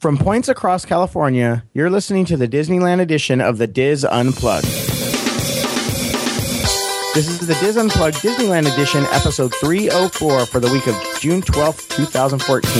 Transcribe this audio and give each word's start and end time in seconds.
From 0.00 0.16
points 0.16 0.48
across 0.48 0.86
California, 0.86 1.62
you're 1.74 1.90
listening 1.90 2.24
to 2.24 2.38
the 2.38 2.48
Disneyland 2.48 3.02
edition 3.02 3.42
of 3.42 3.58
the 3.58 3.66
Dis 3.66 4.02
Unplugged. 4.02 4.64
This 7.12 7.28
is 7.28 7.46
the 7.46 7.52
Dis 7.60 7.76
Unplugged 7.76 8.16
Disneyland 8.16 8.72
edition, 8.72 9.04
episode 9.12 9.54
304 9.56 10.46
for 10.46 10.58
the 10.58 10.72
week 10.72 10.86
of 10.86 10.94
June 11.20 11.42
12th, 11.42 11.94
2014. 11.94 12.72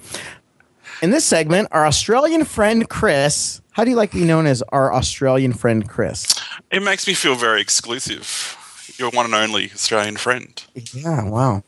In 1.03 1.11
this 1.11 1.25
segment, 1.25 1.67
our 1.73 1.85
Australian 1.85 2.45
friend 2.45 2.89
Chris. 2.89 3.61
How 3.73 3.83
do 3.83 3.91
you 3.91 3.97
like 3.97 4.13
to 4.13 4.19
be 4.19 4.25
known 4.25 4.47
as 4.47 4.63
our 4.69 4.95
Australian 4.95 5.53
friend 5.53 5.89
Chris? 5.89 6.41
It 6.71 6.81
makes 6.81 7.09
me 7.09 7.15
feel 7.15 7.35
very 7.35 7.61
exclusive. 7.61 8.95
Your 8.99 9.11
one 9.11 9.27
and 9.27 9.35
only 9.35 9.73
Australian 9.73 10.17
friend. 10.17 10.65
Yeah, 10.95 11.25
wow. 11.25 11.65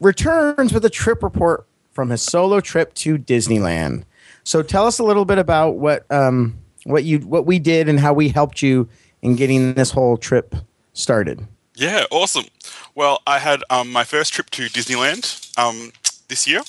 Returns 0.00 0.72
with 0.72 0.82
a 0.86 0.88
trip 0.88 1.22
report 1.22 1.66
from 1.92 2.08
his 2.08 2.22
solo 2.22 2.60
trip 2.60 2.94
to 2.94 3.18
Disneyland. 3.18 4.04
So 4.44 4.62
tell 4.62 4.86
us 4.86 4.98
a 4.98 5.04
little 5.04 5.26
bit 5.26 5.36
about 5.36 5.72
what 5.72 6.10
um, 6.10 6.58
what 6.84 7.04
you 7.04 7.18
what 7.18 7.44
we 7.44 7.58
did 7.58 7.86
and 7.86 8.00
how 8.00 8.14
we 8.14 8.30
helped 8.30 8.62
you 8.62 8.88
in 9.20 9.36
getting 9.36 9.74
this 9.74 9.90
whole 9.90 10.16
trip 10.16 10.54
started. 10.94 11.46
Yeah, 11.74 12.06
awesome. 12.10 12.46
Well, 12.94 13.20
I 13.26 13.40
had 13.40 13.62
um, 13.68 13.92
my 13.92 14.04
first 14.04 14.32
trip 14.32 14.48
to 14.50 14.68
Disneyland 14.68 15.58
um, 15.58 15.92
this 16.28 16.46
year. 16.46 16.62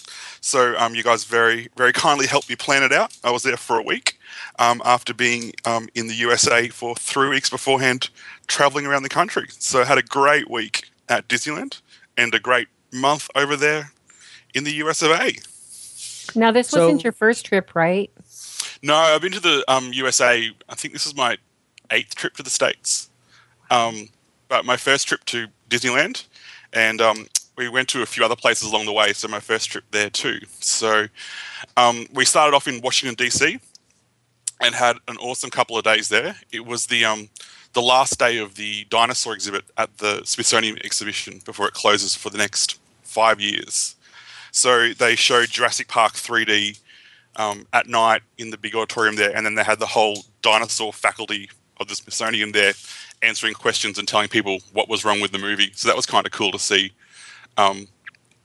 So 0.46 0.78
um, 0.78 0.94
you 0.94 1.02
guys 1.02 1.24
very, 1.24 1.70
very 1.76 1.92
kindly 1.92 2.28
helped 2.28 2.50
me 2.50 2.56
plan 2.56 2.84
it 2.84 2.94
out. 2.94 3.18
I 3.24 3.32
was 3.32 3.42
there 3.42 3.58
for 3.58 3.80
a 3.80 3.82
week 3.82 4.20
um, 4.60 4.80
after 4.86 5.12
being 5.12 5.54
um, 5.66 5.90
in 5.96 6.06
the 6.06 6.14
USA 6.14 6.68
for 6.68 6.96
three 6.96 7.30
weeks 7.30 7.50
beforehand, 7.50 8.12
traveling 8.46 8.86
around 8.86 9.02
the 9.02 9.10
country. 9.10 9.48
So 9.50 9.82
I 9.82 9.86
had 9.86 9.98
a 9.98 10.04
great 10.04 10.48
week 10.48 10.92
at 11.10 11.28
Disneyland 11.28 11.82
and 12.16 12.32
a 12.36 12.40
great 12.40 12.68
month 12.94 13.28
over 13.34 13.56
there 13.56 13.90
in 14.54 14.66
the 14.66 14.74
US 14.84 15.02
of 15.02 15.10
A. 15.10 15.34
Now 16.36 16.52
this 16.52 16.70
So- 16.70 16.82
wasn't 16.82 17.04
your 17.04 17.14
first 17.14 17.44
trip, 17.44 17.74
right? 17.74 18.12
No, 18.84 18.94
I've 18.94 19.22
been 19.22 19.32
to 19.32 19.40
the 19.40 19.66
um, 19.68 19.94
USA. 19.94 20.52
I 20.70 20.76
think 20.76 20.94
this 20.94 21.08
is 21.08 21.16
my 21.16 21.40
eighth 21.90 22.14
trip 22.14 22.36
to 22.36 22.44
the 22.44 22.52
States. 22.52 23.10
Um, 23.72 24.10
but 24.48 24.64
my 24.64 24.78
first 24.78 25.08
trip 25.08 25.26
to 25.26 25.48
Disneyland, 25.72 26.26
and 26.72 27.02
um, 27.02 27.26
we 27.58 27.70
went 27.70 27.90
to 27.90 28.02
a 28.02 28.06
few 28.06 28.24
other 28.24 28.36
places 28.36 28.70
along 28.72 28.86
the 28.86 28.94
way. 28.94 29.14
So 29.14 29.28
my 29.28 29.40
first 29.40 29.70
trip 29.70 29.86
there 29.92 30.10
too. 30.10 30.40
So 30.60 31.08
um, 31.78 32.08
we 32.14 32.26
started 32.26 32.56
off 32.56 32.68
in 32.68 32.82
Washington 32.82 33.16
D.C. 33.16 33.60
and 34.62 34.76
had 34.76 34.98
an 35.08 35.18
awesome 35.18 35.50
couple 35.50 35.78
of 35.78 35.84
days 35.84 36.10
there. 36.10 36.36
It 36.52 36.66
was 36.66 36.88
the 36.88 37.06
um, 37.06 37.30
the 37.74 37.82
last 37.82 38.20
day 38.20 38.38
of 38.38 38.56
the 38.56 38.86
dinosaur 38.90 39.34
exhibit 39.34 39.66
at 39.78 39.98
the 39.98 40.22
Smithsonian 40.24 40.78
exhibition 40.84 41.42
before 41.46 41.68
it 41.68 41.74
closes 41.74 42.16
for 42.16 42.30
the 42.30 42.38
next 42.38 42.80
five 43.04 43.40
years. 43.40 43.96
So 44.52 44.94
they 44.94 45.16
showed 45.16 45.50
Jurassic 45.50 45.90
Park 45.90 46.14
3D 46.14 46.80
um, 47.36 47.68
at 47.74 47.88
night 47.88 48.22
in 48.38 48.50
the 48.50 48.58
big 48.58 48.76
auditorium 48.76 49.18
there, 49.18 49.36
and 49.36 49.46
then 49.46 49.56
they 49.56 49.64
had 49.64 49.80
the 49.80 49.86
whole 49.86 50.24
dinosaur 50.42 50.94
faculty 50.94 51.50
of 51.82 51.90
the 51.90 51.96
Smithsonian 51.96 52.54
there 52.54 52.74
answering 53.22 53.54
questions 53.54 53.98
and 53.98 54.08
telling 54.08 54.30
people 54.30 54.60
what 54.72 54.88
was 54.88 55.04
wrong 55.04 55.20
with 55.20 55.32
the 55.32 55.38
movie. 55.38 55.72
So 55.76 55.90
that 55.90 55.96
was 55.98 56.06
kind 56.06 56.26
of 56.26 56.32
cool 56.32 56.52
to 56.52 56.60
see 56.60 56.94
um, 57.58 57.88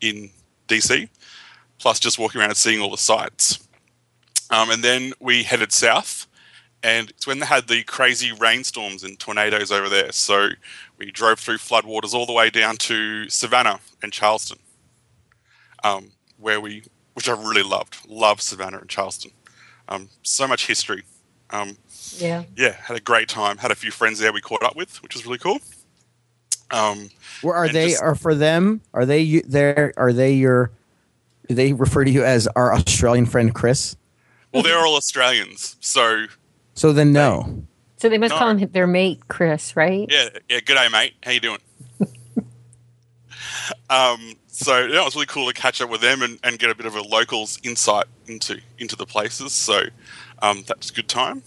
in 0.01 0.31
DC. 0.69 1.09
Plus, 1.79 1.99
just 1.99 2.19
walking 2.19 2.41
around 2.41 2.51
and 2.51 2.57
seeing 2.57 2.81
all 2.81 2.91
the 2.91 2.97
sights. 2.99 3.67
Um, 4.51 4.71
and 4.71 4.83
then 4.83 5.13
we 5.21 5.45
headed 5.45 5.73
south, 5.73 6.27
and 6.83 7.11
it's 7.11 7.27
when 7.27 7.39
they 7.39 7.47
had 7.47 7.69
the 7.69 7.83
crazy 7.85 8.33
rainstorms 8.33 9.05
and 9.05 9.19
tornadoes 9.19 9.71
over 9.71 9.89
there. 9.89 10.13
So 10.13 10.49
we 10.99 11.11
drove 11.11 11.39
through 11.39 11.59
floodwaters 11.59 12.13
all 12.15 12.27
the 12.27 12.33
way 12.33 12.51
down 12.51 12.77
to 12.79 13.29
Savannah 13.31 13.79
and 14.03 14.13
Charleston, 14.13 14.59
um, 15.85 16.11
where 16.39 16.61
we, 16.61 16.83
which 17.15 17.29
I 17.29 17.33
really 17.33 17.63
loved, 17.63 17.99
loved 18.09 18.43
Savannah 18.43 18.79
and 18.79 18.89
Charleston. 18.91 19.31
Um, 19.89 20.09
so 20.23 20.47
much 20.47 20.67
history. 20.67 21.05
Um, 21.51 21.77
Yeah. 22.17 22.45
yeah, 22.57 22.73
had 22.73 22.97
a 22.97 23.01
great 23.01 23.29
time. 23.29 23.59
Had 23.59 23.71
a 23.71 23.75
few 23.77 23.91
friends 23.91 24.19
there 24.19 24.33
we 24.33 24.41
caught 24.41 24.63
up 24.63 24.77
with, 24.77 25.03
which 25.03 25.15
was 25.15 25.25
really 25.25 25.39
cool. 25.39 25.59
Um, 26.71 27.11
Where 27.43 27.55
are 27.55 27.69
they? 27.69 27.91
just- 27.91 28.03
Are 28.03 28.15
for 28.15 28.35
them? 28.35 28.81
Are 28.95 29.05
they 29.07 29.41
there? 29.41 29.93
Are 29.97 30.13
they 30.13 30.33
your? 30.35 30.71
Do 31.49 31.55
they 31.55 31.73
refer 31.73 32.05
to 32.05 32.11
you 32.11 32.25
as 32.25 32.47
our 32.49 32.73
Australian 32.75 33.27
friend 33.27 33.55
Chris? 33.55 33.97
well, 34.53 34.63
they're 34.63 34.79
all 34.79 34.97
Australians, 34.97 35.77
so 35.81 36.27
So 36.75 36.93
then 36.93 37.13
no. 37.13 37.65
So 37.97 38.09
they 38.09 38.19
must 38.19 38.31
No. 38.33 38.39
call 38.39 38.49
him 38.57 38.71
their 38.73 38.87
mate, 38.87 39.21
Chris, 39.29 39.77
right? 39.77 40.07
yeah, 40.11 40.29
yeah. 40.49 40.61
Good 40.61 40.75
day, 40.75 40.89
mate. 40.89 41.15
How 41.23 41.33
you 41.33 41.41
doing? 41.41 41.59
um, 43.91 44.35
so 44.47 44.79
yeah, 44.87 45.01
it 45.01 45.05
was 45.05 45.15
really 45.15 45.27
cool 45.27 45.47
to 45.49 45.53
catch 45.55 45.81
up 45.81 45.91
with 45.91 46.01
them 46.01 46.23
and, 46.23 46.39
and 46.45 46.59
get 46.59 46.71
a 46.71 46.75
bit 46.75 46.87
of 46.87 46.95
a 46.95 47.03
locals 47.03 47.59
insight 47.63 48.07
into 48.27 48.61
into 48.79 48.97
the 48.97 49.07
places. 49.07 49.53
So 49.53 49.83
um, 50.43 50.65
that's 50.67 50.91
a 50.91 50.93
good 50.95 51.09
time. 51.09 51.43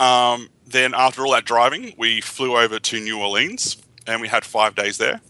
Um, 0.00 0.48
then 0.66 0.94
after 0.94 1.24
all 1.24 1.32
that 1.32 1.44
driving, 1.44 1.94
we 1.96 2.20
flew 2.20 2.56
over 2.56 2.78
to 2.78 3.00
New 3.00 3.20
Orleans 3.20 3.76
and 4.08 4.20
we 4.20 4.26
had 4.26 4.44
five 4.44 4.74
days 4.74 4.98
there, 4.98 5.20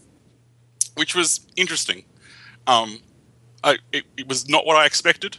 which 0.95 1.13
was 1.13 1.41
interesting. 1.55 2.03
Um, 2.65 2.99
I, 3.63 3.77
it, 3.91 4.05
it 4.17 4.27
was 4.27 4.49
not 4.49 4.65
what 4.65 4.77
I 4.77 4.85
expected, 4.85 5.37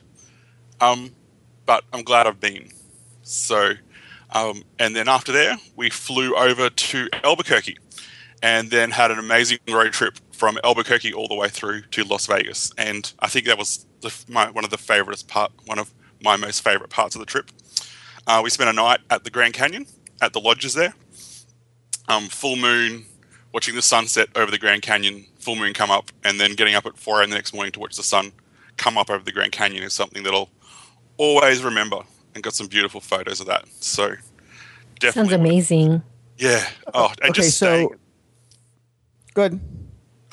um, 0.81 1.11
but 1.67 1.85
I'm 1.93 2.05
glad 2.05 2.27
I've 2.27 2.41
been. 2.41 2.71
So, 3.23 3.73
um, 4.33 4.63
and 4.79 4.95
then 4.95 5.09
after 5.09 5.33
there, 5.33 5.57
we 5.75 5.91
flew 5.91 6.37
over 6.37 6.71
to 6.71 7.09
Albuquerque, 7.25 7.79
and 8.43 8.71
then 8.71 8.91
had 8.91 9.11
an 9.11 9.19
amazing 9.19 9.59
road 9.69 9.93
trip 9.93 10.19
from 10.33 10.59
Albuquerque 10.65 11.13
all 11.13 11.29
the 11.29 11.35
way 11.35 11.49
through 11.49 11.83
to 11.83 12.05
Las 12.05 12.27
Vegas. 12.27 12.73
And 12.79 13.13
I 13.19 13.29
think 13.29 13.47
that 13.47 13.59
was 13.59 13.87
the, 14.01 14.15
my, 14.29 14.51
one 14.51 14.65
of 14.65 14.71
the 14.71 14.79
favorite 14.79 15.25
part, 15.29 15.53
one 15.67 15.79
of 15.79 15.93
my 16.23 16.37
most 16.37 16.63
favorite 16.63 16.91
parts 16.91 17.15
of 17.15 17.21
the 17.21 17.27
trip. 17.27 17.51
Uh, 18.27 18.41
we 18.43 18.51
spent 18.51 18.71
a 18.71 18.73
night 18.73 19.01
at 19.11 19.25
the 19.25 19.31
Grand 19.31 19.55
Canyon 19.55 19.87
at 20.23 20.33
the 20.33 20.41
lodges 20.41 20.75
there. 20.75 20.95
Um, 22.09 22.29
full 22.29 22.57
moon, 22.57 23.05
watching 23.53 23.75
the 23.75 23.83
sunset 23.83 24.29
over 24.37 24.51
the 24.51 24.59
Grand 24.59 24.83
Canyon, 24.83 25.25
full 25.39 25.57
moon 25.57 25.73
come 25.75 25.91
up, 25.91 26.11
and 26.25 26.39
then 26.41 26.55
getting 26.55 26.75
up 26.75 26.87
at 26.87 26.97
4 26.97 27.21
a.m. 27.21 27.31
the 27.31 27.37
next 27.37 27.53
morning 27.55 27.73
to 27.73 27.81
watch 27.81 27.97
the 27.97 28.03
sun 28.03 28.33
come 28.77 28.97
up 28.97 29.11
over 29.11 29.23
the 29.25 29.33
Grand 29.33 29.53
Canyon 29.53 29.83
is 29.83 29.93
something 29.93 30.23
that 30.23 30.33
I'll 30.35 30.49
always 31.19 31.63
remember 31.63 32.01
and 32.35 32.43
got 32.43 32.55
some 32.55 32.67
beautiful 32.69 33.01
photos 33.01 33.41
of 33.41 33.47
that. 33.47 33.65
So 33.81 34.15
definitely. 34.99 35.31
Sounds 35.31 35.33
amazing. 35.33 36.03
Yeah. 36.39 36.67
Oh, 36.95 37.09
and 37.21 37.31
Okay, 37.31 37.43
just 37.43 37.59
so 37.59 37.67
staying, 37.67 37.89
good. 39.35 39.61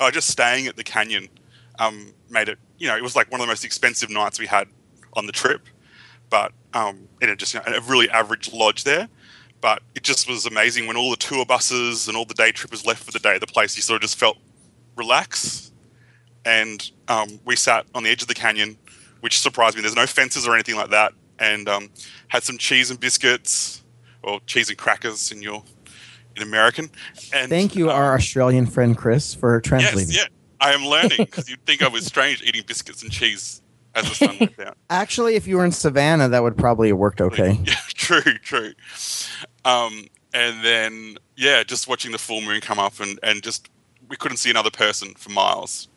oh, 0.00 0.10
just 0.10 0.28
staying 0.28 0.66
at 0.66 0.76
the 0.76 0.84
canyon 0.84 1.28
um, 1.78 2.12
made 2.30 2.48
it. 2.48 2.58
You 2.78 2.88
know, 2.88 2.96
it 2.96 3.02
was 3.02 3.14
like 3.16 3.30
one 3.30 3.40
of 3.40 3.46
the 3.46 3.50
most 3.50 3.64
expensive 3.64 4.08
nights 4.10 4.38
we 4.38 4.46
had 4.46 4.68
on 5.14 5.26
the 5.26 5.32
trip, 5.32 5.62
but 6.30 6.52
um, 6.74 7.08
in 7.20 7.28
a 7.28 7.36
just 7.36 7.54
you 7.54 7.60
know, 7.66 7.76
a 7.76 7.80
really 7.82 8.08
average 8.10 8.52
lodge 8.52 8.84
there. 8.84 9.08
But 9.60 9.82
it 9.94 10.02
just 10.04 10.28
was 10.28 10.46
amazing 10.46 10.86
when 10.86 10.96
all 10.96 11.10
the 11.10 11.16
tour 11.16 11.44
buses 11.44 12.06
and 12.08 12.16
all 12.16 12.24
the 12.24 12.34
day 12.34 12.52
trippers 12.52 12.86
left 12.86 13.02
for 13.02 13.10
the 13.10 13.18
day. 13.18 13.38
The 13.38 13.46
place 13.46 13.76
you 13.76 13.82
sort 13.82 13.96
of 13.96 14.02
just 14.02 14.18
felt 14.18 14.38
relaxed, 14.96 15.72
and 16.44 16.90
um, 17.08 17.40
we 17.44 17.56
sat 17.56 17.86
on 17.94 18.02
the 18.04 18.10
edge 18.10 18.22
of 18.22 18.28
the 18.28 18.34
canyon, 18.34 18.76
which 19.20 19.38
surprised 19.38 19.76
me. 19.76 19.82
There's 19.82 19.96
no 19.96 20.06
fences 20.06 20.46
or 20.46 20.54
anything 20.54 20.76
like 20.76 20.90
that. 20.90 21.12
and 21.40 21.68
um, 21.68 21.90
had 22.28 22.42
some 22.42 22.58
cheese 22.58 22.90
and 22.90 22.98
biscuits, 22.98 23.82
or 24.22 24.40
cheese 24.46 24.68
and 24.68 24.78
crackers 24.78 25.30
in 25.32 25.40
your 25.42 25.62
in 26.36 26.42
American. 26.42 26.90
And 27.32 27.48
Thank 27.48 27.74
you, 27.76 27.90
uh, 27.90 27.94
our 27.94 28.14
Australian 28.14 28.66
friend 28.66 28.96
Chris, 28.96 29.34
for 29.34 29.60
translating. 29.60 30.10
Yes, 30.10 30.28
yeah. 30.28 30.28
I 30.60 30.72
am 30.72 30.84
learning 30.84 31.18
because 31.18 31.48
you'd 31.48 31.64
think 31.66 31.82
I 31.82 31.88
was 31.88 32.04
strange 32.06 32.42
eating 32.42 32.62
biscuits 32.66 33.02
and 33.02 33.12
cheese 33.12 33.62
as 33.94 34.08
the 34.08 34.14
sun 34.14 34.36
went 34.40 34.56
down. 34.56 34.74
Actually, 34.90 35.36
if 35.36 35.46
you 35.46 35.56
were 35.56 35.64
in 35.64 35.72
Savannah, 35.72 36.28
that 36.28 36.42
would 36.42 36.56
probably 36.56 36.88
have 36.88 36.96
worked 36.96 37.20
okay. 37.20 37.58
Yeah, 37.64 37.74
true, 37.94 38.34
true. 38.42 38.72
Um, 39.64 40.06
and 40.34 40.64
then, 40.64 41.16
yeah, 41.36 41.62
just 41.64 41.88
watching 41.88 42.12
the 42.12 42.18
full 42.18 42.40
moon 42.40 42.60
come 42.60 42.78
up 42.78 43.00
and, 43.00 43.18
and 43.22 43.42
just, 43.42 43.68
we 44.08 44.16
couldn't 44.16 44.38
see 44.38 44.50
another 44.50 44.70
person 44.70 45.14
for 45.16 45.30
miles, 45.30 45.88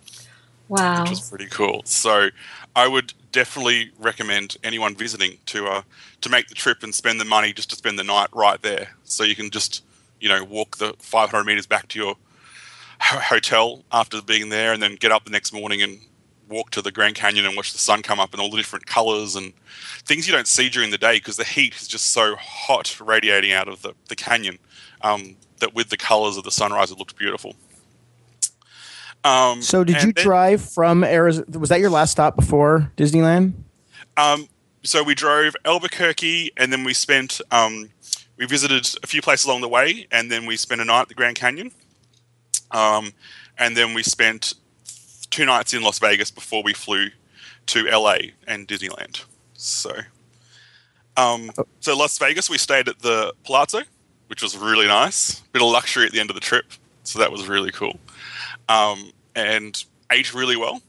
Wow. 0.67 1.01
which 1.01 1.09
was 1.11 1.29
pretty 1.29 1.47
cool. 1.47 1.81
So 1.85 2.29
I 2.75 2.87
would 2.87 3.13
definitely 3.31 3.91
recommend 3.99 4.57
anyone 4.63 4.95
visiting 4.95 5.37
to, 5.47 5.67
uh, 5.67 5.81
to 6.21 6.29
make 6.29 6.47
the 6.47 6.55
trip 6.55 6.83
and 6.83 6.93
spend 6.93 7.19
the 7.19 7.25
money 7.25 7.53
just 7.53 7.69
to 7.71 7.75
spend 7.75 7.99
the 7.99 8.03
night 8.03 8.29
right 8.33 8.61
there. 8.61 8.89
So 9.03 9.23
you 9.23 9.35
can 9.35 9.49
just, 9.49 9.83
you 10.19 10.29
know, 10.29 10.43
walk 10.43 10.77
the 10.77 10.93
500 10.99 11.43
meters 11.45 11.67
back 11.67 11.87
to 11.89 11.99
your 11.99 12.15
hotel 13.01 13.83
after 13.91 14.21
being 14.21 14.49
there 14.49 14.73
and 14.73 14.81
then 14.81 14.95
get 14.95 15.11
up 15.11 15.25
the 15.25 15.31
next 15.31 15.53
morning 15.53 15.81
and 15.81 15.99
walk 16.51 16.69
to 16.71 16.81
the 16.81 16.91
Grand 16.91 17.15
Canyon 17.15 17.45
and 17.45 17.55
watch 17.55 17.71
the 17.71 17.79
sun 17.79 18.03
come 18.03 18.19
up 18.19 18.33
and 18.33 18.41
all 18.41 18.51
the 18.51 18.57
different 18.57 18.85
colors 18.85 19.35
and 19.35 19.53
things 20.05 20.27
you 20.27 20.33
don't 20.33 20.47
see 20.47 20.69
during 20.69 20.91
the 20.91 20.97
day 20.97 21.15
because 21.17 21.37
the 21.37 21.43
heat 21.43 21.73
is 21.75 21.87
just 21.87 22.07
so 22.11 22.35
hot 22.35 22.99
radiating 23.01 23.53
out 23.53 23.67
of 23.67 23.81
the, 23.81 23.93
the 24.09 24.15
canyon 24.15 24.59
um, 25.01 25.35
that 25.59 25.73
with 25.73 25.89
the 25.89 25.97
colors 25.97 26.37
of 26.37 26.43
the 26.43 26.51
sunrise 26.51 26.91
it 26.91 26.99
looked 26.99 27.15
beautiful. 27.15 27.55
Um, 29.23 29.61
So, 29.61 29.83
did 29.83 30.03
you 30.03 30.11
then- 30.13 30.23
drive 30.23 30.61
from 30.61 31.03
Arizona? 31.03 31.57
Was 31.59 31.69
that 31.69 31.79
your 31.79 31.89
last 31.89 32.11
stop 32.11 32.35
before 32.35 32.91
Disneyland? 32.97 33.53
Um, 34.17 34.47
so 34.83 35.03
we 35.03 35.15
drove 35.15 35.55
Albuquerque, 35.63 36.51
and 36.57 36.73
then 36.73 36.83
we 36.83 36.93
spent 36.93 37.39
um, 37.51 37.89
we 38.37 38.45
visited 38.47 38.89
a 39.03 39.07
few 39.07 39.21
places 39.21 39.45
along 39.45 39.61
the 39.61 39.69
way, 39.69 40.07
and 40.11 40.31
then 40.31 40.45
we 40.45 40.57
spent 40.57 40.81
a 40.81 40.85
night 40.85 41.01
at 41.03 41.07
the 41.07 41.13
Grand 41.13 41.35
Canyon, 41.35 41.71
um, 42.71 43.13
and 43.59 43.77
then 43.77 43.93
we 43.93 44.01
spent 44.03 44.53
two 45.31 45.45
nights 45.45 45.73
in 45.73 45.81
Las 45.81 45.97
Vegas 45.99 46.29
before 46.29 46.61
we 46.61 46.73
flew 46.73 47.07
to 47.67 47.85
LA 47.85 48.17
and 48.47 48.67
Disneyland. 48.67 49.23
So, 49.53 49.93
um, 51.17 51.51
so 51.79 51.97
Las 51.97 52.17
Vegas, 52.17 52.49
we 52.49 52.57
stayed 52.57 52.87
at 52.87 52.99
the 52.99 53.33
Palazzo, 53.45 53.81
which 54.27 54.43
was 54.43 54.57
really 54.57 54.87
nice. 54.87 55.39
Bit 55.53 55.61
of 55.61 55.69
luxury 55.69 56.05
at 56.05 56.11
the 56.11 56.19
end 56.19 56.29
of 56.29 56.35
the 56.35 56.41
trip, 56.41 56.65
so 57.03 57.19
that 57.19 57.31
was 57.31 57.47
really 57.47 57.71
cool, 57.71 57.99
um, 58.69 59.11
and 59.35 59.83
ate 60.11 60.33
really 60.33 60.57
well. 60.57 60.81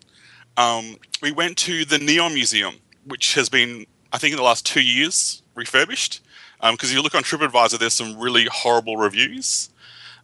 Um, 0.56 0.96
we 1.22 1.32
went 1.32 1.56
to 1.58 1.84
the 1.84 1.98
Neon 1.98 2.34
Museum, 2.34 2.74
which 3.06 3.34
has 3.34 3.48
been, 3.48 3.86
I 4.12 4.18
think, 4.18 4.32
in 4.32 4.36
the 4.36 4.44
last 4.44 4.66
two 4.66 4.82
years 4.82 5.42
refurbished. 5.54 6.20
Because 6.60 6.90
if 6.90 6.96
you 6.96 7.02
look 7.02 7.16
on 7.16 7.24
TripAdvisor, 7.24 7.78
there's 7.78 7.92
some 7.92 8.16
really 8.16 8.46
horrible 8.46 8.96
reviews, 8.96 9.70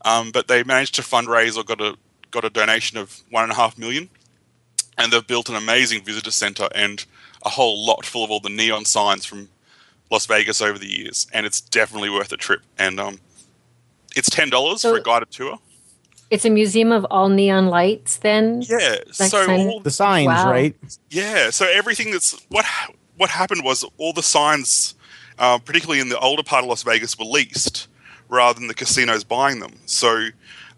um, 0.05 0.31
but 0.31 0.47
they 0.47 0.63
managed 0.63 0.95
to 0.95 1.03
fundraise 1.03 1.57
or 1.57 1.65
got 1.65 1.81
a 1.81 1.97
got 2.31 2.45
a 2.45 2.51
donation 2.51 2.99
of 2.99 3.21
one 3.31 3.43
and 3.45 3.53
a 3.53 3.57
half 3.57 3.79
million, 3.79 4.09
and 4.97 5.13
they've 5.13 5.27
built 5.27 5.49
an 5.49 5.55
amazing 5.57 6.03
visitor 6.05 6.31
center 6.31 6.69
and 6.75 7.05
a 7.45 7.49
whole 7.51 7.85
lot 7.85 8.05
full 8.05 8.25
of 8.25 8.31
all 8.31 8.41
the 8.41 8.49
neon 8.51 8.85
signs 8.85 9.25
from 9.25 9.49
Las 10.11 10.27
Vegas 10.27 10.61
over 10.61 10.79
the 10.79 10.87
years, 10.89 11.27
and 11.33 11.47
it's 11.47 11.61
definitely 11.61 12.11
worth 12.11 12.33
a 12.33 12.37
trip. 12.37 12.63
And 12.79 12.99
um, 12.99 13.21
it's 14.17 14.31
ten 14.31 14.51
dollars 14.51 14.81
So- 14.83 14.93
for 14.93 14.99
a 14.99 15.03
guided 15.03 15.31
tour. 15.31 15.59
It's 16.31 16.45
a 16.45 16.51
museum 16.51 16.93
of 16.93 17.07
all 17.11 17.31
neon 17.31 17.69
lights. 17.69 18.19
Then. 18.19 18.61
Yeah, 18.69 18.97
Like 19.07 19.15
so 19.15 19.47
sign- 19.47 19.61
all 19.69 19.81
The 19.81 19.91
signs, 19.91 20.27
Wow. 20.27 20.51
right? 20.51 20.77
Yeah, 21.09 21.49
so 21.49 21.65
everything 21.67 22.11
that's 22.11 22.33
what 22.51 22.67
what 23.17 23.31
happened 23.31 23.65
was 23.65 23.83
all 23.97 24.13
the 24.13 24.23
signs, 24.23 24.95
uh, 25.39 25.57
particularly 25.59 26.01
in 26.01 26.11
the 26.11 26.19
older 26.19 26.43
part 26.43 26.65
of 26.65 26.69
Las 26.69 26.83
Vegas, 26.83 27.19
were 27.19 27.25
leased 27.25 27.87
rather 28.29 28.59
than 28.59 28.69
the 28.69 28.75
casinos 28.75 29.25
buying 29.25 29.61
them. 29.61 29.73
So 29.87 30.29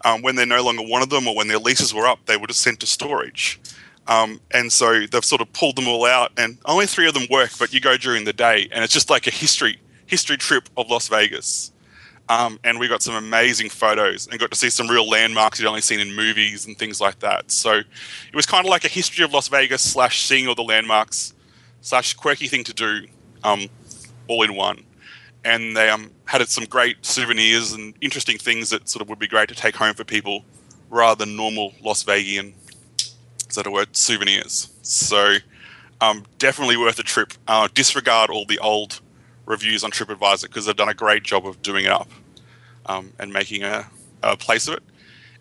um, 0.03 0.21
when 0.21 0.35
they 0.35 0.45
no 0.45 0.63
longer 0.63 0.83
wanted 0.83 1.09
them 1.09 1.27
or 1.27 1.35
when 1.35 1.47
their 1.47 1.59
leases 1.59 1.93
were 1.93 2.07
up, 2.07 2.25
they 2.25 2.37
were 2.37 2.47
just 2.47 2.61
sent 2.61 2.79
to 2.81 2.85
storage. 2.85 3.59
Um, 4.07 4.41
and 4.51 4.71
so 4.71 5.05
they've 5.05 5.23
sort 5.23 5.41
of 5.41 5.53
pulled 5.53 5.75
them 5.75 5.87
all 5.87 6.05
out, 6.05 6.31
and 6.37 6.57
only 6.65 6.87
three 6.87 7.07
of 7.07 7.13
them 7.13 7.27
work. 7.29 7.51
But 7.59 7.73
you 7.73 7.79
go 7.79 7.97
during 7.97 8.25
the 8.25 8.33
day, 8.33 8.67
and 8.71 8.83
it's 8.83 8.93
just 8.93 9.09
like 9.09 9.27
a 9.27 9.31
history 9.31 9.79
history 10.05 10.37
trip 10.37 10.67
of 10.75 10.89
Las 10.89 11.07
Vegas. 11.07 11.71
Um, 12.27 12.59
and 12.63 12.79
we 12.79 12.87
got 12.87 13.01
some 13.01 13.15
amazing 13.15 13.69
photos 13.69 14.27
and 14.27 14.39
got 14.39 14.51
to 14.51 14.57
see 14.57 14.69
some 14.69 14.87
real 14.87 15.07
landmarks 15.09 15.59
you'd 15.59 15.67
only 15.67 15.81
seen 15.81 15.99
in 15.99 16.13
movies 16.15 16.65
and 16.65 16.77
things 16.77 17.01
like 17.01 17.19
that. 17.19 17.51
So 17.51 17.73
it 17.73 18.35
was 18.35 18.45
kind 18.45 18.65
of 18.65 18.69
like 18.69 18.85
a 18.85 18.89
history 18.89 19.23
of 19.25 19.33
Las 19.33 19.47
Vegas 19.47 19.81
slash 19.81 20.21
seeing 20.21 20.47
all 20.47 20.55
the 20.55 20.63
landmarks 20.63 21.33
slash 21.81 22.13
quirky 22.13 22.47
thing 22.47 22.63
to 22.65 22.73
do, 22.73 23.05
um, 23.43 23.67
all 24.27 24.43
in 24.43 24.55
one. 24.55 24.83
And 25.43 25.75
they 25.75 25.89
um, 25.89 26.11
had 26.25 26.47
some 26.49 26.65
great 26.65 27.03
souvenirs 27.05 27.73
and 27.73 27.95
interesting 28.01 28.37
things 28.37 28.69
that 28.69 28.87
sort 28.87 29.01
of 29.01 29.09
would 29.09 29.19
be 29.19 29.27
great 29.27 29.49
to 29.49 29.55
take 29.55 29.75
home 29.75 29.95
for 29.95 30.03
people 30.03 30.45
rather 30.89 31.25
than 31.25 31.35
normal 31.35 31.73
Las 31.81 32.03
Vegas 32.03 32.53
that 33.55 33.67
a 33.67 33.71
word, 33.71 33.95
souvenirs. 33.95 34.69
So 34.81 35.35
um, 35.99 36.25
definitely 36.37 36.77
worth 36.77 36.99
a 36.99 37.03
trip. 37.03 37.33
Uh, 37.47 37.67
disregard 37.73 38.29
all 38.29 38.45
the 38.45 38.59
old 38.59 39.01
reviews 39.45 39.83
on 39.83 39.91
TripAdvisor 39.91 40.43
because 40.43 40.65
they've 40.65 40.75
done 40.75 40.89
a 40.89 40.93
great 40.93 41.23
job 41.23 41.45
of 41.45 41.61
doing 41.61 41.85
it 41.85 41.91
up 41.91 42.09
um, 42.85 43.13
and 43.19 43.33
making 43.33 43.63
a, 43.63 43.87
a 44.23 44.37
place 44.37 44.67
of 44.67 44.75
it. 44.75 44.83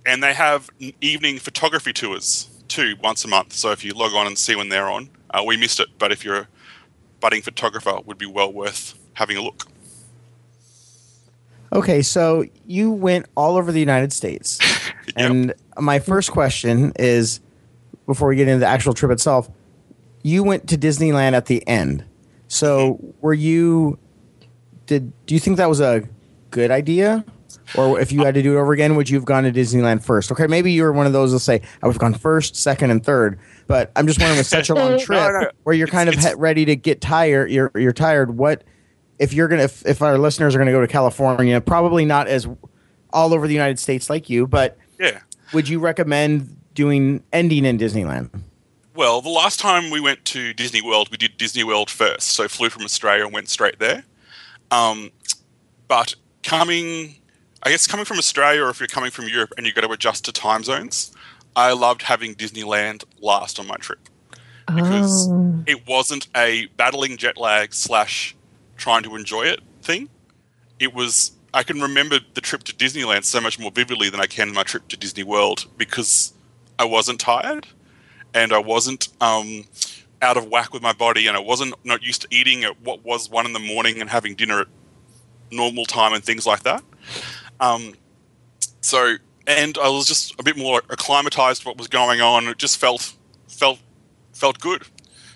And 0.07 0.23
they 0.23 0.35
have 0.35 0.71
evening 1.01 1.39
photography 1.39 1.93
tours 1.93 2.49
too, 2.69 2.97
once 3.03 3.25
a 3.25 3.29
month. 3.29 3.53
So 3.53 3.71
if 3.71 3.85
you 3.85 3.93
log 3.93 4.13
on 4.15 4.27
and 4.27 4.39
see 4.39 4.57
when 4.57 4.69
they're 4.69 4.89
on, 4.89 5.11
uh, 5.31 5.43
we 5.47 5.57
missed 5.57 5.81
it, 5.81 5.89
but 5.99 6.11
if 6.11 6.25
you're 6.25 6.37
a 6.37 6.49
budding 7.21 7.43
photographer, 7.43 7.99
would 8.05 8.19
be 8.19 8.27
well 8.27 8.53
worth 8.53 8.99
having 9.15 9.37
a 9.37 9.43
look. 9.43 9.67
Okay, 11.73 12.03
so 12.03 12.45
you 12.67 12.91
went 12.91 13.27
all 13.37 13.57
over 13.57 13.71
the 13.73 13.81
United 13.81 14.13
States. 14.13 14.59
And 15.17 15.55
my 15.77 15.99
first 15.99 16.31
question 16.31 16.93
is 16.97 17.41
before 18.07 18.29
we 18.29 18.37
get 18.37 18.47
into 18.47 18.61
the 18.61 18.67
actual 18.67 18.95
trip 18.95 19.11
itself, 19.11 19.51
you 20.23 20.45
went 20.45 20.69
to 20.69 20.79
Disneyland 20.79 21.33
at 21.33 21.47
the 21.47 21.67
end. 21.67 22.05
So 22.47 22.95
mm-hmm. 22.95 23.11
were 23.21 23.35
you 23.35 23.99
did 24.87 25.13
do 25.27 25.35
you 25.35 25.41
think 25.41 25.57
that 25.57 25.69
was 25.69 25.81
a 25.81 26.03
good 26.51 26.71
idea? 26.71 27.25
Or 27.77 28.01
if 28.01 28.13
you 28.13 28.25
had 28.25 28.35
to 28.35 28.43
do 28.43 28.57
it 28.57 28.61
over 28.61 28.73
again, 28.73 28.97
would 28.97 29.09
you 29.09 29.17
have 29.17 29.25
gone 29.25 29.45
to 29.45 29.53
Disneyland 29.53 30.05
first? 30.05 30.31
Okay, 30.33 30.47
maybe 30.47 30.73
you 30.73 30.83
were 30.83 30.93
one 30.93 31.07
of 31.07 31.13
those 31.13 31.33
that 31.33 31.41
say 31.41 31.63
I 31.83 31.87
would 31.87 31.95
have 31.95 32.01
gone 32.01 32.15
first, 32.15 32.57
second, 32.57 32.91
and 32.91 33.05
third. 33.05 33.39
But 33.67 33.93
I'm 33.97 34.07
just 34.07 34.21
wondering, 34.21 34.39
with 34.39 34.47
such 34.47 34.71
a 34.71 34.75
long 34.77 34.99
trip 34.99 35.19
No, 35.19 35.41
no. 35.41 35.51
where 35.63 35.75
you're 35.75 35.87
kind 35.87 36.09
of 36.09 36.17
It's- 36.17 36.35
ready 36.35 36.65
to 36.67 36.77
get 36.77 37.01
tired, 37.01 37.51
you're 37.51 37.71
you're 37.75 37.93
tired. 37.93 38.37
What 38.37 38.65
if 39.21 39.33
you're 39.33 39.47
gonna 39.47 39.63
if, 39.65 39.87
if 39.87 40.03
our 40.03 40.19
listeners 40.19 40.55
are 40.57 40.59
gonna 40.59 40.73
go 40.73 40.81
to 40.81 40.89
California, 40.89 41.61
probably 41.61 42.05
not 42.05 42.27
as 42.27 42.49
all 43.13 43.33
over 43.33 43.47
the 43.47 43.55
United 43.55 43.79
States 43.79 44.11
like 44.11 44.29
you, 44.29 44.47
but 44.49 44.77
Yeah. 44.99 45.21
would 45.53 45.69
you 45.69 45.79
recommend 45.79 46.57
doing 46.75 47.23
ending 47.33 47.65
in 47.65 47.79
Disneyland? 47.79 48.31
Well, 48.95 49.21
the 49.21 49.29
last 49.31 49.61
time 49.61 49.91
we 49.91 50.01
went 50.01 50.25
to 50.27 50.53
Disney 50.53 50.83
World, 50.83 51.09
we 51.11 51.17
did 51.17 51.37
Disney 51.37 51.63
World 51.65 51.91
first. 51.91 52.29
So 52.33 52.49
flew 52.49 52.69
from 52.71 52.83
Australia 52.85 53.25
and 53.25 53.33
went 53.33 53.49
straight 53.49 53.79
there. 53.79 54.03
Um, 54.71 55.11
but 55.89 56.15
coming, 56.43 57.17
I 57.63 57.71
guess 57.71 57.87
coming 57.87 58.05
from 58.05 58.19
Australia, 58.19 58.63
or 58.65 58.71
if 58.71 58.81
you're 58.81 58.87
coming 58.89 59.11
from 59.11 59.29
Europe 59.29 59.53
and 59.57 59.67
you've 59.67 59.75
got 59.75 59.83
to 59.83 59.91
adjust 59.93 60.25
to 60.27 60.33
time 60.33 60.65
zones, 60.65 61.13
I 61.57 61.73
loved 61.73 62.03
having 62.03 62.35
Disneyland 62.35 63.05
last 63.21 63.59
on 63.59 63.67
my 63.67 63.77
trip 63.77 63.99
because 64.75 65.29
Oh. 65.31 65.63
it 65.67 65.87
wasn't 65.87 66.29
a 66.37 66.67
battling 66.77 67.17
jet 67.17 67.37
lag 67.37 67.75
slash 67.75 68.37
trying 68.81 69.03
to 69.05 69.15
enjoy 69.15 69.45
it 69.45 69.61
thing. 69.83 70.09
It 70.81 70.95
was 70.95 71.33
I 71.53 71.63
can 71.63 71.81
remember 71.81 72.19
the 72.35 72.41
trip 72.41 72.63
to 72.65 72.73
Disneyland 72.73 73.25
so 73.25 73.41
much 73.41 73.59
more 73.59 73.71
vividly 73.71 74.09
than 74.09 74.21
I 74.21 74.27
can 74.27 74.53
my 74.53 74.63
trip 74.63 74.89
to 74.89 74.97
Disney 74.97 75.25
World 75.25 75.67
because 75.77 76.33
I 76.79 76.85
wasn't 76.85 77.21
tired 77.21 77.67
and 78.35 78.53
I 78.53 78.59
wasn't 78.59 79.09
um, 79.21 79.65
out 80.23 80.37
of 80.37 80.47
whack 80.47 80.73
with 80.73 80.83
my 80.83 80.93
body 80.93 81.27
and 81.27 81.37
I 81.37 81.41
wasn't 81.41 81.75
not 81.85 82.03
used 82.03 82.23
to 82.23 82.29
eating 82.31 82.65
at 82.65 82.81
what 82.83 83.05
was 83.05 83.29
one 83.29 83.47
in 83.47 83.53
the 83.53 83.59
morning 83.59 84.01
and 84.01 84.09
having 84.09 84.35
dinner 84.35 84.61
at 84.61 84.69
normal 85.51 85.85
time 85.85 86.13
and 86.13 86.23
things 86.23 86.47
like 86.47 86.63
that. 86.63 86.83
Um, 87.59 87.95
so 88.81 89.17
and 89.47 89.77
I 89.79 89.89
was 89.89 90.07
just 90.07 90.39
a 90.39 90.43
bit 90.43 90.57
more 90.57 90.83
acclimatized 90.89 91.63
to 91.63 91.69
what 91.69 91.79
was 91.79 91.89
going 91.89 92.21
on. 92.21 92.47
It 92.47 92.59
just 92.59 92.79
felt 92.79 93.15
felt 93.49 93.81
felt 94.33 94.61
good. 94.61 94.85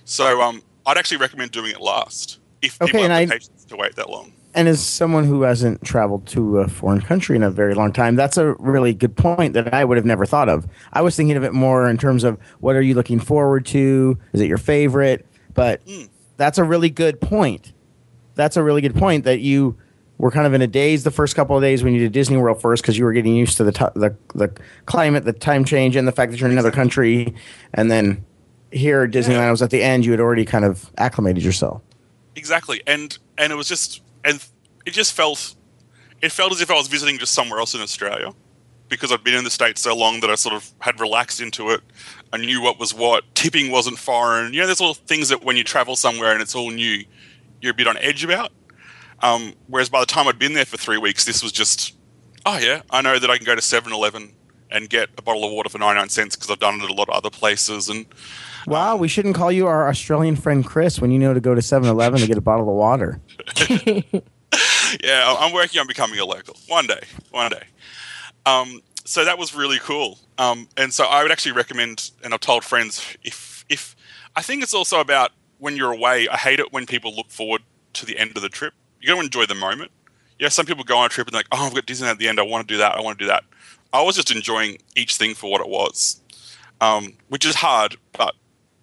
So 0.04 0.40
um, 0.40 0.62
I'd 0.86 0.96
actually 0.96 1.18
recommend 1.18 1.50
doing 1.50 1.72
it 1.72 1.80
last 1.80 2.38
if 2.66 2.80
Okay, 2.82 2.92
people 2.92 3.02
have 3.02 3.10
and 3.20 3.30
the 3.30 3.34
I- 3.34 3.38
patience 3.38 3.64
to 3.66 3.76
wait 3.76 3.96
that 3.96 4.10
long. 4.10 4.32
And 4.56 4.68
as 4.68 4.80
someone 4.80 5.24
who 5.24 5.42
hasn't 5.42 5.82
traveled 5.82 6.26
to 6.28 6.58
a 6.60 6.68
foreign 6.68 7.00
country 7.00 7.34
in 7.34 7.42
a 7.42 7.50
very 7.50 7.74
long 7.74 7.92
time, 7.92 8.14
that's 8.14 8.36
a 8.36 8.52
really 8.60 8.94
good 8.94 9.16
point 9.16 9.52
that 9.54 9.74
I 9.74 9.84
would 9.84 9.96
have 9.96 10.06
never 10.06 10.24
thought 10.26 10.48
of. 10.48 10.64
I 10.92 11.02
was 11.02 11.16
thinking 11.16 11.36
of 11.36 11.42
it 11.42 11.52
more 11.52 11.88
in 11.90 11.98
terms 11.98 12.22
of 12.22 12.38
what 12.60 12.76
are 12.76 12.80
you 12.82 12.94
looking 12.94 13.18
forward 13.18 13.66
to? 13.66 14.16
Is 14.32 14.40
it 14.40 14.46
your 14.46 14.58
favorite? 14.58 15.26
But 15.54 15.84
Mm. 15.86 16.08
that's 16.36 16.56
a 16.58 16.62
really 16.62 16.88
good 16.88 17.20
point. 17.20 17.72
That's 18.36 18.56
a 18.56 18.62
really 18.62 18.80
good 18.80 18.94
point 18.94 19.24
that 19.24 19.40
you 19.40 19.76
were 20.18 20.30
kind 20.30 20.46
of 20.46 20.54
in 20.54 20.62
a 20.62 20.68
daze 20.68 21.02
the 21.02 21.10
first 21.10 21.34
couple 21.34 21.56
of 21.56 21.62
days 21.62 21.82
when 21.82 21.92
you 21.92 21.98
did 21.98 22.12
Disney 22.12 22.36
World 22.36 22.60
first 22.60 22.84
because 22.84 22.96
you 22.96 23.04
were 23.04 23.12
getting 23.12 23.34
used 23.34 23.56
to 23.56 23.64
the, 23.64 23.72
t- 23.72 23.84
the 23.96 24.14
the 24.36 24.48
climate, 24.86 25.24
the 25.24 25.32
time 25.32 25.64
change, 25.64 25.96
and 25.96 26.06
the 26.06 26.12
fact 26.12 26.30
that 26.30 26.38
you're 26.38 26.46
in 26.48 26.52
another 26.52 26.70
country, 26.70 27.34
and 27.72 27.90
then 27.90 28.24
here 28.70 29.02
at 29.02 29.10
Disneyland, 29.10 29.30
Yeah. 29.30 29.48
I 29.48 29.50
was 29.50 29.62
at 29.62 29.70
the 29.70 29.82
end. 29.82 30.04
You 30.04 30.12
had 30.12 30.20
already 30.20 30.44
kind 30.44 30.64
of 30.64 30.92
acclimated 30.98 31.42
yourself. 31.42 31.82
Exactly, 32.36 32.82
and 32.86 33.16
and 33.38 33.52
it 33.52 33.56
was 33.56 33.68
just 33.68 34.02
and 34.24 34.44
it 34.86 34.92
just 34.92 35.12
felt 35.12 35.54
it 36.20 36.32
felt 36.32 36.52
as 36.52 36.60
if 36.60 36.70
I 36.70 36.74
was 36.74 36.88
visiting 36.88 37.18
just 37.18 37.34
somewhere 37.34 37.58
else 37.58 37.74
in 37.74 37.80
Australia 37.80 38.32
because 38.88 39.12
I'd 39.12 39.24
been 39.24 39.34
in 39.34 39.44
the 39.44 39.50
states 39.50 39.80
so 39.80 39.96
long 39.96 40.20
that 40.20 40.30
I 40.30 40.34
sort 40.34 40.54
of 40.54 40.70
had 40.78 41.00
relaxed 41.00 41.40
into 41.40 41.70
it. 41.70 41.80
I 42.32 42.36
knew 42.36 42.62
what 42.62 42.78
was 42.78 42.94
what. 42.94 43.24
Tipping 43.34 43.70
wasn't 43.70 43.98
foreign. 43.98 44.52
You 44.52 44.60
know, 44.60 44.66
there's 44.66 44.80
all 44.80 44.94
things 44.94 45.30
that 45.30 45.44
when 45.44 45.56
you 45.56 45.64
travel 45.64 45.96
somewhere 45.96 46.32
and 46.32 46.42
it's 46.42 46.54
all 46.54 46.70
new, 46.70 47.04
you're 47.60 47.72
a 47.72 47.74
bit 47.74 47.86
on 47.86 47.96
edge 47.96 48.24
about. 48.24 48.52
Um, 49.20 49.54
whereas 49.68 49.88
by 49.88 50.00
the 50.00 50.06
time 50.06 50.28
I'd 50.28 50.38
been 50.38 50.52
there 50.52 50.66
for 50.66 50.76
three 50.76 50.98
weeks, 50.98 51.24
this 51.24 51.42
was 51.42 51.50
just, 51.50 51.94
oh 52.44 52.58
yeah, 52.58 52.82
I 52.90 53.00
know 53.00 53.18
that 53.18 53.30
I 53.30 53.36
can 53.36 53.46
go 53.46 53.54
to 53.54 53.60
7-Eleven 53.60 54.32
and 54.74 54.90
get 54.90 55.08
a 55.16 55.22
bottle 55.22 55.44
of 55.44 55.52
water 55.52 55.68
for 55.68 55.78
99 55.78 56.08
cents 56.08 56.36
because 56.36 56.50
I've 56.50 56.58
done 56.58 56.80
it 56.80 56.84
at 56.84 56.90
a 56.90 56.94
lot 56.94 57.08
of 57.08 57.14
other 57.14 57.30
places. 57.30 57.88
And 57.88 58.06
Wow, 58.66 58.96
we 58.96 59.08
shouldn't 59.08 59.34
call 59.34 59.52
you 59.52 59.66
our 59.66 59.88
Australian 59.88 60.36
friend 60.36 60.64
Chris 60.64 61.00
when 61.00 61.10
you 61.10 61.18
know 61.18 61.32
to 61.32 61.40
go 61.40 61.54
to 61.54 61.60
7-Eleven 61.60 62.20
to 62.20 62.26
get 62.26 62.36
a 62.36 62.42
bottle 62.42 62.68
of 62.68 62.74
water. 62.74 63.20
yeah, 65.02 65.36
I'm 65.38 65.52
working 65.52 65.80
on 65.80 65.86
becoming 65.86 66.18
a 66.18 66.24
local 66.24 66.56
one 66.68 66.86
day. 66.86 67.00
One 67.30 67.50
day. 67.50 67.62
Um, 68.46 68.82
so 69.04 69.24
that 69.24 69.38
was 69.38 69.54
really 69.54 69.78
cool. 69.78 70.18
Um, 70.38 70.68
and 70.76 70.92
so 70.92 71.04
I 71.04 71.22
would 71.22 71.30
actually 71.30 71.52
recommend, 71.52 72.10
and 72.22 72.34
I've 72.34 72.40
told 72.40 72.64
friends, 72.64 73.04
if 73.22 73.64
if 73.68 73.96
I 74.36 74.42
think 74.42 74.62
it's 74.62 74.74
also 74.74 75.00
about 75.00 75.30
when 75.58 75.76
you're 75.76 75.92
away. 75.92 76.28
I 76.28 76.36
hate 76.36 76.60
it 76.60 76.72
when 76.72 76.86
people 76.86 77.14
look 77.14 77.30
forward 77.30 77.62
to 77.94 78.06
the 78.06 78.18
end 78.18 78.32
of 78.36 78.42
the 78.42 78.48
trip. 78.48 78.74
You 79.00 79.08
got 79.08 79.14
to 79.14 79.20
enjoy 79.24 79.46
the 79.46 79.54
moment. 79.54 79.90
Yeah, 80.38 80.48
some 80.48 80.66
people 80.66 80.84
go 80.84 80.98
on 80.98 81.06
a 81.06 81.08
trip 81.08 81.26
and 81.26 81.34
they're 81.34 81.38
like, 81.38 81.46
oh, 81.52 81.66
I've 81.66 81.74
got 81.74 81.86
Disneyland 81.86 82.10
at 82.10 82.18
the 82.18 82.28
end. 82.28 82.40
I 82.40 82.42
want 82.42 82.66
to 82.66 82.74
do 82.74 82.78
that. 82.78 82.96
I 82.96 83.00
want 83.00 83.18
to 83.18 83.24
do 83.24 83.28
that. 83.28 83.44
I 83.94 84.02
was 84.02 84.16
just 84.16 84.30
enjoying 84.30 84.78
each 84.96 85.16
thing 85.16 85.34
for 85.34 85.50
what 85.50 85.60
it 85.60 85.68
was, 85.68 86.20
um, 86.80 87.14
which 87.28 87.46
is 87.46 87.54
hard. 87.54 87.96
But 88.12 88.34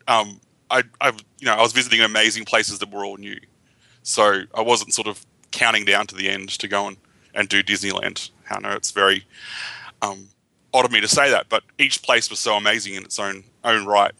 um, 0.07 0.39
I, 0.71 0.83
I, 0.99 1.09
you 1.39 1.45
know, 1.45 1.53
I 1.53 1.61
was 1.61 1.73
visiting 1.73 1.99
amazing 2.01 2.45
places 2.45 2.79
that 2.79 2.91
were 2.91 3.05
all 3.05 3.17
new, 3.17 3.39
so 4.03 4.41
I 4.55 4.61
wasn't 4.61 4.93
sort 4.93 5.07
of 5.07 5.23
counting 5.51 5.85
down 5.85 6.07
to 6.07 6.15
the 6.15 6.29
end 6.29 6.49
to 6.49 6.67
go 6.67 6.87
and, 6.87 6.97
and 7.35 7.49
do 7.49 7.61
Disneyland. 7.61 8.31
I 8.49 8.59
know 8.59 8.71
it's 8.71 8.91
very 8.91 9.25
um, 10.01 10.29
odd 10.73 10.85
of 10.85 10.91
me 10.91 11.01
to 11.01 11.07
say 11.07 11.29
that, 11.29 11.49
but 11.49 11.63
each 11.77 12.01
place 12.01 12.29
was 12.29 12.39
so 12.39 12.55
amazing 12.55 12.95
in 12.95 13.03
its 13.03 13.19
own 13.19 13.43
own 13.63 13.85
right 13.85 14.13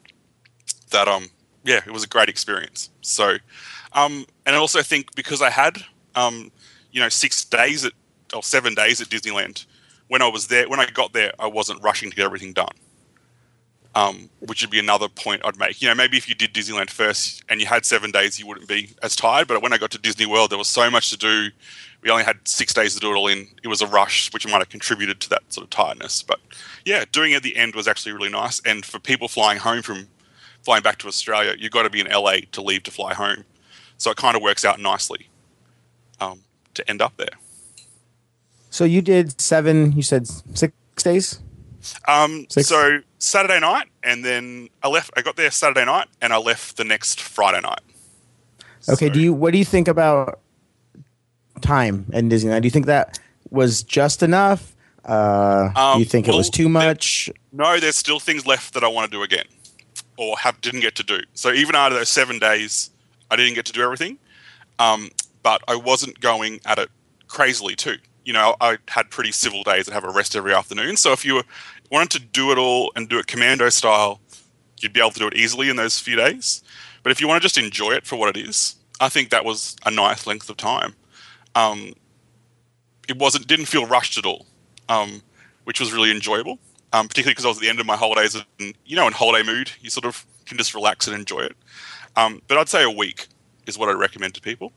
that 0.92 1.08
um 1.08 1.30
yeah, 1.64 1.82
it 1.86 1.92
was 1.92 2.04
a 2.04 2.08
great 2.08 2.30
experience. 2.30 2.90
So, 3.02 3.38
um, 3.94 4.26
and 4.46 4.56
I 4.56 4.60
also 4.60 4.82
think 4.82 5.16
because 5.16 5.42
I 5.42 5.50
had 5.50 5.78
um, 6.16 6.52
you 6.92 7.00
know 7.00 7.10
six 7.10 7.46
days 7.46 7.86
at 7.86 7.94
or 8.34 8.44
seven 8.44 8.74
days 8.74 9.02
at 9.02 9.08
Disneyland, 9.08 9.66
when 10.12 10.22
I 10.22 10.28
was 10.28 10.48
there, 10.48 10.68
when 10.68 10.82
I 10.82 10.88
got 10.88 11.14
there, 11.14 11.32
I 11.40 11.48
wasn't 11.48 11.82
rushing 11.82 12.10
to 12.10 12.16
get 12.18 12.26
everything 12.26 12.52
done. 12.52 12.76
Um, 13.96 14.30
which 14.40 14.62
would 14.62 14.70
be 14.70 14.80
another 14.80 15.08
point 15.08 15.42
I'd 15.46 15.58
make. 15.58 15.82
You 15.82 15.88
know, 15.88 15.96
maybe 15.96 16.18
if 16.18 16.28
you 16.28 16.36
did 16.36 16.54
Disneyland 16.54 16.90
first 16.90 17.46
and 17.48 17.62
you 17.62 17.68
had 17.68 17.86
seven 17.86 18.12
days, 18.12 18.38
you 18.38 18.46
wouldn't 18.46 18.68
be 18.68 18.90
as 19.04 19.16
tired. 19.16 19.48
But 19.48 19.62
when 19.62 19.72
I 19.72 19.78
got 19.78 19.90
to 19.92 19.98
Disney 19.98 20.26
World, 20.26 20.50
there 20.52 20.58
was 20.58 20.68
so 20.68 20.92
much 20.92 21.12
to 21.12 21.18
do. 21.18 21.48
We 22.02 22.10
only 22.10 22.26
had 22.26 22.46
six 22.46 22.74
days 22.74 22.94
to 22.96 23.00
do 23.00 23.14
it 23.14 23.16
all 23.16 23.28
in. 23.28 23.48
It 23.64 23.70
was 23.70 23.82
a 23.82 23.88
rush, 23.88 24.34
which 24.34 24.46
might 24.46 24.60
have 24.60 24.68
contributed 24.68 25.22
to 25.22 25.30
that 25.30 25.44
sort 25.48 25.64
of 25.64 25.70
tiredness. 25.70 26.24
But 26.24 26.42
yeah, 26.84 27.06
doing 27.10 27.32
it 27.32 27.38
at 27.38 27.44
the 27.44 27.56
end 27.56 27.74
was 27.74 27.88
actually 27.88 28.12
really 28.12 28.30
nice. 28.30 28.62
And 28.66 28.86
for 28.86 29.00
people 29.00 29.30
flying 29.30 29.60
home 29.60 29.82
from 29.82 30.10
flying 30.62 30.84
back 30.84 30.98
to 31.00 31.08
Australia, 31.08 31.56
you've 31.58 31.72
got 31.72 31.84
to 31.84 31.90
be 31.90 32.02
in 32.02 32.08
LA 32.08 32.40
to 32.52 32.62
leave 32.62 32.84
to 32.84 32.92
fly 32.92 33.14
home. 33.14 33.46
So 33.98 34.12
it 34.12 34.18
kind 34.18 34.36
of 34.36 34.42
works 34.42 34.66
out 34.66 34.78
nicely 34.78 35.30
um, 36.20 36.42
to 36.74 36.90
end 36.90 37.02
up 37.02 37.16
there. 37.16 37.38
So 38.72 38.86
you 38.86 39.02
did 39.02 39.40
seven, 39.40 39.92
you 39.92 40.02
said 40.02 40.28
six 40.28 40.74
days? 40.98 41.40
Um, 42.08 42.46
Six. 42.50 42.68
so 42.70 43.00
Saturday 43.20 43.60
night, 43.60 43.88
and 44.04 44.24
then 44.24 44.70
I 44.82 44.88
left. 44.88 45.12
I 45.18 45.22
got 45.22 45.36
there 45.36 45.52
Saturday 45.52 45.84
night, 45.86 46.08
and 46.22 46.32
I 46.32 46.38
left 46.38 46.78
the 46.78 46.84
next 46.84 47.20
Friday 47.20 47.60
night. 47.62 47.82
Okay, 48.90 49.08
So- 49.08 49.14
do 49.14 49.20
you 49.20 49.34
what 49.34 49.52
do 49.52 49.58
you 49.58 49.66
think 49.66 49.88
about 49.88 50.40
time 51.62 52.06
in 52.14 52.30
Disneyland? 52.30 52.62
Do 52.62 52.68
you 52.68 52.72
think 52.72 52.86
that 52.86 53.20
was 53.50 53.84
just 53.84 54.24
enough? 54.24 54.74
Uh, 55.04 55.70
do 55.74 55.80
Um, 55.80 56.00
you 56.00 56.06
think 56.06 56.28
it 56.28 56.34
was 56.34 56.46
well, 56.48 56.52
too 56.52 56.64
there- 56.64 56.70
much? 56.72 57.30
No, 57.52 57.80
there's 57.80 57.98
still 57.98 58.20
things 58.20 58.46
left 58.46 58.74
that 58.76 58.84
I 58.84 58.88
want 58.88 59.12
to 59.12 59.18
do 59.18 59.24
again, 59.24 59.46
or 60.18 60.38
have 60.40 60.62
didn't 60.62 60.82
get 60.82 60.96
to 60.96 61.04
do. 61.04 61.20
So 61.34 61.52
even 61.52 61.76
out 61.76 61.92
of 61.92 61.98
those 61.98 62.10
seven 62.10 62.40
days, 62.40 62.92
I 63.30 63.36
didn't 63.36 63.56
get 63.56 63.66
to 63.66 63.74
do 63.74 63.82
everything. 63.82 64.18
Um, 64.80 65.10
but 65.44 65.62
I 65.68 65.76
wasn't 65.76 66.20
going 66.22 66.62
at 66.66 66.78
it 66.80 66.90
crazily 67.28 67.76
too. 67.76 67.98
You 68.24 68.34
know, 68.34 68.56
I 68.62 68.78
had 68.88 69.10
pretty 69.10 69.32
civil 69.32 69.64
days 69.64 69.88
and 69.88 69.94
have 69.94 70.04
a 70.04 70.12
rest 70.12 70.36
every 70.36 70.54
afternoon. 70.54 70.98
So 70.98 71.12
if 71.12 71.26
you 71.26 71.42
wanted 71.92 72.12
to 72.12 72.20
do 72.20 72.52
it 72.52 72.58
all 72.58 72.92
and 72.96 73.10
do 73.10 73.18
it 73.18 73.28
commando 73.28 73.70
style, 73.70 74.20
you'd 74.80 74.94
be 74.94 75.00
able 75.00 75.12
to 75.12 75.20
do 75.20 75.28
it 75.28 75.36
easily 75.36 75.70
in 75.70 75.76
those 75.76 76.00
few 76.00 76.16
days. 76.16 76.64
But 77.04 77.12
if 77.12 77.20
you 77.20 77.28
want 77.28 77.42
to 77.42 77.46
just 77.46 77.58
enjoy 77.58 77.92
it 77.92 78.06
for 78.06 78.16
what 78.16 78.36
it 78.36 78.48
is, 78.48 78.76
I 79.00 79.10
think 79.10 79.30
that 79.32 79.44
was 79.44 79.76
a 79.86 79.92
nice 79.92 80.28
length 80.28 80.50
of 80.50 80.58
time. 80.58 80.96
Um, 81.56 81.94
it 83.08 83.18
wasn't 83.18 83.48
didn't 83.48 83.66
feel 83.66 83.86
rushed 83.86 84.18
at 84.18 84.26
all, 84.26 84.46
um, 84.88 85.22
which 85.64 85.80
was 85.80 85.92
really 85.92 86.12
enjoyable. 86.12 86.60
Um, 86.94 87.08
particularly 87.08 87.32
because 87.32 87.46
I 87.46 87.48
was 87.48 87.58
at 87.58 87.62
the 87.62 87.70
end 87.70 87.80
of 87.80 87.86
my 87.86 87.96
holidays, 87.96 88.36
and 88.36 88.74
you 88.86 88.96
know, 88.96 89.08
in 89.08 89.14
holiday 89.14 89.46
mood, 89.46 89.72
you 89.80 89.90
sort 89.90 90.06
of 90.06 90.26
can 90.46 90.58
just 90.58 90.76
relax 90.76 91.08
and 91.08 91.16
enjoy 91.16 91.40
it. 91.40 91.56
Um, 92.18 92.42
but 92.48 92.58
I'd 92.58 92.68
say 92.68 92.84
a 92.84 92.90
week 92.92 93.28
is 93.66 93.78
what 93.78 93.88
I'd 93.90 93.98
recommend 93.98 94.36
to 94.36 94.42
people, 94.42 94.74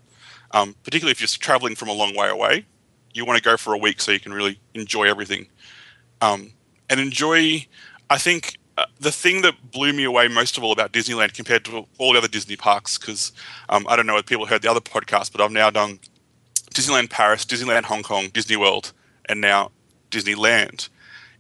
um, 0.53 0.77
particularly 0.85 1.11
if 1.11 1.21
you're 1.21 1.29
traveling 1.29 1.75
from 1.75 1.89
a 1.89 1.93
long 1.93 2.15
way 2.17 2.29
away. 2.29 2.67
You 3.15 3.25
want 3.25 3.39
to 3.39 3.43
go 3.43 3.57
for 3.57 3.73
a 3.75 3.79
week 3.79 4.01
so 4.01 4.13
you 4.13 4.21
can 4.21 4.33
really 4.33 4.59
enjoy 4.75 5.05
everything, 5.05 5.47
um, 6.21 6.53
and 6.91 7.01
enjoy. 7.01 7.67
I 8.11 8.19
think 8.19 8.59
uh, 8.77 8.87
the 9.01 9.13
thing 9.13 9.43
that 9.43 9.71
blew 9.71 9.93
me 9.93 10.05
away 10.05 10.29
most 10.29 10.59
of 10.59 10.65
all 10.65 10.73
about 10.73 10.93
Disneyland 10.93 11.33
compared 11.33 11.65
to 11.67 11.87
all 11.99 12.13
the 12.13 12.19
other 12.19 12.29
Disney 12.29 12.57
parks, 12.57 12.99
because 12.99 13.33
um, 13.69 13.87
I 13.89 13.97
don't 13.97 14.07
know 14.07 14.19
if 14.19 14.27
people 14.27 14.47
heard 14.47 14.63
the 14.63 14.71
other 14.71 14.81
podcast, 14.81 15.33
but 15.33 15.41
I've 15.41 15.53
now 15.53 15.71
done 15.71 16.01
Disneyland 16.75 17.09
Paris, 17.09 17.45
Disneyland 17.45 17.85
Hong 17.85 18.03
Kong, 18.03 18.29
Disney 18.33 18.57
World, 18.57 18.93
and 19.29 19.41
now 19.41 19.71
Disneyland, 20.11 20.89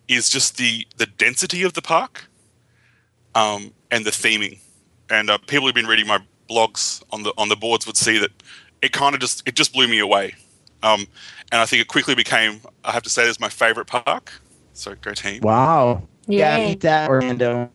is 0.06 0.30
just 0.30 0.56
the 0.58 0.86
the 0.96 1.06
density 1.06 1.64
of 1.64 1.72
the 1.72 1.82
park, 1.82 2.24
um, 3.34 3.72
and 3.90 4.06
the 4.06 4.10
theming. 4.10 4.58
And 5.10 5.28
uh, 5.28 5.38
people 5.38 5.66
who've 5.66 5.74
been 5.74 5.86
reading 5.86 6.06
my 6.06 6.20
blogs 6.48 7.02
on 7.10 7.24
the 7.24 7.32
on 7.36 7.48
the 7.48 7.56
boards 7.56 7.86
would 7.86 7.96
see 7.96 8.18
that 8.18 8.30
it 8.80 8.92
kind 8.92 9.14
of 9.14 9.20
just 9.20 9.42
it 9.46 9.54
just 9.56 9.72
blew 9.72 9.88
me 9.88 9.98
away. 9.98 10.34
Um, 10.82 11.06
and 11.54 11.60
I 11.60 11.66
think 11.66 11.80
it 11.80 11.86
quickly 11.86 12.16
became 12.16 12.60
I 12.84 12.90
have 12.90 13.04
to 13.04 13.08
say 13.08 13.22
this 13.22 13.36
is 13.36 13.40
my 13.40 13.48
favorite 13.48 13.86
park. 13.86 14.32
So 14.72 14.96
go 15.00 15.12
team. 15.12 15.40
Wow. 15.42 16.02
Yeah, 16.26 16.56
Yay. 16.56 16.72
beat 16.72 16.80
that 16.80 17.08
Orlando. 17.08 17.70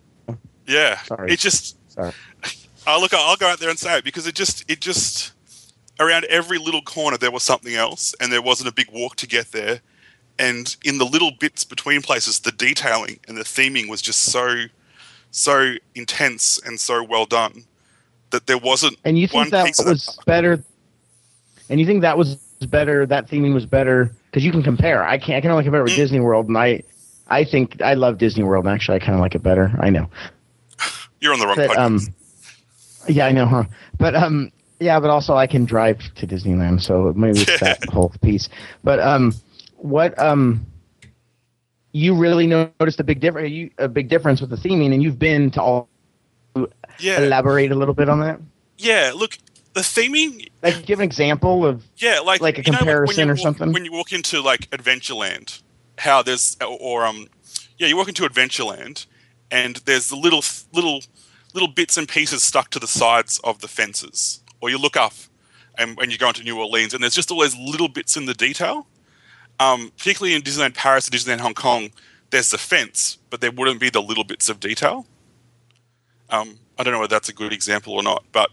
Yeah, 0.67 1.01
Sorry. 1.03 1.31
it 1.31 1.39
just 1.39 1.77
Sorry. 1.89 2.11
I'll 2.87 2.99
look. 2.99 3.13
I'll 3.13 3.37
go 3.37 3.47
out 3.47 3.59
there 3.59 3.69
and 3.69 3.79
say 3.79 3.97
it 3.97 4.03
because 4.03 4.27
it 4.27 4.35
just 4.35 4.69
it 4.69 4.81
just 4.81 5.31
around 5.97 6.25
every 6.25 6.57
little 6.57 6.81
corner 6.81 7.17
there 7.17 7.31
was 7.31 7.43
something 7.43 7.73
else, 7.73 8.13
and 8.19 8.33
there 8.33 8.41
wasn't 8.41 8.67
a 8.67 8.73
big 8.73 8.87
walk 8.91 9.15
to 9.17 9.27
get 9.27 9.53
there. 9.53 9.79
And 10.37 10.75
in 10.83 10.97
the 10.97 11.05
little 11.05 11.31
bits 11.39 11.63
between 11.63 12.01
places, 12.01 12.41
the 12.41 12.51
detailing 12.51 13.19
and 13.29 13.37
the 13.37 13.43
theming 13.43 13.87
was 13.87 14.01
just 14.01 14.23
so 14.23 14.65
so 15.31 15.75
intense 15.95 16.59
and 16.65 16.77
so 16.77 17.01
well 17.01 17.25
done 17.25 17.63
that 18.31 18.45
there 18.45 18.57
wasn't 18.57 18.97
And 19.05 19.17
you 19.17 19.29
one 19.29 19.49
think 19.49 19.77
that 19.77 19.85
was 19.85 20.19
better? 20.25 20.61
And 21.69 21.79
you 21.79 21.85
think 21.85 22.01
that 22.01 22.17
was 22.17 22.37
better? 22.65 23.05
That 23.05 23.27
theming 23.27 23.53
was 23.53 23.65
better 23.65 24.11
because 24.25 24.43
you 24.43 24.51
can 24.51 24.63
compare. 24.63 25.03
I 25.03 25.17
can 25.17 25.33
not 25.33 25.37
I 25.37 25.41
can 25.41 25.51
only 25.51 25.63
compare 25.63 25.81
it 25.81 25.83
with 25.83 25.93
Mm. 25.93 25.97
Disney 25.97 26.19
World, 26.19 26.47
and 26.47 26.57
I 26.57 26.83
I 27.29 27.43
think 27.43 27.81
I 27.81 27.93
love 27.93 28.17
Disney 28.17 28.43
World. 28.43 28.65
And 28.65 28.73
actually, 28.73 28.95
I 28.95 28.99
kind 28.99 29.13
of 29.13 29.19
like 29.21 29.35
it 29.35 29.43
better. 29.43 29.71
I 29.79 29.89
know. 29.89 30.09
You're 31.21 31.33
on 31.33 31.39
the 31.39 31.47
wrong 31.47 31.55
But, 31.55 31.69
podcast. 31.71 31.77
um, 31.77 31.99
yeah, 33.07 33.25
I 33.27 33.31
know, 33.31 33.45
huh? 33.45 33.63
But 33.97 34.15
um, 34.15 34.51
yeah, 34.79 34.99
but 34.99 35.09
also 35.09 35.35
I 35.35 35.47
can 35.47 35.65
drive 35.65 35.99
to 36.15 36.25
Disneyland, 36.27 36.81
so 36.81 37.13
maybe 37.15 37.39
it's 37.41 37.59
that 37.61 37.83
whole 37.89 38.13
piece. 38.21 38.49
But 38.83 38.99
um, 38.99 39.33
what 39.77 40.17
um, 40.19 40.65
you 41.91 42.15
really 42.15 42.47
noticed 42.47 42.99
a 42.99 43.03
big 43.03 43.19
difference? 43.19 43.49
You 43.51 43.69
a 43.77 43.87
big 43.87 44.09
difference 44.09 44.41
with 44.41 44.49
the 44.49 44.55
theming, 44.55 44.93
and 44.93 45.01
you've 45.03 45.19
been 45.19 45.51
to 45.51 45.61
all. 45.61 45.89
yeah, 46.99 47.19
Elaborate 47.21 47.71
a 47.71 47.75
little 47.75 47.93
bit 47.93 48.09
on 48.09 48.19
that. 48.21 48.39
yeah. 48.77 49.11
Look, 49.15 49.37
the 49.79 50.01
theming 50.01 50.49
Like, 50.61 50.85
give 50.85 50.99
an 50.99 51.05
example 51.05 51.65
of 51.65 51.83
Yeah, 51.97 52.19
like 52.19 52.41
Like 52.41 52.57
a 52.57 52.63
you 52.63 52.71
know, 52.71 52.77
comparison 52.79 53.29
or 53.29 53.33
walk- 53.33 53.39
something? 53.41 53.71
When 53.73 53.85
you 53.85 53.91
walk 53.91 54.11
into 54.11 54.41
like 54.41 54.69
Adventureland, 54.71 55.61
how 55.97 56.21
there's 56.21 56.57
or, 56.61 56.77
or 56.79 57.05
um, 57.05 57.27
yeah, 57.77 57.87
you 57.87 57.95
walk 57.97 58.07
into 58.09 58.23
Adventureland, 58.23 59.05
and 59.51 59.77
there's 59.85 60.09
the 60.09 60.15
little 60.15 60.43
little 60.73 61.01
little 61.53 61.67
bits 61.69 61.97
and 61.97 62.07
pieces 62.07 62.43
stuck 62.43 62.69
to 62.71 62.79
the 62.79 62.87
sides 62.87 63.39
of 63.43 63.59
the 63.61 63.67
fences, 63.67 64.43
or 64.61 64.69
you 64.69 64.77
look 64.77 64.97
up, 64.97 65.13
and 65.77 65.97
when 65.97 66.11
you 66.11 66.17
go 66.17 66.27
into 66.27 66.43
New 66.43 66.59
Orleans, 66.59 66.93
and 66.93 67.01
there's 67.01 67.15
just 67.15 67.31
all 67.31 67.39
those 67.39 67.55
little 67.57 67.87
bits 67.89 68.15
in 68.17 68.25
the 68.25 68.33
detail. 68.33 68.87
Um, 69.61 69.91
particularly 69.97 70.35
in 70.35 70.41
Disneyland 70.41 70.73
Paris 70.75 71.07
and 71.07 71.13
Disneyland 71.15 71.41
Hong 71.41 71.53
Kong, 71.53 71.91
there's 72.29 72.49
the 72.51 72.57
fence, 72.57 73.17
but 73.29 73.41
there 73.41 73.51
wouldn't 73.51 73.79
be 73.81 73.89
the 73.89 74.01
little 74.01 74.23
bits 74.23 74.47
of 74.47 74.59
detail. 74.61 75.05
Um, 76.29 76.59
I 76.77 76.83
don't 76.83 76.93
know 76.93 76.99
whether 76.99 77.15
that's 77.15 77.27
a 77.29 77.33
good 77.33 77.51
example 77.51 77.93
or 77.93 78.03
not, 78.03 78.23
but 78.31 78.49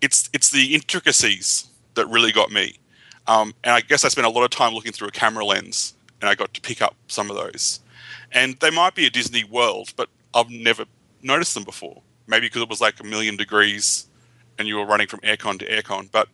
it's 0.00 0.28
it's 0.32 0.50
the 0.50 0.74
intricacies 0.74 1.68
that 1.94 2.06
really 2.08 2.32
got 2.32 2.50
me. 2.50 2.78
Um, 3.26 3.54
and 3.62 3.74
I 3.74 3.80
guess 3.80 4.04
I 4.04 4.08
spent 4.08 4.26
a 4.26 4.30
lot 4.30 4.44
of 4.44 4.50
time 4.50 4.72
looking 4.72 4.92
through 4.92 5.08
a 5.08 5.12
camera 5.12 5.44
lens, 5.44 5.94
and 6.20 6.30
I 6.30 6.34
got 6.34 6.54
to 6.54 6.60
pick 6.60 6.80
up 6.80 6.94
some 7.08 7.30
of 7.30 7.36
those. 7.36 7.80
And 8.32 8.58
they 8.60 8.70
might 8.70 8.94
be 8.94 9.06
a 9.06 9.10
Disney 9.10 9.44
World, 9.44 9.92
but 9.96 10.08
I've 10.34 10.50
never 10.50 10.84
noticed 11.22 11.54
them 11.54 11.64
before. 11.64 12.00
Maybe 12.26 12.46
because 12.46 12.62
it 12.62 12.68
was 12.68 12.80
like 12.80 13.00
a 13.00 13.04
million 13.04 13.36
degrees, 13.36 14.06
and 14.58 14.68
you 14.68 14.76
were 14.76 14.86
running 14.86 15.06
from 15.06 15.20
aircon 15.20 15.58
to 15.58 15.68
aircon. 15.68 16.10
But 16.10 16.28